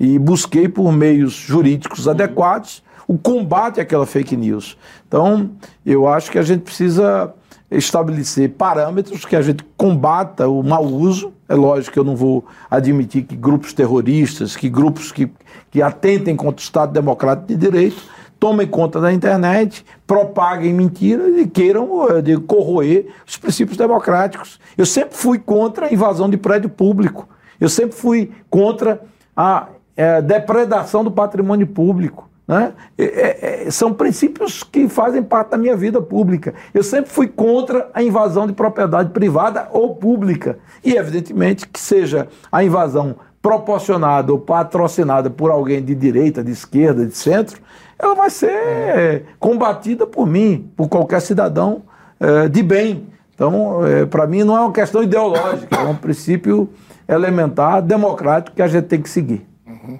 e 0.00 0.18
busquei 0.18 0.68
por 0.68 0.90
meios 0.90 1.32
jurídicos 1.32 2.08
adequados 2.08 2.82
o 3.06 3.16
combate 3.16 3.80
àquela 3.80 4.04
fake 4.04 4.36
news. 4.36 4.76
Então, 5.06 5.52
eu 5.86 6.08
acho 6.08 6.28
que 6.28 6.40
a 6.40 6.42
gente 6.42 6.62
precisa 6.62 7.32
estabelecer 7.70 8.50
parâmetros 8.50 9.24
que 9.24 9.36
a 9.36 9.42
gente 9.42 9.64
combata 9.76 10.48
o 10.48 10.60
mau 10.60 10.84
uso. 10.84 11.32
É 11.48 11.54
lógico 11.54 11.92
que 11.92 11.98
eu 12.00 12.04
não 12.04 12.16
vou 12.16 12.44
admitir 12.68 13.22
que 13.22 13.36
grupos 13.36 13.72
terroristas, 13.72 14.56
que 14.56 14.68
grupos 14.68 15.12
que, 15.12 15.30
que 15.70 15.80
atentem 15.80 16.34
contra 16.34 16.60
o 16.60 16.64
Estado 16.64 16.92
Democrático 16.92 17.46
de 17.46 17.54
Direito, 17.54 18.02
tomem 18.38 18.66
conta 18.66 19.00
da 19.00 19.12
internet, 19.12 19.84
propaguem 20.06 20.72
mentiras 20.72 21.36
e 21.36 21.46
queiram 21.46 22.08
eh, 22.10 22.22
de, 22.22 22.36
corroer 22.36 23.06
os 23.26 23.36
princípios 23.36 23.76
democráticos. 23.76 24.60
Eu 24.76 24.86
sempre 24.86 25.16
fui 25.16 25.38
contra 25.38 25.86
a 25.86 25.92
invasão 25.92 26.28
de 26.28 26.36
prédio 26.36 26.68
público. 26.68 27.28
Eu 27.60 27.68
sempre 27.68 27.96
fui 27.96 28.32
contra 28.50 29.00
a 29.36 29.68
é, 29.96 30.20
depredação 30.20 31.02
do 31.02 31.10
patrimônio 31.10 31.66
público. 31.66 32.28
Né? 32.46 32.72
É, 32.96 33.64
é, 33.66 33.70
são 33.70 33.92
princípios 33.92 34.62
que 34.62 34.88
fazem 34.88 35.22
parte 35.22 35.50
da 35.50 35.56
minha 35.56 35.76
vida 35.76 36.00
pública. 36.00 36.54
Eu 36.72 36.82
sempre 36.82 37.10
fui 37.10 37.26
contra 37.26 37.90
a 37.92 38.02
invasão 38.02 38.46
de 38.46 38.52
propriedade 38.52 39.10
privada 39.10 39.68
ou 39.72 39.96
pública. 39.96 40.58
E, 40.84 40.94
evidentemente, 40.96 41.66
que 41.66 41.80
seja 41.80 42.28
a 42.52 42.62
invasão 42.62 43.16
proporcionada 43.42 44.32
ou 44.32 44.38
patrocinada 44.38 45.30
por 45.30 45.50
alguém 45.50 45.82
de 45.82 45.94
direita, 45.94 46.42
de 46.42 46.52
esquerda, 46.52 47.06
de 47.06 47.16
centro, 47.16 47.60
ela 47.98 48.14
vai 48.14 48.30
ser 48.30 49.26
combatida 49.38 50.06
por 50.06 50.26
mim, 50.26 50.70
por 50.76 50.88
qualquer 50.88 51.20
cidadão 51.20 51.82
é, 52.20 52.48
de 52.48 52.62
bem. 52.62 53.06
Então, 53.34 53.86
é, 53.86 54.06
para 54.06 54.26
mim, 54.26 54.42
não 54.44 54.56
é 54.56 54.60
uma 54.60 54.72
questão 54.72 55.02
ideológica, 55.02 55.76
é 55.76 55.84
um 55.84 55.94
princípio 55.94 56.70
elementar, 57.08 57.82
democrático, 57.82 58.56
que 58.56 58.62
a 58.62 58.66
gente 58.66 58.86
tem 58.86 59.00
que 59.00 59.10
seguir. 59.10 59.46
Uhum. 59.66 59.98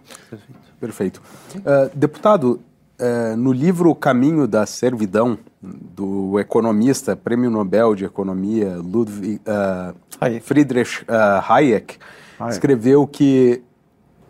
Perfeito. 0.81 1.23
Uh, 1.57 1.91
deputado, 1.95 2.61
uh, 3.01 3.37
no 3.37 3.53
livro 3.53 3.95
Caminho 3.95 4.47
da 4.47 4.67
Servidão, 4.67 5.39
do 5.63 6.39
economista, 6.39 7.17
prêmio 7.17 7.51
Nobel 7.51 7.95
de 7.95 8.05
Economia, 8.05 8.77
Ludwig, 8.77 9.41
uh, 9.47 9.95
Hayek. 10.21 10.45
Friedrich 10.45 11.05
Hayek, 11.09 11.99
Hayek, 12.39 12.51
escreveu 12.51 13.07
que, 13.07 13.63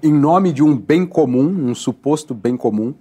em 0.02 0.12
nome 0.12 0.52
de 0.52 0.62
um 0.62 0.76
bem 0.76 1.04
comum, 1.06 1.46
um 1.46 1.74
suposto 1.74 2.34
bem 2.34 2.56
comum, 2.56 2.94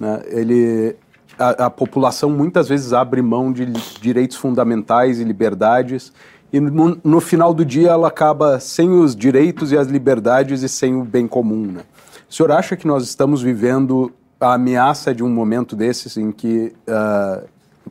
né, 0.00 0.22
ele, 0.28 0.96
a, 1.38 1.66
a 1.66 1.70
população 1.70 2.30
muitas 2.30 2.68
vezes 2.68 2.94
abre 2.94 3.20
mão 3.20 3.52
de 3.52 3.66
direitos 4.00 4.38
fundamentais 4.38 5.20
e 5.20 5.24
liberdades 5.24 6.12
e 6.52 6.58
no, 6.58 6.98
no, 7.04 7.20
final 7.20 7.54
do 7.54 7.64
dia 7.64 7.90
ela 7.90 8.08
acaba 8.08 8.58
sem 8.58 8.90
os 8.90 9.14
direitos 9.14 9.70
e 9.70 9.78
as 9.78 9.86
liberdades 9.86 10.62
e 10.62 10.68
sem 10.68 10.96
o 10.96 11.04
bem 11.04 11.28
comum. 11.28 11.66
Né? 11.66 11.82
O 12.28 12.34
senhor 12.34 12.50
acha 12.50 12.76
que 12.76 12.86
nós 12.86 13.04
estamos 13.04 13.40
vivendo 13.40 14.12
a 14.40 14.54
ameaça 14.54 15.14
de 15.14 15.22
um 15.22 15.28
momento 15.28 15.76
desses 15.76 16.16
em 16.16 16.32
que 16.32 16.72
uh, 16.88 17.46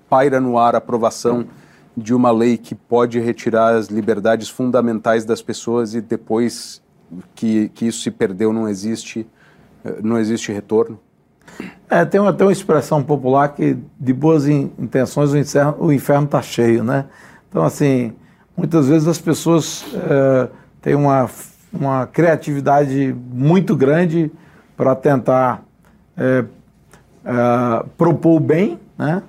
paira 0.09 0.41
no 0.41 0.57
ar 0.57 0.75
a 0.75 0.79
aprovação 0.79 1.45
de 1.95 2.13
uma 2.13 2.31
lei 2.31 2.57
que 2.57 2.75
pode 2.75 3.19
retirar 3.19 3.75
as 3.75 3.87
liberdades 3.87 4.49
fundamentais 4.49 5.23
das 5.23 5.41
pessoas 5.41 5.93
e 5.93 6.01
depois 6.01 6.81
que, 7.35 7.69
que 7.69 7.87
isso 7.87 8.01
se 8.01 8.11
perdeu 8.11 8.51
não 8.51 8.67
existe 8.67 9.27
uh, 9.85 9.99
não 10.03 10.17
existe 10.17 10.51
retorno? 10.51 10.99
É, 11.89 12.05
tem 12.05 12.21
tem 12.33 12.47
uma 12.47 12.51
expressão 12.51 13.03
popular 13.03 13.49
que 13.49 13.77
de 13.99 14.13
boas 14.13 14.47
intenções 14.47 15.31
o 15.77 15.91
inferno 15.91 16.25
está 16.25 16.41
cheio, 16.41 16.83
né? 16.83 17.05
Então, 17.49 17.63
assim, 17.63 18.13
muitas 18.55 18.87
vezes 18.87 19.07
as 19.07 19.17
pessoas 19.17 19.81
uh, 19.93 20.49
têm 20.81 20.95
uma 20.95 21.29
uma 21.71 22.07
criatividade 22.07 23.15
muito 23.31 23.75
grande 23.75 24.31
para 24.75 24.95
tentar 24.95 25.63
é, 26.17 26.43
é, 27.23 27.85
propor 27.97 28.37
o 28.37 28.39
bem, 28.39 28.79
né? 28.97 29.21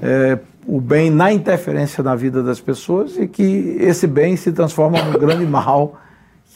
É, 0.00 0.38
o 0.66 0.80
bem 0.80 1.10
na 1.10 1.32
interferência 1.32 2.02
na 2.02 2.14
vida 2.14 2.42
das 2.42 2.58
pessoas 2.58 3.18
e 3.18 3.28
que 3.28 3.76
esse 3.78 4.06
bem 4.06 4.34
se 4.36 4.50
transforma 4.50 5.02
num 5.02 5.18
grande 5.18 5.44
mal 5.44 6.00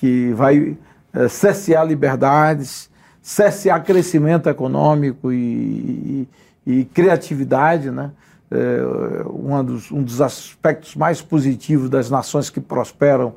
que 0.00 0.32
vai 0.32 0.78
é, 1.12 1.28
cessear 1.28 1.84
liberdades, 1.84 2.88
cessear 3.22 3.82
crescimento 3.84 4.48
econômico 4.48 5.32
e, 5.32 6.26
e, 6.66 6.80
e 6.80 6.84
criatividade, 6.84 7.90
né? 7.90 8.10
É, 8.50 9.26
um, 9.28 9.62
dos, 9.62 9.92
um 9.92 10.02
dos 10.02 10.22
aspectos 10.22 10.96
mais 10.96 11.20
positivos 11.20 11.90
das 11.90 12.08
nações 12.08 12.48
que 12.48 12.60
prosperam 12.60 13.34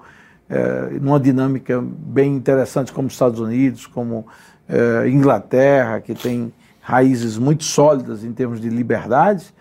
é, 0.49 0.99
numa 1.01 1.19
dinâmica 1.19 1.81
bem 1.81 2.33
interessante 2.33 2.93
como 2.93 3.07
os 3.07 3.13
Estados 3.13 3.39
Unidos, 3.39 3.85
como 3.85 4.25
é, 4.69 5.09
Inglaterra, 5.09 5.99
que 5.99 6.15
tem 6.15 6.53
raízes 6.81 7.37
muito 7.37 7.63
sólidas 7.63 8.23
em 8.23 8.31
termos 8.31 8.59
de 8.59 8.69
liberdades, 8.69 9.53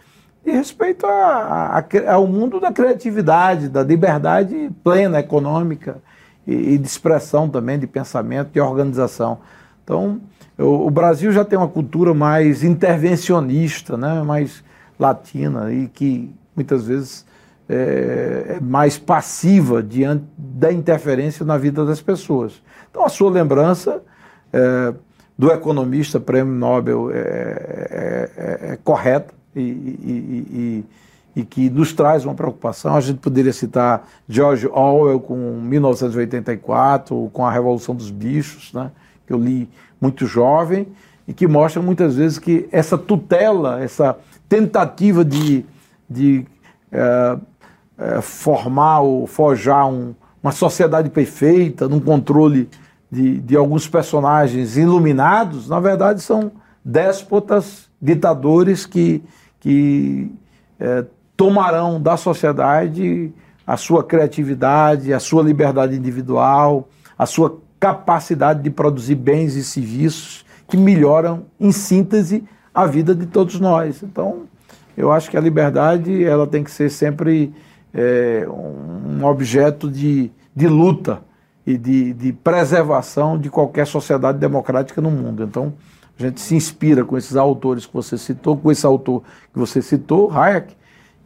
e 0.44 0.50
respeito 0.50 1.04
a, 1.04 1.78
a, 1.78 2.12
ao 2.12 2.26
mundo 2.26 2.58
da 2.58 2.72
criatividade, 2.72 3.68
da 3.68 3.82
liberdade 3.82 4.70
plena 4.82 5.20
econômica 5.20 5.98
e, 6.46 6.74
e, 6.74 6.78
de 6.78 6.86
expressão 6.86 7.48
também, 7.48 7.78
de 7.78 7.86
pensamento, 7.86 8.50
de 8.50 8.60
organização. 8.60 9.38
Então, 9.84 10.20
o, 10.58 10.86
o 10.86 10.90
Brasil 10.90 11.32
já 11.32 11.44
tem 11.44 11.58
uma 11.58 11.68
cultura 11.68 12.14
mais 12.14 12.62
intervencionista, 12.62 13.96
né, 13.96 14.22
mais 14.22 14.62
latina, 14.98 15.72
e 15.72 15.88
que 15.88 16.30
muitas 16.54 16.86
vezes 16.86 17.24
é, 17.68 18.56
é 18.56 18.60
mais 18.60 18.98
passiva 18.98 19.82
diante 19.82 20.24
da 20.36 20.72
interferência 20.72 21.44
na 21.44 21.56
vida 21.56 21.84
das 21.84 22.00
pessoas. 22.00 22.60
Então, 22.90 23.04
a 23.04 23.08
sua 23.08 23.30
lembrança 23.30 24.02
é, 24.52 24.92
do 25.38 25.50
economista 25.50 26.20
prêmio 26.20 26.52
Nobel 26.52 27.10
é, 27.10 27.16
é, 27.16 28.30
é, 28.36 28.72
é 28.72 28.78
correta 28.82 29.32
e, 29.56 29.60
e, 29.60 30.84
e, 31.34 31.40
e, 31.40 31.44
que 31.44 31.70
nos 31.70 31.92
traz 31.92 32.24
uma 32.24 32.34
preocupação. 32.34 32.94
A 32.94 33.00
gente 33.00 33.20
poderia 33.20 33.52
citar 33.52 34.06
George 34.28 34.66
Orwell 34.66 35.20
com 35.20 35.60
1984, 35.62 37.30
com 37.32 37.46
a 37.46 37.50
Revolução 37.50 37.94
dos 37.94 38.10
Bichos, 38.10 38.72
né, 38.74 38.90
que 39.30 39.34
eu 39.34 39.38
li 39.38 39.68
muito 40.00 40.26
jovem, 40.26 40.88
e 41.28 41.32
que 41.32 41.46
mostra 41.46 41.80
muitas 41.80 42.16
vezes 42.16 42.36
que 42.36 42.68
essa 42.72 42.98
tutela, 42.98 43.80
essa 43.80 44.18
tentativa 44.48 45.24
de, 45.24 45.64
de 46.08 46.44
é, 46.90 47.38
é, 47.96 48.20
formar 48.20 49.02
ou 49.02 49.28
forjar 49.28 49.86
um, 49.88 50.12
uma 50.42 50.50
sociedade 50.50 51.08
perfeita, 51.10 51.88
num 51.88 52.00
controle 52.00 52.68
de, 53.08 53.38
de 53.38 53.54
alguns 53.54 53.86
personagens 53.86 54.76
iluminados, 54.76 55.68
na 55.68 55.78
verdade 55.78 56.20
são 56.20 56.50
déspotas, 56.84 57.88
ditadores 58.02 58.84
que, 58.84 59.22
que 59.60 60.32
é, 60.80 61.04
tomarão 61.36 62.02
da 62.02 62.16
sociedade 62.16 63.32
a 63.64 63.76
sua 63.76 64.02
criatividade, 64.02 65.12
a 65.12 65.20
sua 65.20 65.44
liberdade 65.44 65.94
individual, 65.94 66.88
a 67.16 67.24
sua 67.24 67.60
capacidade 67.80 68.62
de 68.62 68.70
produzir 68.70 69.14
bens 69.14 69.56
e 69.56 69.64
serviços 69.64 70.44
que 70.68 70.76
melhoram, 70.76 71.46
em 71.58 71.72
síntese, 71.72 72.44
a 72.72 72.86
vida 72.86 73.14
de 73.14 73.26
todos 73.26 73.58
nós. 73.58 74.02
Então, 74.02 74.42
eu 74.96 75.10
acho 75.10 75.30
que 75.30 75.36
a 75.36 75.40
liberdade 75.40 76.22
ela 76.22 76.46
tem 76.46 76.62
que 76.62 76.70
ser 76.70 76.90
sempre 76.90 77.52
é, 77.92 78.46
um 78.48 79.24
objeto 79.24 79.90
de, 79.90 80.30
de 80.54 80.68
luta 80.68 81.22
e 81.66 81.76
de, 81.76 82.12
de 82.12 82.32
preservação 82.32 83.38
de 83.38 83.50
qualquer 83.50 83.86
sociedade 83.86 84.38
democrática 84.38 85.00
no 85.00 85.10
mundo. 85.10 85.42
Então, 85.42 85.72
a 86.18 86.22
gente 86.22 86.40
se 86.40 86.54
inspira 86.54 87.04
com 87.04 87.16
esses 87.16 87.34
autores 87.34 87.86
que 87.86 87.94
você 87.94 88.18
citou, 88.18 88.56
com 88.56 88.70
esse 88.70 88.84
autor 88.84 89.22
que 89.52 89.58
você 89.58 89.80
citou, 89.80 90.30
Hayek, 90.30 90.76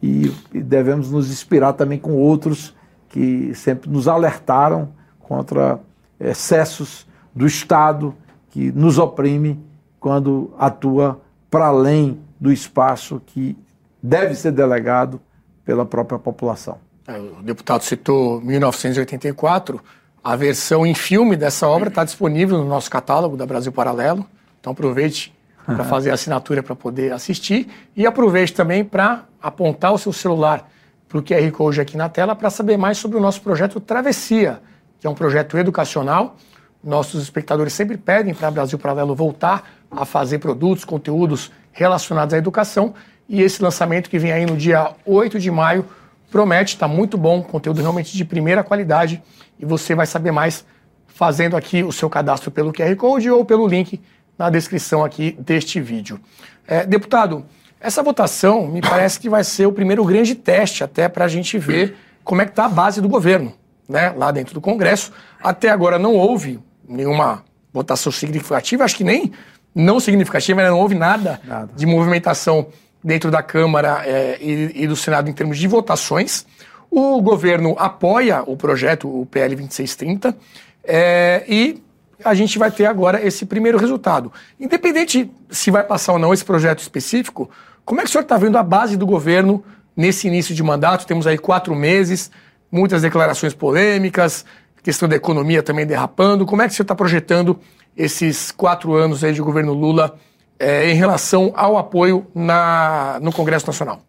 e, 0.01 0.31
e 0.53 0.61
devemos 0.61 1.11
nos 1.11 1.29
inspirar 1.29 1.73
também 1.73 1.99
com 1.99 2.13
outros 2.13 2.73
que 3.09 3.53
sempre 3.53 3.89
nos 3.89 4.07
alertaram 4.07 4.89
contra 5.19 5.79
excessos 6.19 7.07
do 7.33 7.45
Estado 7.45 8.15
que 8.51 8.71
nos 8.71 8.97
oprime 8.97 9.59
quando 9.99 10.53
atua 10.57 11.19
para 11.49 11.67
além 11.67 12.19
do 12.39 12.51
espaço 12.51 13.21
que 13.25 13.57
deve 14.01 14.35
ser 14.35 14.51
delegado 14.51 15.19
pela 15.63 15.85
própria 15.85 16.19
população. 16.19 16.77
É, 17.07 17.17
o 17.17 17.41
deputado 17.43 17.83
citou 17.83 18.41
1984. 18.41 19.81
A 20.23 20.35
versão 20.35 20.85
em 20.85 20.93
filme 20.93 21.35
dessa 21.35 21.67
obra 21.67 21.89
está 21.89 22.03
disponível 22.03 22.57
no 22.57 22.65
nosso 22.65 22.89
catálogo 22.89 23.37
da 23.37 23.45
Brasil 23.45 23.71
Paralelo. 23.71 24.25
Então 24.59 24.73
aproveite 24.73 25.33
para 25.65 25.83
fazer 25.85 26.11
a 26.11 26.13
assinatura 26.13 26.63
para 26.63 26.75
poder 26.75 27.11
assistir 27.11 27.67
e 27.95 28.05
aproveite 28.05 28.53
também 28.53 28.83
para 28.83 29.25
apontar 29.41 29.93
o 29.93 29.97
seu 29.97 30.13
celular 30.13 30.69
para 31.07 31.19
o 31.19 31.23
QR 31.23 31.51
Code 31.51 31.81
aqui 31.81 31.95
na 31.95 32.09
tela 32.09 32.35
para 32.35 32.49
saber 32.49 32.77
mais 32.77 32.97
sobre 32.97 33.17
o 33.17 33.21
nosso 33.21 33.41
projeto 33.41 33.79
Travessia, 33.79 34.59
que 35.05 35.07
é 35.07 35.11
um 35.11 35.13
projeto 35.13 35.55
educacional. 35.55 36.35
Nossos 36.83 37.21
espectadores 37.21 37.73
sempre 37.73 37.95
pedem 37.95 38.33
para 38.33 38.49
Brasil 38.49 38.79
Paralelo 38.79 39.13
voltar 39.13 39.69
a 39.91 40.03
fazer 40.03 40.39
produtos, 40.39 40.83
conteúdos 40.83 41.51
relacionados 41.71 42.33
à 42.33 42.39
educação 42.39 42.95
e 43.29 43.43
esse 43.43 43.61
lançamento 43.61 44.09
que 44.09 44.17
vem 44.17 44.31
aí 44.31 44.47
no 44.47 44.57
dia 44.57 44.95
8 45.05 45.39
de 45.39 45.51
maio 45.51 45.85
promete, 46.31 46.73
está 46.73 46.87
muito 46.87 47.19
bom, 47.19 47.43
conteúdo 47.43 47.81
realmente 47.81 48.17
de 48.17 48.25
primeira 48.25 48.63
qualidade 48.63 49.21
e 49.59 49.65
você 49.65 49.93
vai 49.93 50.07
saber 50.07 50.31
mais 50.31 50.65
fazendo 51.05 51.55
aqui 51.55 51.83
o 51.83 51.91
seu 51.91 52.09
cadastro 52.09 52.49
pelo 52.49 52.73
QR 52.73 52.95
Code 52.95 53.29
ou 53.29 53.45
pelo 53.45 53.67
link 53.67 54.01
na 54.35 54.49
descrição 54.49 55.05
aqui 55.05 55.37
deste 55.39 55.79
vídeo. 55.79 56.19
É, 56.67 56.83
deputado, 56.83 57.45
essa 57.79 58.01
votação 58.01 58.67
me 58.67 58.81
parece 58.81 59.19
que 59.19 59.29
vai 59.29 59.43
ser 59.43 59.67
o 59.67 59.71
primeiro 59.71 60.03
grande 60.03 60.33
teste 60.33 60.83
até 60.83 61.07
para 61.07 61.25
a 61.25 61.27
gente 61.27 61.59
ver 61.59 61.95
como 62.23 62.41
é 62.41 62.45
que 62.45 62.53
está 62.53 62.65
a 62.65 62.69
base 62.69 62.99
do 63.01 63.07
governo, 63.07 63.53
né, 63.87 64.13
lá 64.15 64.31
dentro 64.31 64.53
do 64.53 64.61
Congresso. 64.61 65.11
Até 65.41 65.69
agora 65.69 65.97
não 65.99 66.15
houve 66.15 66.59
nenhuma 66.87 67.43
votação 67.73 68.11
significativa, 68.11 68.83
acho 68.83 68.95
que 68.95 69.03
nem 69.03 69.31
não 69.73 69.99
significativa, 69.99 70.63
não 70.63 70.79
houve 70.79 70.95
nada, 70.95 71.41
nada. 71.43 71.69
de 71.75 71.85
movimentação 71.85 72.67
dentro 73.03 73.29
da 73.29 73.43
Câmara 73.43 74.01
é, 74.05 74.37
e, 74.41 74.83
e, 74.83 74.87
do 74.87 74.95
Senado 74.95 75.29
em 75.29 75.33
termos 75.33 75.57
de 75.57 75.67
votações. 75.67 76.45
O 76.89 77.21
governo 77.21 77.75
apoia 77.77 78.41
o 78.45 78.55
projeto, 78.55 79.07
o 79.07 79.25
PL 79.25 79.55
2630, 79.55 80.35
é, 80.83 81.43
e 81.47 81.83
a 82.23 82.33
gente 82.33 82.57
vai 82.57 82.71
ter 82.71 82.85
agora 82.85 83.21
esse 83.25 83.45
primeiro 83.45 83.77
resultado. 83.77 84.31
Independente 84.59 85.29
se 85.49 85.69
vai 85.69 85.83
passar 85.83 86.13
ou 86.13 86.19
não 86.19 86.33
esse 86.33 86.45
projeto 86.45 86.79
específico, 86.79 87.49
como 87.83 87.99
é 87.99 88.03
que 88.03 88.09
o 88.09 88.11
senhor 88.11 88.23
está 88.23 88.37
vendo 88.37 88.57
a 88.57 88.63
base 88.63 88.97
do 88.97 89.05
governo 89.05 89.63
nesse 89.95 90.27
início 90.27 90.55
de 90.55 90.63
mandato? 90.63 91.05
Temos 91.05 91.27
aí 91.27 91.37
quatro 91.37 91.75
meses, 91.75 92.31
muitas 92.75 93.01
declarações 93.01 93.53
polêmicas, 93.53 94.45
questão 94.83 95.07
da 95.07 95.15
economia 95.15 95.63
também 95.63 95.85
derrapando. 95.85 96.45
Como 96.45 96.61
é 96.61 96.67
que 96.67 96.73
senhor 96.73 96.83
está 96.83 96.93
projetando 96.93 97.57
esses 97.95 98.51
quatro 98.51 98.93
anos 98.93 99.23
aí 99.23 99.33
de 99.33 99.41
governo 99.41 99.73
Lula 99.73 100.15
é, 100.59 100.91
em 100.91 100.95
relação 100.95 101.53
ao 101.55 101.77
apoio 101.77 102.27
na, 102.35 103.17
no 103.21 103.31
Congresso 103.31 103.65
Nacional? 103.65 104.01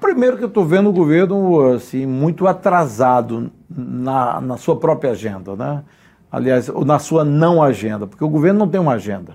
Primeiro 0.00 0.36
que 0.36 0.44
eu 0.44 0.48
estou 0.48 0.64
vendo 0.64 0.90
o 0.90 0.92
governo 0.92 1.72
assim, 1.72 2.04
muito 2.04 2.46
atrasado 2.46 3.50
na, 3.68 4.40
na 4.40 4.56
sua 4.56 4.76
própria 4.76 5.12
agenda, 5.12 5.56
né? 5.56 5.82
Aliás, 6.30 6.68
na 6.68 6.98
sua 6.98 7.24
não 7.24 7.62
agenda, 7.62 8.06
porque 8.06 8.22
o 8.22 8.28
governo 8.28 8.58
não 8.58 8.68
tem 8.68 8.80
uma 8.80 8.92
agenda. 8.92 9.32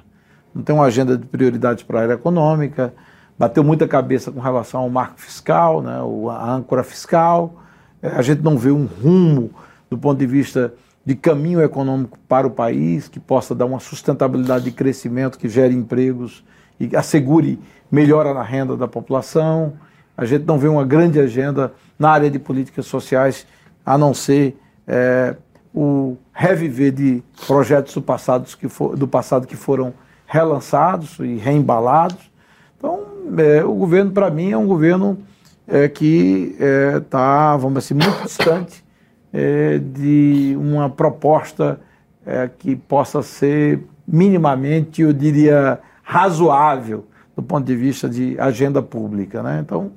Não 0.54 0.62
tem 0.62 0.76
uma 0.76 0.86
agenda 0.86 1.18
de 1.18 1.26
prioridades 1.26 1.84
para 1.84 2.00
a 2.00 2.04
área 2.04 2.14
econômica, 2.14 2.94
bateu 3.38 3.64
muita 3.64 3.88
cabeça 3.88 4.32
com 4.32 4.40
relação 4.40 4.82
ao 4.82 4.90
marco 4.90 5.20
fiscal, 5.20 5.82
né, 5.82 5.98
a 6.38 6.54
âncora 6.54 6.84
fiscal. 6.84 7.63
É, 8.04 8.10
a 8.10 8.22
gente 8.22 8.42
não 8.42 8.58
vê 8.58 8.70
um 8.70 8.86
rumo 8.86 9.50
do 9.90 9.98
ponto 9.98 10.20
de 10.20 10.28
vista 10.28 10.74
de 11.06 11.16
caminho 11.16 11.62
econômico 11.62 12.20
para 12.28 12.46
o 12.46 12.52
país, 12.52 13.08
que 13.08 13.20
possa 13.20 13.56
dar 13.56 13.66
uma 13.66 13.80
sustentabilidade 13.80 14.66
de 14.66 14.72
crescimento, 14.72 15.38
que 15.38 15.48
gere 15.48 15.74
empregos 15.74 16.44
e 16.80 16.96
assegure 16.96 17.60
melhora 17.90 18.34
na 18.34 18.44
renda 18.44 18.76
da 18.76 18.88
população. 18.88 19.74
A 20.18 20.26
gente 20.26 20.46
não 20.46 20.60
vê 20.60 20.68
uma 20.68 20.86
grande 20.86 21.20
agenda 21.20 21.74
na 21.98 22.10
área 22.10 22.30
de 22.30 22.40
políticas 22.40 22.86
sociais, 22.86 23.48
a 23.86 23.98
não 23.98 24.14
ser 24.14 24.58
é, 24.88 25.36
o 25.74 26.18
reviver 26.34 26.92
de 26.92 27.24
projetos 27.48 27.94
do 27.94 28.02
passado 28.02 28.46
que, 28.58 28.68
for, 28.68 28.96
do 28.96 29.08
passado 29.08 29.48
que 29.48 29.56
foram 29.56 29.94
relançados 30.26 31.20
e 31.20 31.36
reembalados. 31.36 32.32
Então, 32.78 33.06
é, 33.38 33.64
o 33.64 33.74
governo, 33.74 34.12
para 34.12 34.30
mim, 34.30 34.52
é 34.52 34.58
um 34.58 34.68
governo 34.68 35.20
é, 35.68 35.88
que 35.88 36.56
está, 36.58 37.54
é, 37.56 37.58
vamos 37.58 37.84
dizer 37.84 37.96
assim, 37.96 38.10
muito 38.10 38.24
distante 38.28 38.84
é, 39.32 39.80
de 39.80 40.56
uma 40.60 40.90
proposta 40.90 41.80
é, 42.26 42.48
que 42.48 42.76
possa 42.76 43.22
ser 43.22 43.84
minimamente, 44.08 45.02
eu 45.02 45.14
diria, 45.14 45.80
razoável 46.04 47.06
do 47.36 47.42
ponto 47.42 47.66
de 47.66 47.76
vista 47.76 48.08
de 48.08 48.40
agenda 48.40 48.82
pública. 48.82 49.42
Né? 49.42 49.60
Então, 49.62 49.92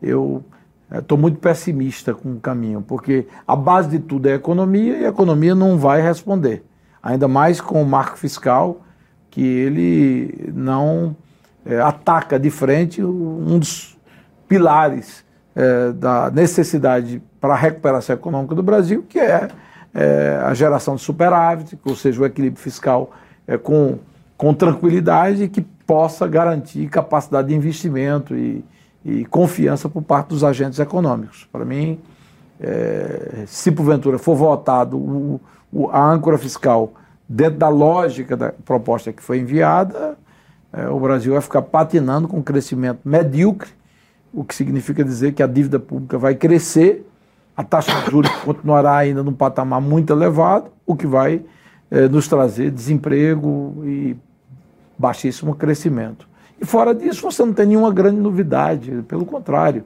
eu 0.00 0.44
estou 0.92 1.18
muito 1.18 1.38
pessimista 1.38 2.14
com 2.14 2.34
o 2.34 2.40
caminho, 2.40 2.80
porque 2.80 3.26
a 3.46 3.56
base 3.56 3.88
de 3.88 3.98
tudo 3.98 4.28
é 4.28 4.32
a 4.32 4.36
economia 4.36 4.98
e 4.98 5.04
a 5.04 5.08
economia 5.08 5.54
não 5.54 5.78
vai 5.78 6.00
responder. 6.00 6.64
Ainda 7.02 7.26
mais 7.26 7.60
com 7.60 7.82
o 7.82 7.86
marco 7.86 8.16
fiscal, 8.16 8.82
que 9.30 9.42
ele 9.42 10.52
não 10.54 11.16
é, 11.64 11.80
ataca 11.80 12.38
de 12.38 12.50
frente 12.50 13.02
um 13.02 13.58
dos 13.58 13.95
pilares 14.48 15.24
é, 15.54 15.92
da 15.92 16.30
necessidade 16.30 17.22
para 17.40 17.54
a 17.54 17.56
recuperação 17.56 18.14
econômica 18.14 18.54
do 18.54 18.62
Brasil, 18.62 19.04
que 19.08 19.18
é, 19.18 19.48
é, 19.94 20.40
a 20.44 20.52
geração 20.54 20.96
de 20.96 21.02
superávit, 21.02 21.78
ou 21.84 21.96
seja, 21.96 22.20
o 22.20 22.26
equilíbrio 22.26 22.62
fiscal 22.62 23.10
é, 23.46 23.56
com, 23.56 23.98
com 24.36 24.52
tranquilidade 24.52 25.48
que 25.48 25.60
possa 25.60 26.26
garantir 26.26 26.88
capacidade 26.88 27.48
de 27.48 27.54
investimento 27.54 28.36
e, 28.36 28.64
e 29.04 29.24
confiança 29.24 29.88
por 29.88 30.02
parte 30.02 30.28
dos 30.28 30.42
agentes 30.42 30.78
econômicos. 30.78 31.48
Para 31.50 31.64
mim, 31.64 31.98
é, 32.60 33.44
se 33.46 33.70
porventura 33.70 34.18
for 34.18 34.34
votado 34.34 34.96
o, 34.96 35.40
o, 35.72 35.88
a 35.90 36.10
âncora 36.10 36.36
fiscal 36.36 36.92
dentro 37.28 37.58
da 37.58 37.68
lógica 37.68 38.36
da 38.36 38.52
proposta 38.64 39.12
que 39.12 39.22
foi 39.22 39.38
enviada, 39.38 40.16
é, 40.72 40.88
o 40.88 40.98
Brasil 40.98 41.32
vai 41.32 41.40
ficar 41.40 41.62
patinando 41.62 42.28
com 42.28 42.38
um 42.38 42.42
crescimento 42.42 43.00
medíocre, 43.04 43.70
o 44.32 44.44
que 44.44 44.54
significa 44.54 45.04
dizer 45.04 45.32
que 45.32 45.42
a 45.42 45.46
dívida 45.46 45.78
pública 45.78 46.18
vai 46.18 46.34
crescer 46.34 47.06
a 47.56 47.64
taxa 47.64 47.90
de 48.02 48.10
juros 48.10 48.30
continuará 48.44 48.94
ainda 48.94 49.22
num 49.22 49.32
patamar 49.32 49.80
muito 49.80 50.12
elevado, 50.12 50.70
o 50.84 50.94
que 50.94 51.06
vai 51.06 51.42
eh, 51.90 52.06
nos 52.08 52.28
trazer 52.28 52.70
desemprego 52.70 53.82
e 53.84 54.14
baixíssimo 54.98 55.54
crescimento. 55.54 56.28
E 56.60 56.66
fora 56.66 56.94
disso, 56.94 57.22
você 57.22 57.42
não 57.44 57.54
tem 57.54 57.66
nenhuma 57.66 57.90
grande 57.90 58.18
novidade, 58.18 59.02
pelo 59.08 59.24
contrário. 59.24 59.84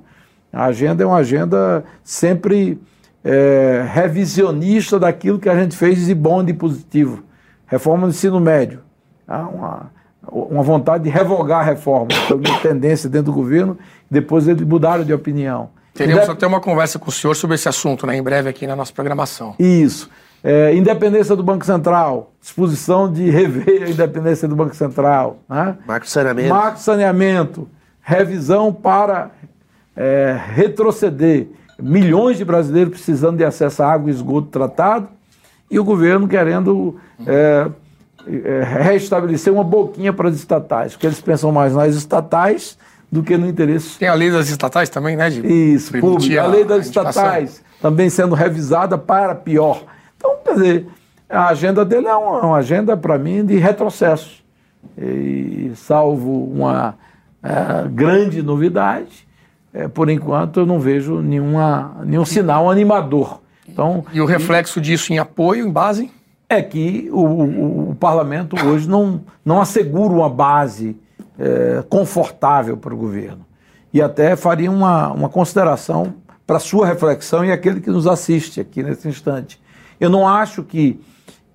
A 0.53 0.65
agenda 0.65 1.05
é 1.05 1.07
uma 1.07 1.19
agenda 1.19 1.85
sempre 2.03 2.81
é, 3.23 3.85
revisionista 3.93 4.99
daquilo 4.99 5.39
que 5.39 5.49
a 5.49 5.55
gente 5.55 5.77
fez 5.77 6.07
de 6.07 6.15
bom 6.15 6.43
e 6.43 6.47
de 6.47 6.55
positivo. 6.55 7.23
Reforma 7.67 8.07
do 8.07 8.11
ensino 8.11 8.41
médio. 8.41 8.81
Há 9.27 9.47
uma, 9.49 9.91
uma 10.29 10.63
vontade 10.63 11.05
de 11.05 11.11
revogar 11.11 11.61
a 11.61 11.63
reforma, 11.63 12.09
uma 12.31 12.59
tendência 12.61 13.09
dentro 13.09 13.27
do 13.27 13.33
governo, 13.33 13.79
depois 14.11 14.47
eles 14.47 14.67
mudaram 14.67 15.05
de 15.05 15.13
opinião. 15.13 15.71
Teremos 15.95 16.29
até 16.29 16.47
uma 16.47 16.61
conversa 16.61 16.99
com 16.99 17.09
o 17.09 17.13
senhor 17.13 17.35
sobre 17.35 17.57
esse 17.57 17.69
assunto, 17.69 18.07
né, 18.07 18.17
em 18.17 18.23
breve 18.23 18.49
aqui 18.49 18.67
na 18.67 18.77
nossa 18.77 18.93
programação. 18.93 19.55
Isso. 19.59 20.09
É, 20.43 20.75
independência 20.75 21.37
do 21.37 21.43
Banco 21.43 21.67
Central, 21.67 22.33
disposição 22.41 23.13
de 23.13 23.29
rever 23.29 23.83
a 23.83 23.91
independência 23.91 24.49
do 24.49 24.57
Banco 24.57 24.75
Central. 24.75 25.39
Né? 25.49 25.77
Marco 25.87 26.09
saneamento. 26.09 26.49
Marco 26.49 26.79
saneamento, 26.79 27.69
revisão 28.01 28.73
para 28.73 29.31
é, 29.95 30.39
retroceder. 30.55 31.49
Milhões 31.79 32.39
de 32.39 32.45
brasileiros 32.45 32.93
precisando 32.93 33.37
de 33.37 33.45
acesso 33.45 33.83
a 33.83 33.93
água 33.93 34.11
e 34.11 34.15
esgoto 34.15 34.49
tratado 34.49 35.09
e 35.71 35.79
o 35.79 35.85
governo 35.85 36.27
querendo 36.27 36.99
é, 37.27 37.69
restabelecer 38.83 39.53
uma 39.53 39.65
boquinha 39.65 40.13
para 40.13 40.29
as 40.29 40.37
estatais, 40.37 40.93
porque 40.93 41.07
eles 41.07 41.21
pensam 41.21 41.51
mais 41.53 41.75
nas 41.75 41.95
estatais 41.95 42.77
do 43.11 43.23
que 43.23 43.37
no 43.37 43.49
interesse. 43.49 43.99
Tem 43.99 44.09
a 44.09 44.15
lei 44.15 44.31
das 44.31 44.49
estatais 44.49 44.89
também, 44.89 45.17
né? 45.17 45.31
De 45.31 45.41
Isso, 45.47 45.93
público. 45.99 46.39
A 46.39 46.47
lei 46.47 46.65
das 46.65 46.87
estatais 46.87 47.63
também 47.81 48.09
sendo 48.09 48.35
revisada 48.35 48.97
para 48.97 49.35
pior. 49.35 49.83
Então, 50.17 50.37
quer 50.45 50.55
dizer, 50.55 50.87
a 51.29 51.49
agenda 51.49 51.85
dele 51.85 52.07
é 52.07 52.15
uma, 52.15 52.41
uma 52.41 52.57
agenda, 52.59 52.97
para 52.97 53.19
mim, 53.19 53.45
de 53.45 53.57
retrocesso. 53.57 54.41
E, 54.99 55.73
salvo 55.75 56.45
uma 56.45 56.95
é, 57.43 57.89
grande 57.89 58.43
novidade, 58.43 59.27
é, 59.73 59.89
por 59.89 60.11
enquanto 60.11 60.61
eu 60.61 60.67
não 60.67 60.79
vejo 60.79 61.21
nenhuma, 61.21 61.97
nenhum 62.05 62.25
sinal 62.25 62.71
animador. 62.71 63.41
Então, 63.69 64.05
e 64.13 64.21
o 64.21 64.27
reflexo 64.27 64.79
e, 64.79 64.83
disso 64.83 65.13
em 65.13 65.19
apoio, 65.19 65.67
em 65.67 65.71
base? 65.71 66.11
É 66.51 66.61
que 66.61 67.09
o, 67.13 67.21
o, 67.21 67.91
o 67.91 67.95
parlamento 67.95 68.57
hoje 68.67 68.89
não, 68.89 69.23
não 69.45 69.61
assegura 69.61 70.13
uma 70.13 70.29
base 70.29 70.99
é, 71.39 71.83
confortável 71.89 72.77
para 72.77 72.93
o 72.93 72.97
governo. 72.97 73.47
E 73.95 74.03
até 74.03 74.37
faria 74.37 74.71
uma, 74.71 75.13
uma 75.13 75.29
consideração 75.29 76.13
para 76.47 76.57
a 76.57 76.61
sua 76.61 76.87
reflexão 76.87 77.45
e 77.45 77.53
aquele 77.53 77.81
que 77.81 77.91
nos 77.91 78.07
assiste 78.07 78.61
aqui 78.61 78.83
nesse 78.83 79.09
instante. 79.09 79.61
Eu 80.01 80.11
não 80.11 80.27
acho 80.27 80.63
que 80.65 81.01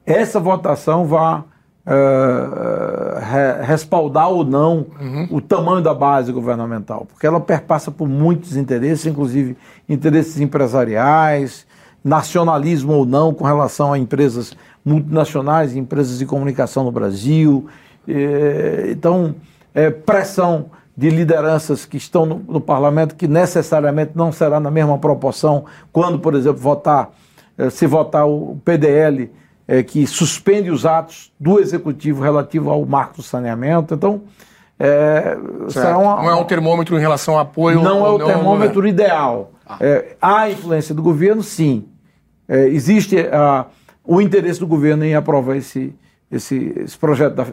essa 0.06 0.40
votação 0.40 1.06
vá 1.06 1.40
uh, 1.86 3.20
re, 3.20 3.66
respaldar 3.66 4.30
ou 4.30 4.44
não 4.44 4.88
uhum. 5.00 5.28
o 5.32 5.42
tamanho 5.42 5.82
da 5.82 5.94
base 5.94 6.32
governamental, 6.32 7.06
porque 7.06 7.28
ela 7.28 7.40
perpassa 7.40 7.92
por 7.92 8.08
muitos 8.08 8.56
interesses, 8.56 9.06
inclusive 9.06 9.58
interesses 9.88 10.40
empresariais, 10.40 11.66
nacionalismo 12.04 12.94
ou 12.94 13.06
não 13.06 13.34
com 13.34 13.44
relação 13.44 13.94
a 13.94 14.00
empresas 14.00 14.56
multinacionais, 14.86 15.76
empresas 15.76 16.20
de 16.20 16.26
comunicação 16.26 16.84
no 16.84 16.92
Brasil. 16.92 17.68
Eh, 18.08 18.90
então, 18.92 19.36
é, 19.74 19.90
pressão 19.90 20.68
de 20.96 21.10
lideranças 21.10 21.86
que 21.86 21.98
estão 21.98 22.26
no, 22.26 22.42
no, 22.48 22.62
parlamento, 22.62 23.16
que 23.16 23.28
necessariamente 23.28 24.12
não 24.16 24.32
será 24.32 24.60
na 24.60 24.72
mesma 24.72 24.98
proporção 24.98 25.66
quando, 25.92 26.20
por 26.20 26.36
exemplo, 26.36 26.62
votar, 26.62 27.10
é, 27.58 27.70
se 27.70 27.86
votar 27.86 28.26
o 28.28 28.58
PDL, 28.64 29.30
é, 29.68 29.84
que 29.84 30.06
suspende 30.08 30.70
os 30.70 30.86
atos 30.86 31.34
do 31.40 31.60
executivo 31.60 32.22
relativo 32.22 32.70
ao 32.70 32.86
marco 32.86 33.18
do 33.18 33.24
saneamento. 33.24 33.94
Então, 33.94 34.22
é, 34.80 35.38
será 35.70 35.98
uma, 35.98 36.18
não 36.18 36.30
é 36.30 36.36
um 36.36 36.44
termômetro 36.46 36.96
em 36.98 37.02
relação 37.02 37.34
ao 37.34 37.42
apoio. 37.42 37.82
Não 37.82 38.06
é 38.06 38.10
o 38.10 38.18
não 38.18 38.28
termômetro 38.28 38.88
ideal. 38.88 39.52
Ah. 39.68 39.78
É, 39.82 40.16
há 40.22 40.50
influência 40.50 40.94
do 40.94 41.02
governo, 41.02 41.42
sim. 41.44 41.86
É, 42.48 42.68
existe 42.68 43.20
a, 43.20 43.66
o 44.06 44.22
interesse 44.22 44.60
do 44.60 44.68
governo 44.68 45.04
em 45.04 45.16
aprovar 45.16 45.58
esse, 45.58 45.94
esse, 46.32 46.74
esse 46.78 46.98
projeto 46.98 47.34
da, 47.34 47.48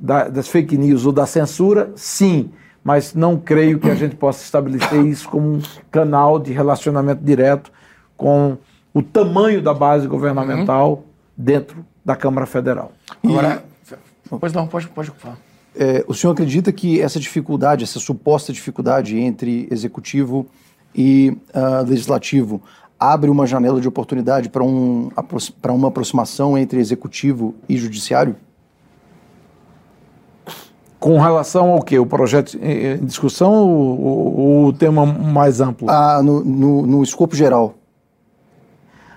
da, 0.00 0.28
das 0.28 0.48
fake 0.48 0.76
news 0.76 1.04
ou 1.04 1.12
da 1.12 1.26
censura, 1.26 1.92
sim, 1.94 2.50
mas 2.82 3.14
não 3.14 3.36
creio 3.36 3.78
que 3.78 3.90
a 3.90 3.94
gente 3.94 4.16
possa 4.16 4.42
estabelecer 4.42 5.04
isso 5.04 5.28
como 5.28 5.56
um 5.56 5.62
canal 5.90 6.38
de 6.38 6.52
relacionamento 6.52 7.22
direto 7.22 7.70
com 8.16 8.56
o 8.92 9.02
tamanho 9.02 9.62
da 9.62 9.74
base 9.74 10.06
governamental 10.06 10.92
uhum. 10.92 11.02
dentro 11.36 11.84
da 12.04 12.16
Câmara 12.16 12.46
Federal. 12.46 12.92
Agora, 13.22 13.62
e... 13.90 14.36
pois 14.38 14.52
não, 14.52 14.66
pode, 14.66 14.88
pode 14.88 15.10
falar. 15.10 15.38
É, 15.76 16.04
o 16.08 16.14
senhor 16.14 16.32
acredita 16.32 16.72
que 16.72 17.00
essa 17.00 17.20
dificuldade, 17.20 17.84
essa 17.84 18.00
suposta 18.00 18.52
dificuldade 18.52 19.16
entre 19.18 19.68
executivo 19.70 20.46
e 20.94 21.36
uh, 21.54 21.86
legislativo 21.86 22.60
abre 23.00 23.30
uma 23.30 23.46
janela 23.46 23.80
de 23.80 23.88
oportunidade 23.88 24.50
para 24.50 24.62
um, 24.62 25.10
uma 25.70 25.88
aproximação 25.88 26.58
entre 26.58 26.78
executivo 26.78 27.54
e 27.66 27.78
judiciário? 27.78 28.36
Com 30.98 31.18
relação 31.18 31.70
ao 31.70 31.80
que? 31.80 31.98
O 31.98 32.04
projeto 32.04 32.58
em 32.62 33.02
discussão 33.06 33.50
ou, 33.50 34.66
o 34.66 34.72
tema 34.74 35.06
mais 35.06 35.62
amplo? 35.62 35.88
Ah, 35.88 36.20
no, 36.22 36.44
no, 36.44 36.86
no 36.86 37.02
escopo 37.02 37.34
geral. 37.34 37.74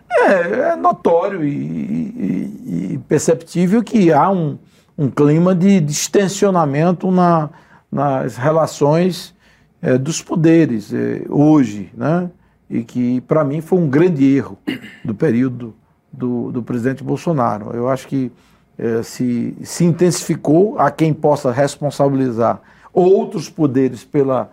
É, 0.09 0.69
é 0.69 0.75
notório 0.77 1.43
e, 1.43 1.49
e, 1.51 2.93
e, 2.93 2.97
perceptível 2.99 3.83
que 3.83 4.13
há 4.13 4.29
um, 4.29 4.57
um 4.97 5.09
clima 5.09 5.53
de 5.53 5.81
distensionamento 5.81 7.11
na, 7.11 7.49
nas 7.91 8.37
relações 8.37 9.35
é, 9.81 9.97
dos 9.97 10.21
poderes 10.21 10.93
é, 10.93 11.23
hoje, 11.27 11.91
né? 11.97 12.29
E 12.73 12.83
que, 12.83 13.21
para 13.21 13.43
mim, 13.43 13.61
foi 13.61 13.77
um 13.77 13.87
grande 13.87 14.25
erro 14.25 14.57
do 15.05 15.13
período 15.13 15.75
do, 16.11 16.51
do 16.51 16.63
presidente 16.63 17.03
Bolsonaro. 17.03 17.69
Eu 17.71 17.87
acho 17.87 18.07
que 18.07 18.31
é, 18.79 19.03
se, 19.03 19.55
se 19.61 19.85
intensificou, 19.85 20.79
a 20.79 20.89
quem 20.89 21.13
possa 21.13 21.51
responsabilizar 21.51 22.59
outros 22.91 23.47
poderes 23.47 24.03
pela, 24.03 24.51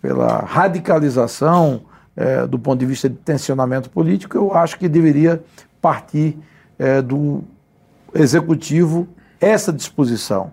pela 0.00 0.38
radicalização 0.38 1.82
é, 2.16 2.46
do 2.46 2.58
ponto 2.58 2.80
de 2.80 2.86
vista 2.86 3.10
de 3.10 3.16
tensionamento 3.16 3.90
político, 3.90 4.38
eu 4.38 4.54
acho 4.54 4.78
que 4.78 4.88
deveria 4.88 5.42
partir 5.82 6.38
é, 6.78 7.02
do 7.02 7.44
executivo 8.14 9.06
essa 9.38 9.70
disposição. 9.70 10.50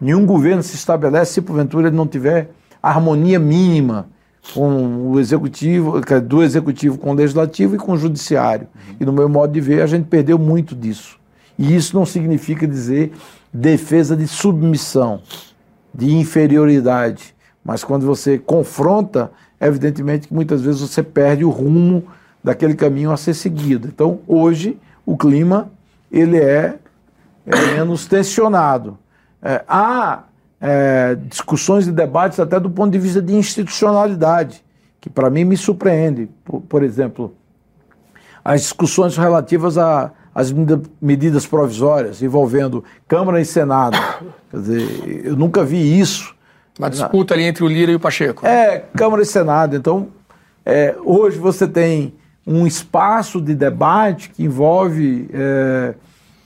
Nenhum 0.00 0.24
governo 0.24 0.62
se 0.62 0.74
estabelece 0.74 1.34
se 1.34 1.42
porventura 1.42 1.88
ele 1.88 1.96
não 1.96 2.06
tiver 2.06 2.50
harmonia 2.82 3.38
mínima 3.38 4.08
com 4.54 5.10
o 5.10 5.20
executivo, 5.20 6.00
do 6.22 6.42
executivo 6.42 6.98
com 6.98 7.10
o 7.10 7.14
legislativo 7.14 7.74
e 7.74 7.78
com 7.78 7.92
o 7.92 7.96
judiciário. 7.96 8.66
E 8.98 9.04
no 9.04 9.12
meu 9.12 9.28
modo 9.28 9.52
de 9.52 9.60
ver, 9.60 9.82
a 9.82 9.86
gente 9.86 10.06
perdeu 10.06 10.38
muito 10.38 10.74
disso. 10.74 11.18
E 11.58 11.74
isso 11.74 11.94
não 11.94 12.06
significa 12.06 12.66
dizer 12.66 13.12
defesa 13.52 14.16
de 14.16 14.26
submissão, 14.26 15.20
de 15.94 16.12
inferioridade. 16.12 17.34
Mas 17.64 17.84
quando 17.84 18.06
você 18.06 18.38
confronta, 18.38 19.30
evidentemente 19.60 20.28
que 20.28 20.34
muitas 20.34 20.62
vezes 20.62 20.80
você 20.80 21.02
perde 21.02 21.44
o 21.44 21.50
rumo 21.50 22.04
daquele 22.42 22.74
caminho 22.74 23.12
a 23.12 23.16
ser 23.16 23.34
seguido. 23.34 23.88
Então, 23.88 24.20
hoje, 24.26 24.78
o 25.04 25.16
clima 25.16 25.70
ele 26.10 26.38
é, 26.38 26.78
é 27.46 27.74
menos 27.74 28.06
tensionado. 28.06 28.98
É, 29.42 29.62
há 29.68 30.24
é, 30.60 31.14
discussões 31.14 31.86
e 31.86 31.92
debates 31.92 32.38
até 32.38 32.60
do 32.60 32.70
ponto 32.70 32.92
de 32.92 32.98
vista 32.98 33.22
de 33.22 33.34
institucionalidade, 33.34 34.62
que 35.00 35.08
para 35.08 35.30
mim 35.30 35.44
me 35.44 35.56
surpreende. 35.56 36.28
Por, 36.44 36.60
por 36.60 36.82
exemplo, 36.82 37.34
as 38.44 38.62
discussões 38.62 39.16
relativas 39.16 39.78
a 39.78 40.12
as 40.34 40.52
medidas 41.00 41.46
provisórias 41.46 42.22
envolvendo 42.22 42.84
Câmara 43.08 43.40
e 43.40 43.44
Senado. 43.44 43.98
Quer 44.50 44.56
dizer, 44.56 45.22
eu 45.24 45.36
nunca 45.36 45.64
vi 45.64 45.98
isso. 45.98 46.34
Uma 46.78 46.88
disputa 46.88 47.34
ali 47.34 47.42
entre 47.42 47.64
o 47.64 47.68
Lira 47.68 47.92
e 47.92 47.94
o 47.94 48.00
Pacheco. 48.00 48.46
É, 48.46 48.84
Câmara 48.96 49.22
e 49.22 49.26
Senado. 49.26 49.76
Então, 49.76 50.08
é, 50.64 50.96
hoje 51.04 51.38
você 51.38 51.66
tem 51.66 52.14
um 52.46 52.66
espaço 52.66 53.40
de 53.40 53.54
debate 53.54 54.30
que 54.30 54.44
envolve 54.44 55.28
é, 55.32 55.94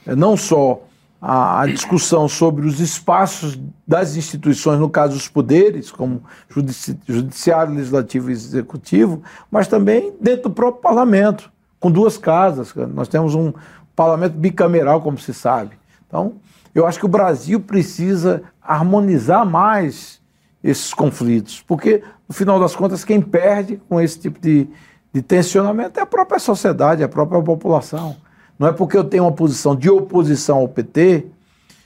não 0.07 0.37
só 0.37 0.83
a, 1.27 1.63
a, 1.63 1.67
discussão 1.67 2.29
sobre 2.29 2.67
os 2.67 2.81
espaços 2.81 3.59
das 3.89 4.15
instituições, 4.15 4.79
no 4.79 4.91
caso 4.91 5.17
os 5.17 5.27
poderes, 5.27 5.91
como 5.91 6.23
judici 6.51 6.99
judiciário, 7.09 7.73
legislativo 7.73 8.29
e 8.29 8.35
executivo, 8.35 9.23
mas 9.51 9.67
também 9.67 10.13
dentro 10.21 10.51
do 10.51 10.51
próprio 10.51 10.83
parlamento 10.83 11.51
com 11.81 11.91
duas 11.91 12.19
casas. 12.19 12.75
Nós 12.93 13.09
temos 13.09 13.35
um 13.35 13.55
parlamento 13.97 14.37
bicameral, 14.37 15.01
como 15.01 15.17
se 15.17 15.33
sabe. 15.33 15.71
Então, 16.07 16.35
eu 16.75 16.87
acho 16.87 16.99
que 16.99 17.07
o 17.07 17.09
Brasil 17.09 17.59
precisa 17.59 18.43
harmonizar 18.61 19.47
mais 19.47 20.21
esses 20.63 20.93
conflitos, 20.93 21.65
porque, 21.67 22.03
no 22.29 22.35
final 22.35 22.61
das 22.61 22.77
contas, 22.77 23.03
quem 23.03 23.23
perde 23.23 23.81
com 23.89 23.99
esse 23.99 24.19
tipo 24.19 24.39
de, 24.39 24.69
de 25.11 25.23
tensionamento 25.23 25.99
é 25.99 26.03
a 26.03 26.07
própria 26.07 26.39
sociedade, 26.39 27.03
a 27.03 27.09
própria 27.09 27.41
população. 27.41 28.15
Não 28.59 28.69
é 28.69 28.73
porque 28.73 28.97
eu 28.97 29.05
tenho 29.05 29.25
uma 29.25 29.33
posição 29.33 29.75
de 29.75 29.91
oposição 29.91 30.59
ao 30.59 30.69
PT 30.69 31.27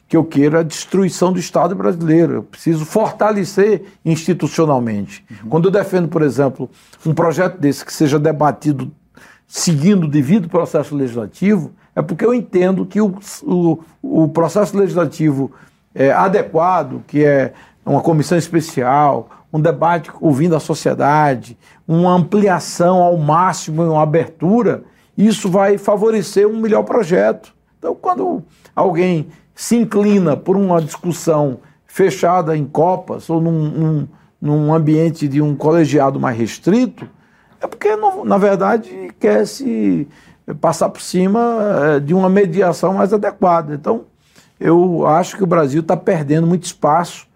que 0.08 0.16
eu 0.16 0.24
queira 0.24 0.60
a 0.60 0.62
destruição 0.62 1.32
do 1.32 1.38
Estado 1.38 1.74
brasileiro. 1.74 2.34
Eu 2.34 2.42
preciso 2.42 2.84
fortalecer 2.86 3.82
institucionalmente. 4.04 5.24
Uhum. 5.30 5.50
Quando 5.50 5.64
eu 5.66 5.70
defendo, 5.70 6.08
por 6.08 6.22
exemplo, 6.22 6.70
um 7.04 7.12
projeto 7.12 7.58
desse 7.58 7.84
que 7.84 7.92
seja 7.92 8.18
debatido 8.18 8.90
seguindo 9.46 10.04
o 10.04 10.08
devido 10.08 10.48
processo 10.48 10.94
legislativo, 10.94 11.72
é 11.94 12.02
porque 12.02 12.24
eu 12.24 12.34
entendo 12.34 12.86
que 12.86 13.00
o, 13.00 13.18
o, 13.42 13.78
o 14.02 14.28
processo 14.28 14.76
legislativo 14.76 15.50
é 15.94 16.12
adequado, 16.12 17.02
que 17.06 17.24
é 17.24 17.52
uma 17.84 18.00
comissão 18.00 18.36
especial, 18.36 19.28
um 19.52 19.60
debate 19.60 20.10
ouvindo 20.20 20.54
a 20.54 20.60
sociedade, 20.60 21.56
uma 21.86 22.12
ampliação 22.12 23.02
ao 23.02 23.16
máximo, 23.16 23.82
uma 23.82 24.02
abertura, 24.02 24.84
isso 25.26 25.50
vai 25.50 25.76
favorecer 25.76 26.46
um 26.46 26.60
melhor 26.60 26.84
projeto. 26.84 27.52
Então, 27.78 27.94
quando 27.94 28.42
alguém 28.74 29.28
se 29.54 29.76
inclina 29.76 30.36
por 30.36 30.56
uma 30.56 30.80
discussão 30.80 31.58
fechada 31.86 32.56
em 32.56 32.64
copas 32.64 33.28
ou 33.28 33.40
num, 33.40 33.68
num, 33.68 34.08
num 34.40 34.72
ambiente 34.72 35.26
de 35.26 35.42
um 35.42 35.56
colegiado 35.56 36.20
mais 36.20 36.38
restrito, 36.38 37.08
é 37.60 37.66
porque, 37.66 37.90
na 38.24 38.38
verdade, 38.38 39.10
quer 39.18 39.46
se 39.46 40.06
passar 40.60 40.88
por 40.88 41.02
cima 41.02 41.40
eh, 41.96 42.00
de 42.00 42.14
uma 42.14 42.30
mediação 42.30 42.94
mais 42.94 43.12
adequada. 43.12 43.74
Então, 43.74 44.04
eu 44.60 45.06
acho 45.06 45.36
que 45.36 45.42
o 45.42 45.46
Brasil 45.46 45.80
está 45.80 45.96
perdendo 45.96 46.46
muito 46.46 46.64
espaço 46.64 47.26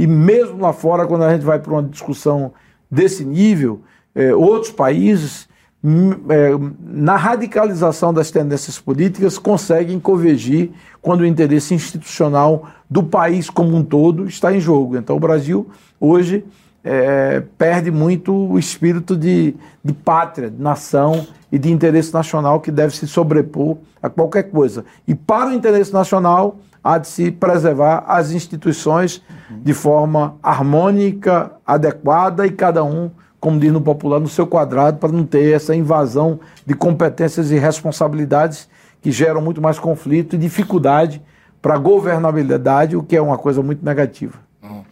e 0.00 0.06
mesmo 0.06 0.60
lá 0.60 0.72
fora, 0.72 1.06
quando 1.06 1.24
a 1.24 1.32
gente 1.32 1.44
vai 1.44 1.58
para 1.58 1.72
uma 1.72 1.82
discussão 1.82 2.54
desse 2.90 3.22
nível, 3.22 3.82
é, 4.14 4.34
outros 4.34 4.72
países, 4.72 5.46
na 5.82 7.16
radicalização 7.16 8.12
das 8.12 8.30
tendências 8.30 8.78
políticas, 8.78 9.38
conseguem 9.38 9.98
convergir 9.98 10.70
quando 11.00 11.22
o 11.22 11.26
interesse 11.26 11.72
institucional 11.72 12.68
do 12.88 13.02
país 13.02 13.48
como 13.48 13.74
um 13.74 13.82
todo 13.82 14.26
está 14.26 14.54
em 14.54 14.60
jogo. 14.60 14.96
Então, 14.96 15.16
o 15.16 15.20
Brasil, 15.20 15.70
hoje, 15.98 16.44
é, 16.84 17.42
perde 17.56 17.90
muito 17.90 18.34
o 18.34 18.58
espírito 18.58 19.16
de, 19.16 19.54
de 19.82 19.92
pátria, 19.92 20.50
de 20.50 20.60
nação 20.60 21.26
e 21.50 21.58
de 21.58 21.70
interesse 21.70 22.12
nacional 22.12 22.60
que 22.60 22.70
deve 22.70 22.94
se 22.94 23.06
sobrepor 23.06 23.78
a 24.02 24.08
qualquer 24.08 24.44
coisa. 24.44 24.84
E 25.06 25.14
para 25.14 25.50
o 25.50 25.52
interesse 25.52 25.92
nacional, 25.92 26.58
há 26.82 26.98
de 26.98 27.08
se 27.08 27.30
preservar 27.30 28.04
as 28.06 28.32
instituições 28.32 29.22
de 29.50 29.74
forma 29.74 30.36
harmônica, 30.42 31.52
adequada 31.66 32.46
e 32.46 32.50
cada 32.50 32.82
um, 32.84 33.10
como 33.40 33.58
diz 33.58 33.72
no 33.72 33.80
popular, 33.80 34.20
no 34.20 34.28
seu 34.28 34.46
quadrado, 34.46 34.98
para 34.98 35.10
não 35.10 35.24
ter 35.24 35.54
essa 35.54 35.74
invasão 35.74 36.38
de 36.66 36.74
competências 36.74 37.50
e 37.50 37.58
responsabilidades 37.58 38.68
que 39.00 39.10
geram 39.10 39.40
muito 39.40 39.62
mais 39.62 39.78
conflito 39.78 40.36
e 40.36 40.38
dificuldade 40.38 41.22
para 41.62 41.74
a 41.74 41.78
governabilidade, 41.78 42.96
o 42.96 43.02
que 43.02 43.16
é 43.16 43.22
uma 43.22 43.38
coisa 43.38 43.62
muito 43.62 43.84
negativa. 43.84 44.34
Hum. 44.62 44.82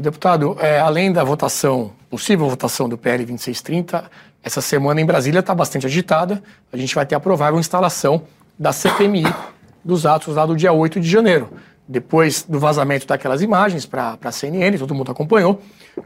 Deputado, 0.00 0.56
é, 0.58 0.80
além 0.80 1.12
da 1.12 1.22
votação, 1.22 1.92
possível 2.08 2.48
votação 2.48 2.88
do 2.88 2.96
PL 2.96 3.24
2630, 3.26 4.04
essa 4.42 4.60
semana 4.62 5.00
em 5.00 5.06
Brasília 5.06 5.40
está 5.40 5.54
bastante 5.54 5.86
agitada. 5.86 6.42
A 6.72 6.76
gente 6.76 6.94
vai 6.94 7.04
ter 7.04 7.14
a 7.14 7.20
provável 7.20 7.60
instalação 7.60 8.22
da 8.58 8.72
CPMI 8.72 9.24
dos 9.84 10.06
atos 10.06 10.36
lá 10.36 10.46
do 10.46 10.56
dia 10.56 10.72
8 10.72 10.98
de 10.98 11.08
janeiro. 11.08 11.50
Depois 11.92 12.42
do 12.42 12.58
vazamento 12.58 13.06
daquelas 13.06 13.42
imagens 13.42 13.84
para 13.84 14.18
a 14.22 14.32
CNN, 14.32 14.78
todo 14.78 14.94
mundo 14.94 15.12
acompanhou, 15.12 15.60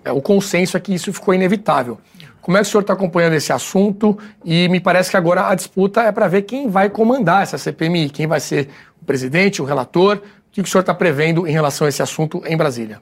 é, 0.04 0.10
o 0.10 0.20
consenso 0.20 0.76
é 0.76 0.80
que 0.80 0.92
isso 0.92 1.12
ficou 1.12 1.32
inevitável. 1.32 1.98
Como 2.42 2.56
é 2.56 2.60
que 2.60 2.66
o 2.66 2.70
senhor 2.70 2.80
está 2.80 2.92
acompanhando 2.92 3.34
esse 3.34 3.52
assunto? 3.52 4.18
E 4.44 4.68
me 4.68 4.80
parece 4.80 5.10
que 5.10 5.16
agora 5.16 5.48
a 5.48 5.54
disputa 5.54 6.02
é 6.02 6.10
para 6.10 6.26
ver 6.26 6.42
quem 6.42 6.68
vai 6.68 6.90
comandar 6.90 7.42
essa 7.42 7.56
CPMI, 7.56 8.10
quem 8.10 8.26
vai 8.26 8.40
ser 8.40 8.68
o 9.00 9.04
presidente, 9.04 9.62
o 9.62 9.64
relator. 9.64 10.16
O 10.16 10.20
que, 10.50 10.60
o 10.60 10.66
senhor 10.66 10.80
está 10.80 10.94
prevendo 10.94 11.46
em 11.46 11.52
relação 11.52 11.86
a 11.86 11.88
esse 11.88 12.02
assunto 12.02 12.42
em 12.46 12.56
Brasília? 12.56 13.00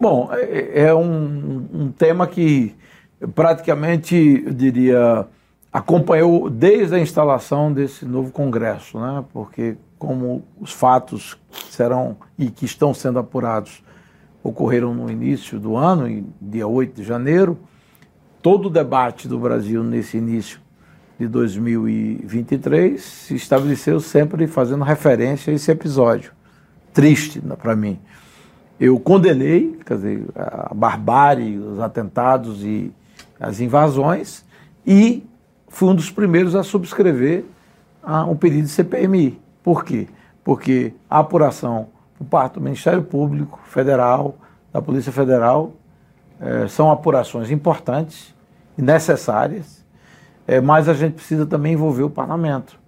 Bom, 0.00 0.30
é, 0.32 0.86
é 0.86 0.94
um, 0.94 1.68
um 1.72 1.92
tema 1.92 2.26
que 2.26 2.74
praticamente, 3.34 4.42
eu 4.44 4.52
diria, 4.52 5.26
acompanhou 5.72 6.50
desde 6.50 6.96
a 6.96 6.98
instalação 6.98 7.72
desse 7.72 8.04
novo 8.04 8.32
Congresso, 8.32 8.98
né? 8.98 9.24
porque 9.32 9.76
como 10.02 10.42
os 10.60 10.72
fatos 10.72 11.38
serão 11.70 12.16
e 12.36 12.50
que 12.50 12.64
estão 12.64 12.92
sendo 12.92 13.20
apurados 13.20 13.84
ocorreram 14.42 14.92
no 14.92 15.08
início 15.08 15.60
do 15.60 15.76
ano, 15.76 16.08
em 16.08 16.26
dia 16.40 16.66
8 16.66 16.96
de 16.96 17.04
janeiro, 17.04 17.56
todo 18.42 18.66
o 18.66 18.68
debate 18.70 19.28
do 19.28 19.38
Brasil 19.38 19.84
nesse 19.84 20.16
início 20.16 20.58
de 21.20 21.28
2023 21.28 23.00
se 23.00 23.36
estabeleceu 23.36 24.00
sempre 24.00 24.48
fazendo 24.48 24.82
referência 24.82 25.52
a 25.52 25.54
esse 25.54 25.70
episódio 25.70 26.32
triste 26.92 27.40
para 27.56 27.76
mim. 27.76 28.00
Eu 28.80 28.98
condenei, 28.98 29.78
quer 29.86 29.94
dizer, 29.94 30.24
a 30.34 30.74
barbárie, 30.74 31.58
os 31.58 31.78
atentados 31.78 32.64
e 32.64 32.92
as 33.38 33.60
invasões 33.60 34.44
e 34.84 35.24
fui 35.68 35.90
um 35.90 35.94
dos 35.94 36.10
primeiros 36.10 36.56
a 36.56 36.64
subscrever 36.64 37.44
ah, 38.02 38.24
um 38.24 38.34
pedido 38.34 38.64
de 38.64 38.72
CPMI. 38.72 39.41
Por 39.62 39.84
quê? 39.84 40.08
Porque 40.44 40.92
a 41.08 41.20
apuração 41.20 41.88
por 42.18 42.24
parte 42.26 42.54
do 42.54 42.60
Ministério 42.60 43.02
Público 43.02 43.58
Federal, 43.64 44.36
da 44.72 44.80
Polícia 44.80 45.12
Federal, 45.12 45.72
eh, 46.40 46.66
são 46.68 46.90
apurações 46.90 47.50
importantes 47.50 48.34
e 48.76 48.82
necessárias, 48.82 49.84
eh, 50.46 50.60
mas 50.60 50.88
a 50.88 50.94
gente 50.94 51.14
precisa 51.14 51.46
também 51.46 51.74
envolver 51.74 52.02
o 52.02 52.10
parlamento, 52.10 52.78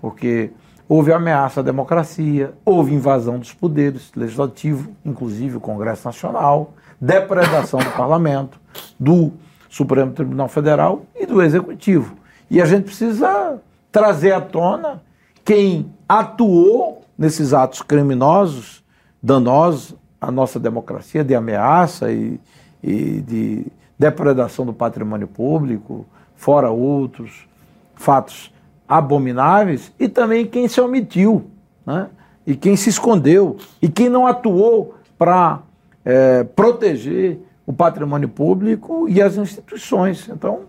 porque 0.00 0.50
houve 0.88 1.12
ameaça 1.12 1.60
à 1.60 1.62
democracia, 1.62 2.54
houve 2.64 2.94
invasão 2.94 3.38
dos 3.38 3.52
poderes, 3.52 4.10
legislativo, 4.16 4.92
inclusive 5.04 5.56
o 5.56 5.60
Congresso 5.60 6.06
Nacional, 6.06 6.72
depredação 7.00 7.80
do 7.80 7.90
parlamento, 7.90 8.60
do 8.98 9.32
Supremo 9.68 10.12
Tribunal 10.12 10.48
Federal 10.48 11.02
e 11.14 11.26
do 11.26 11.42
Executivo. 11.42 12.16
E 12.50 12.60
a 12.60 12.64
gente 12.64 12.84
precisa 12.84 13.60
trazer 13.90 14.32
à 14.32 14.40
tona 14.40 15.02
quem 15.44 15.92
atuou 16.08 17.02
nesses 17.16 17.52
atos 17.52 17.82
criminosos, 17.82 18.82
danosos 19.22 19.94
à 20.20 20.30
nossa 20.30 20.58
democracia, 20.58 21.22
de 21.22 21.34
ameaça 21.34 22.10
e, 22.10 22.40
e 22.82 23.20
de 23.20 23.66
depredação 23.98 24.64
do 24.64 24.72
patrimônio 24.72 25.28
público, 25.28 26.06
fora 26.34 26.70
outros 26.70 27.46
fatos 27.94 28.52
abomináveis, 28.88 29.92
e 29.98 30.08
também 30.08 30.46
quem 30.46 30.66
se 30.68 30.80
omitiu, 30.80 31.50
né? 31.86 32.08
e 32.46 32.54
quem 32.54 32.76
se 32.76 32.90
escondeu, 32.90 33.56
e 33.80 33.88
quem 33.88 34.08
não 34.08 34.26
atuou 34.26 34.94
para 35.16 35.60
é, 36.04 36.44
proteger 36.44 37.38
o 37.66 37.72
patrimônio 37.72 38.28
público 38.28 39.08
e 39.08 39.22
as 39.22 39.36
instituições. 39.36 40.28
Então, 40.28 40.62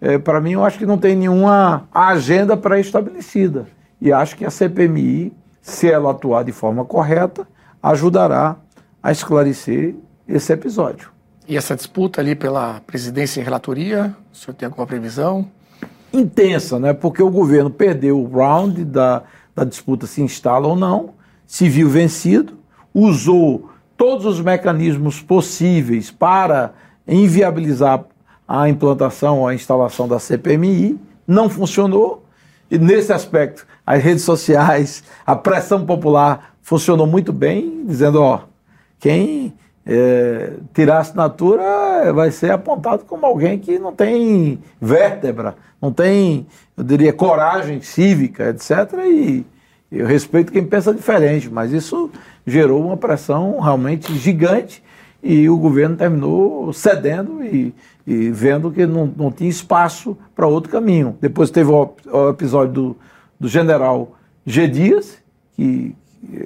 é, 0.00 0.18
para 0.18 0.40
mim, 0.40 0.52
eu 0.52 0.64
acho 0.64 0.78
que 0.78 0.84
não 0.84 0.98
tem 0.98 1.16
nenhuma 1.16 1.88
agenda 1.92 2.56
pré-estabelecida. 2.56 3.66
E 4.04 4.12
acho 4.12 4.36
que 4.36 4.44
a 4.44 4.50
CPMI, 4.50 5.32
se 5.62 5.90
ela 5.90 6.10
atuar 6.10 6.44
de 6.44 6.52
forma 6.52 6.84
correta, 6.84 7.48
ajudará 7.82 8.54
a 9.02 9.10
esclarecer 9.10 9.94
esse 10.28 10.52
episódio. 10.52 11.10
E 11.48 11.56
essa 11.56 11.74
disputa 11.74 12.20
ali 12.20 12.34
pela 12.34 12.82
presidência 12.86 13.40
e 13.40 13.42
relatoria, 13.42 14.14
o 14.30 14.36
senhor 14.36 14.54
tem 14.54 14.66
alguma 14.66 14.86
previsão? 14.86 15.48
Intensa, 16.12 16.78
né? 16.78 16.92
Porque 16.92 17.22
o 17.22 17.30
governo 17.30 17.70
perdeu 17.70 18.20
o 18.20 18.28
round 18.28 18.84
da, 18.84 19.22
da 19.56 19.64
disputa 19.64 20.06
se 20.06 20.20
instala 20.20 20.68
ou 20.68 20.76
não, 20.76 21.14
se 21.46 21.66
viu 21.70 21.88
vencido, 21.88 22.58
usou 22.92 23.70
todos 23.96 24.26
os 24.26 24.38
mecanismos 24.38 25.22
possíveis 25.22 26.10
para 26.10 26.74
inviabilizar 27.08 28.04
a 28.46 28.68
implantação, 28.68 29.46
a 29.46 29.54
instalação 29.54 30.06
da 30.06 30.18
CPMI, 30.18 31.00
não 31.26 31.48
funcionou. 31.48 32.22
E 32.70 32.76
nesse 32.76 33.10
aspecto, 33.10 33.66
as 33.86 34.02
redes 34.02 34.24
sociais, 34.24 35.04
a 35.26 35.36
pressão 35.36 35.84
popular 35.84 36.54
funcionou 36.62 37.06
muito 37.06 37.32
bem, 37.32 37.84
dizendo, 37.86 38.22
ó, 38.22 38.40
quem 38.98 39.52
é, 39.86 40.54
tirar 40.72 40.96
a 40.96 41.00
assinatura 41.00 42.12
vai 42.12 42.30
ser 42.30 42.50
apontado 42.50 43.04
como 43.04 43.26
alguém 43.26 43.58
que 43.58 43.78
não 43.78 43.92
tem 43.92 44.58
vértebra, 44.80 45.56
não 45.80 45.92
tem, 45.92 46.46
eu 46.76 46.82
diria, 46.82 47.12
coragem 47.12 47.82
cívica, 47.82 48.48
etc. 48.48 48.70
E 49.06 49.44
eu 49.92 50.06
respeito 50.06 50.50
quem 50.50 50.64
pensa 50.64 50.94
diferente, 50.94 51.50
mas 51.50 51.72
isso 51.72 52.10
gerou 52.46 52.82
uma 52.82 52.96
pressão 52.96 53.60
realmente 53.60 54.14
gigante 54.14 54.82
e 55.22 55.48
o 55.48 55.56
governo 55.56 55.96
terminou 55.96 56.72
cedendo 56.72 57.44
e, 57.44 57.74
e 58.06 58.30
vendo 58.30 58.70
que 58.70 58.86
não, 58.86 59.06
não 59.14 59.30
tinha 59.30 59.48
espaço 59.48 60.16
para 60.34 60.46
outro 60.46 60.70
caminho. 60.70 61.16
Depois 61.20 61.50
teve 61.50 61.70
o, 61.70 61.94
o 62.10 62.28
episódio 62.30 62.72
do, 62.72 62.96
do 63.38 63.48
general 63.48 64.16
G. 64.46 64.68
Dias, 64.68 65.18
que 65.54 65.94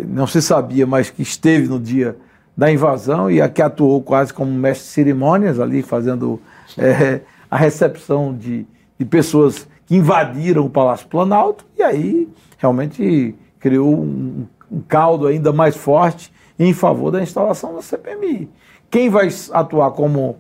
não 0.07 0.27
se 0.27 0.43
sabia, 0.43 0.87
mas 0.87 1.11
que 1.11 1.23
esteve 1.23 1.69
no 1.69 1.79
dia 1.79 2.17
da 2.57 2.71
invasão 2.71 3.31
e 3.31 3.47
que 3.51 3.63
atuou 3.63 4.03
quase 4.03 4.35
como 4.35 4.51
mestre 4.51 4.87
de 4.87 4.93
cerimônias 4.93 5.61
ali, 5.61 5.83
fazendo 5.83 6.41
é, 6.77 7.21
a 7.51 7.57
recepção 7.57 8.35
de, 8.35 8.67
de 8.99 9.05
pessoas 9.05 9.69
que 9.87 9.97
invadiram 9.97 10.67
o 10.67 10.71
Palácio 10.71 11.07
Planalto, 11.07 11.65
e 11.77 11.83
aí 11.83 12.29
realmente 12.59 13.35
criou 13.61 13.95
um, 13.95 14.47
um 14.71 14.81
caldo 14.81 15.27
ainda 15.27 15.53
mais 15.53 15.77
forte 15.77 16.33
em 16.59 16.75
favor 16.75 17.11
da 17.11 17.23
instalação 17.23 17.75
da 17.75 17.83
CPMI. 17.83 18.51
Quem 18.91 19.09
vai 19.09 19.29
atuar 19.53 19.93
como 19.93 20.31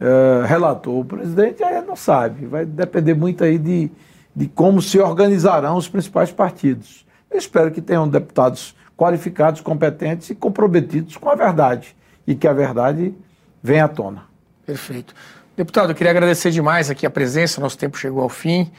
uh, 0.00 0.46
relator, 0.46 1.00
o 1.00 1.04
presidente, 1.04 1.62
aí 1.62 1.84
não 1.84 1.96
sabe. 1.96 2.46
Vai 2.46 2.64
depender 2.64 3.14
muito 3.14 3.44
aí 3.44 3.58
de, 3.58 3.90
de 4.38 4.46
como 4.46 4.80
se 4.80 5.00
organizarão 5.00 5.76
os 5.76 5.88
principais 5.88 6.30
partidos. 6.30 7.04
Eu 7.28 7.36
espero 7.36 7.72
que 7.72 7.82
tenham 7.82 8.08
deputados 8.08 8.72
qualificados, 8.96 9.60
competentes 9.60 10.30
e 10.30 10.34
comprometidos 10.34 11.16
com 11.16 11.28
a 11.28 11.34
verdade 11.34 11.96
e 12.24 12.36
que 12.36 12.46
a 12.46 12.52
verdade 12.52 13.12
venha 13.60 13.86
à 13.86 13.88
tona. 13.88 14.22
Perfeito. 14.64 15.12
Deputado, 15.56 15.90
eu 15.90 15.94
queria 15.96 16.12
agradecer 16.12 16.52
demais 16.52 16.88
aqui 16.88 17.04
a 17.04 17.10
presença, 17.10 17.60
nosso 17.60 17.76
tempo 17.76 17.98
chegou 17.98 18.22
ao 18.22 18.28
fim 18.28 18.70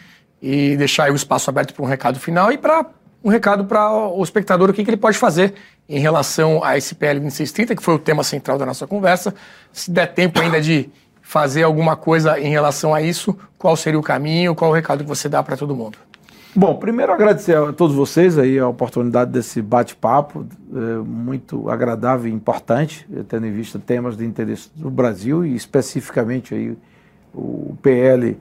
e 0.41 0.77
deixar 0.77 1.11
o 1.11 1.15
espaço 1.15 1.49
aberto 1.49 1.73
para 1.73 1.83
um 1.83 1.87
recado 1.87 2.21
final 2.21 2.53
e 2.53 2.57
para 2.57 2.85
um 3.21 3.29
recado 3.29 3.65
para 3.65 3.91
o 3.91 4.23
espectador 4.23 4.69
o 4.69 4.73
que, 4.73 4.81
que 4.81 4.89
ele 4.89 4.95
pode 4.95 5.17
fazer 5.17 5.55
em 5.89 5.99
relação 5.99 6.63
a 6.63 6.77
esse 6.77 6.95
PL 6.95 7.19
2630, 7.19 7.75
que 7.75 7.83
foi 7.83 7.95
o 7.95 7.99
tema 7.99 8.23
central 8.23 8.57
da 8.57 8.65
nossa 8.65 8.87
conversa. 8.87 9.35
Se 9.73 9.91
der 9.91 10.07
tempo 10.13 10.39
ainda 10.39 10.61
de 10.61 10.89
fazer 11.29 11.61
alguma 11.61 11.95
coisa 11.95 12.39
em 12.39 12.49
relação 12.49 12.91
a 12.91 13.03
isso, 13.03 13.37
qual 13.55 13.75
seria 13.75 13.99
o 13.99 14.01
caminho, 14.01 14.55
qual 14.55 14.71
o 14.71 14.73
recado 14.73 15.03
que 15.03 15.07
você 15.07 15.29
dá 15.29 15.43
para 15.43 15.55
todo 15.55 15.75
mundo? 15.75 15.95
Bom, 16.55 16.75
primeiro 16.77 17.13
agradecer 17.13 17.55
a 17.55 17.71
todos 17.71 17.95
vocês 17.95 18.35
aí 18.39 18.57
a 18.57 18.67
oportunidade 18.67 19.29
desse 19.29 19.61
bate-papo, 19.61 20.47
é, 20.73 20.79
muito 21.05 21.69
agradável 21.69 22.31
e 22.31 22.33
importante, 22.33 23.07
tendo 23.27 23.45
em 23.45 23.51
vista 23.51 23.77
temas 23.77 24.17
de 24.17 24.25
interesse 24.25 24.71
do 24.75 24.89
Brasil 24.89 25.45
e 25.45 25.55
especificamente 25.55 26.55
aí 26.55 26.75
o 27.31 27.77
PL 27.79 28.35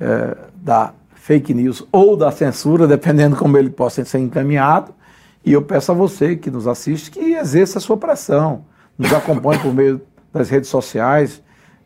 é, 0.00 0.36
da 0.56 0.94
fake 1.14 1.54
news 1.54 1.86
ou 1.92 2.16
da 2.16 2.32
censura, 2.32 2.88
dependendo 2.88 3.36
como 3.36 3.56
ele 3.56 3.70
possa 3.70 4.04
ser 4.04 4.18
encaminhado. 4.18 4.92
E 5.44 5.52
eu 5.52 5.62
peço 5.62 5.92
a 5.92 5.94
você 5.94 6.34
que 6.34 6.50
nos 6.50 6.66
assiste 6.66 7.08
que 7.08 7.20
exerça 7.20 7.78
a 7.78 7.80
sua 7.80 7.96
pressão, 7.96 8.64
nos 8.98 9.12
acompanhe 9.12 9.60
por 9.60 9.72
meio 9.72 10.00
das 10.32 10.50
redes 10.50 10.68
sociais. 10.68 11.40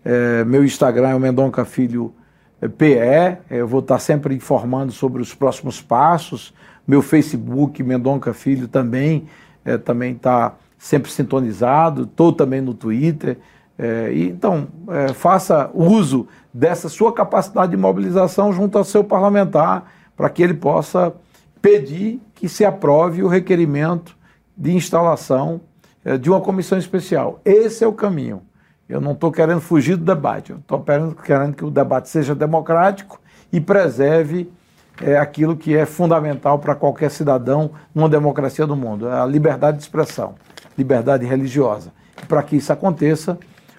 É, 0.08 0.44
meu 0.44 0.64
Instagram 0.64 1.08
é 1.08 1.14
o 1.16 1.18
Mendonca 1.18 1.64
Filho 1.64 2.14
PE, 2.78 2.94
é, 2.94 3.38
eu 3.50 3.66
vou 3.66 3.80
estar 3.80 3.98
sempre 3.98 4.36
informando 4.36 4.92
sobre 4.92 5.20
os 5.20 5.34
próximos 5.34 5.82
passos. 5.82 6.54
Meu 6.86 7.02
Facebook, 7.02 7.82
Mendonca 7.82 8.32
Filho, 8.32 8.68
também 8.68 9.26
é, 9.64 9.76
também 9.76 10.12
está 10.12 10.54
sempre 10.78 11.10
sintonizado. 11.10 12.04
Estou 12.04 12.32
também 12.32 12.60
no 12.60 12.72
Twitter. 12.72 13.36
É, 13.76 14.12
então, 14.14 14.68
é, 14.88 15.12
faça 15.12 15.72
uso 15.74 16.28
dessa 16.54 16.88
sua 16.88 17.12
capacidade 17.12 17.72
de 17.72 17.76
mobilização 17.76 18.52
junto 18.52 18.78
ao 18.78 18.84
seu 18.84 19.02
parlamentar, 19.02 19.90
para 20.16 20.30
que 20.30 20.40
ele 20.40 20.54
possa 20.54 21.12
pedir 21.60 22.22
que 22.32 22.48
se 22.48 22.64
aprove 22.64 23.24
o 23.24 23.28
requerimento 23.28 24.16
de 24.56 24.72
instalação 24.72 25.60
é, 26.04 26.16
de 26.16 26.30
uma 26.30 26.40
comissão 26.40 26.78
especial. 26.78 27.40
Esse 27.44 27.82
é 27.82 27.88
o 27.88 27.92
caminho. 27.92 28.45
Eu 28.88 29.00
não 29.00 29.12
estou 29.12 29.32
querendo 29.32 29.60
fugir 29.60 29.96
do 29.96 30.04
debate, 30.04 30.52
eu 30.52 30.58
estou 30.58 30.84
querendo 31.24 31.54
que 31.54 31.64
o 31.64 31.70
debate 31.70 32.08
seja 32.08 32.34
democrático 32.34 33.20
e 33.52 33.60
preserve 33.60 34.50
é, 35.02 35.18
aquilo 35.18 35.56
que 35.56 35.76
é 35.76 35.84
fundamental 35.84 36.58
para 36.58 36.74
qualquer 36.74 37.10
cidadão 37.10 37.72
numa 37.94 38.08
democracia 38.08 38.66
do 38.66 38.76
mundo, 38.76 39.08
a 39.08 39.26
liberdade 39.26 39.78
de 39.78 39.82
expressão, 39.82 40.36
liberdade 40.78 41.26
religiosa. 41.26 41.92
Para 42.28 42.42
que 42.42 42.56
isso 42.56 42.72
aconteça, 42.72 43.36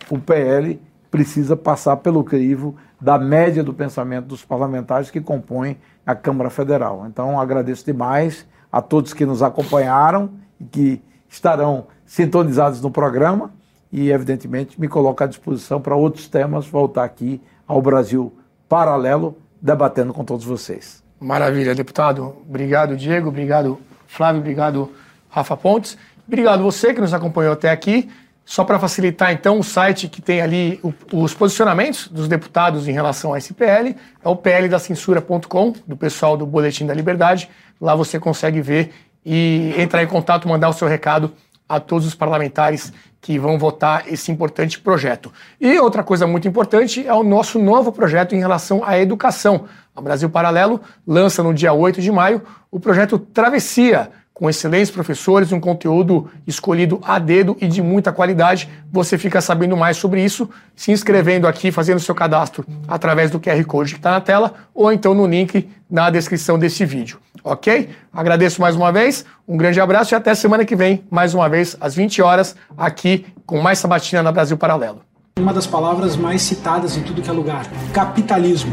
o 0.10 0.20
PL 0.20 0.80
precisa 1.10 1.56
passar 1.56 1.98
pelo 1.98 2.24
crivo 2.24 2.76
da 3.00 3.18
média 3.18 3.64
do 3.64 3.74
pensamento 3.74 4.26
dos 4.26 4.44
parlamentares 4.44 5.10
que 5.10 5.22
compõem 5.22 5.78
a 6.06 6.14
Câmara 6.14 6.50
Federal. 6.50 7.06
Então, 7.08 7.40
agradeço 7.40 7.86
demais 7.86 8.46
a 8.72 8.82
todos 8.82 9.14
que 9.14 9.26
nos 9.26 9.42
acompanharam 9.42 10.32
e 10.60 10.66
que 10.66 11.02
estarão 11.30 11.88
sintonizados 12.06 12.82
no 12.82 12.92
programa 12.92 13.52
e, 13.92 14.12
evidentemente, 14.12 14.80
me 14.80 14.88
coloco 14.88 15.24
à 15.24 15.28
disposição 15.28 15.80
para 15.80 15.96
outros 15.96 16.28
temas, 16.28 16.68
voltar 16.68 17.04
aqui 17.04 17.42
ao 17.68 17.82
Brasil 17.82 18.34
Paralelo, 18.68 19.38
debatendo 19.62 20.14
com 20.14 20.24
todos 20.24 20.46
vocês. 20.46 21.04
Maravilha, 21.20 21.74
deputado. 21.74 22.36
Obrigado, 22.48 22.96
Diego. 22.96 23.30
Obrigado, 23.30 23.80
Flávio. 24.08 24.42
Obrigado, 24.42 24.92
Rafa 25.30 25.58
Pontes. 25.58 25.98
Obrigado 26.28 26.62
você 26.62 26.94
que 26.94 27.02
nos 27.02 27.14
acompanhou 27.14 27.54
até 27.54 27.70
aqui. 27.70 28.10
Só 28.46 28.64
para 28.64 28.80
facilitar, 28.80 29.34
então, 29.34 29.60
o 29.60 29.64
site 29.64 30.08
que 30.08 30.22
tem 30.22 30.40
ali 30.40 30.80
os 31.12 31.34
posicionamentos 31.34 32.08
dos 32.08 32.30
deputados 32.30 32.88
em 32.88 32.94
relação 32.94 33.34
a 33.34 33.38
esse 33.38 33.54
PL 33.54 33.94
é 34.24 34.30
o 34.30 34.38
pldacensura.com, 34.38 35.74
do 35.86 35.98
pessoal 35.98 36.38
do 36.38 36.46
Boletim 36.46 36.86
da 36.86 36.94
Liberdade. 36.94 37.50
Lá 37.80 37.94
você 37.94 38.18
consegue 38.18 38.62
ver 38.62 38.94
e 39.26 39.74
entrar 39.78 40.02
em 40.02 40.08
contato, 40.08 40.48
mandar 40.48 40.70
o 40.70 40.74
seu 40.74 40.88
recado 40.88 41.34
a 41.68 41.80
todos 41.80 42.06
os 42.08 42.16
parlamentares 42.16 42.94
que 43.20 43.38
vão 43.38 43.58
votar 43.58 44.08
esse 44.08 44.32
importante 44.32 44.80
projeto. 44.80 45.32
E 45.60 45.78
outra 45.80 46.04
coisa 46.04 46.26
muito 46.26 46.48
importante 46.48 47.06
é 47.06 47.14
o 47.14 47.24
nosso 47.24 47.60
novo 47.60 47.92
projeto 47.92 48.36
em 48.36 48.40
relação 48.40 48.84
à 48.86 48.98
educação. 48.98 49.66
A 49.96 50.02
Brasil 50.02 50.30
Paralelo 50.30 50.80
lança 51.06 51.44
no 51.44 51.54
dia 51.54 51.74
8 51.74 52.02
de 52.02 52.12
maio 52.12 52.42
o 52.72 52.80
projeto 52.80 53.18
Travessia, 53.18 54.12
com 54.38 54.48
excelentes 54.48 54.92
professores, 54.92 55.52
um 55.52 55.60
conteúdo 55.60 56.30
escolhido 56.46 57.02
a 57.04 57.18
dedo 57.18 57.58
e 57.60 57.68
de 57.68 57.82
muita 57.82 58.12
qualidade. 58.12 58.70
Você 58.92 59.18
fica 59.18 59.42
sabendo 59.42 59.76
mais 59.76 59.98
sobre 59.98 60.24
isso 60.24 60.48
se 60.76 60.92
inscrevendo 60.92 61.48
aqui, 61.48 61.72
fazendo 61.72 62.00
seu 62.00 62.14
cadastro 62.14 62.64
através 62.88 63.32
do 63.32 63.40
QR 63.40 63.64
Code 63.66 63.94
que 63.94 64.00
está 64.00 64.12
na 64.12 64.22
tela 64.22 64.54
ou 64.76 64.92
então 64.92 65.16
no 65.16 65.26
link 65.26 65.68
na 65.90 66.12
descrição 66.12 66.60
desse 66.60 66.86
vídeo. 66.86 67.18
Ok? 67.44 67.90
Agradeço 68.14 68.62
mais 68.62 68.76
uma 68.76 68.92
vez, 68.92 69.26
um 69.48 69.58
grande 69.58 69.82
abraço 69.82 70.14
e 70.14 70.16
até 70.16 70.36
semana 70.36 70.64
que 70.64 70.76
vem, 70.76 71.04
mais 71.10 71.34
uma 71.34 71.50
vez, 71.50 71.76
às 71.82 71.96
20 71.96 72.22
horas, 72.22 72.56
aqui 72.78 73.26
com 73.44 73.60
mais 73.60 73.80
Sabatina 73.80 74.22
na 74.22 74.32
Brasil 74.32 74.56
Paralelo. 74.56 75.02
Uma 75.40 75.54
das 75.54 75.66
palavras 75.66 76.16
mais 76.16 76.44
citadas 76.44 76.96
em 76.96 77.02
tudo 77.02 77.24
que 77.24 77.30
é 77.30 77.34
lugar: 77.34 77.66
capitalismo. 77.92 78.72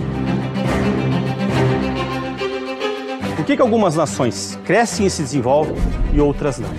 Por 3.45 3.49
que, 3.49 3.57
que 3.57 3.63
algumas 3.63 3.95
nações 3.95 4.59
crescem 4.65 5.05
e 5.05 5.11
se 5.11 5.21
desenvolvem 5.21 5.77
e 6.15 6.19
outras 6.19 6.59
não? 6.59 6.71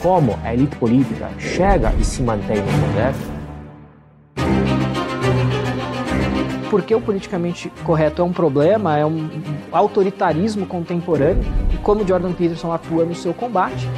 Como 0.00 0.38
a 0.44 0.54
elite 0.54 0.76
política 0.76 1.28
chega 1.40 1.92
e 1.98 2.04
se 2.04 2.22
mantém 2.22 2.58
no 2.58 2.66
poder? 2.66 3.14
Porque 6.70 6.94
o 6.94 7.00
politicamente 7.00 7.68
correto 7.82 8.22
é 8.22 8.24
um 8.24 8.32
problema, 8.32 8.96
é 8.96 9.04
um 9.04 9.28
autoritarismo 9.72 10.66
contemporâneo 10.66 11.42
e 11.72 11.76
como 11.78 12.06
Jordan 12.06 12.32
Peterson 12.32 12.70
atua 12.70 13.04
no 13.04 13.16
seu 13.16 13.34
combate 13.34 13.88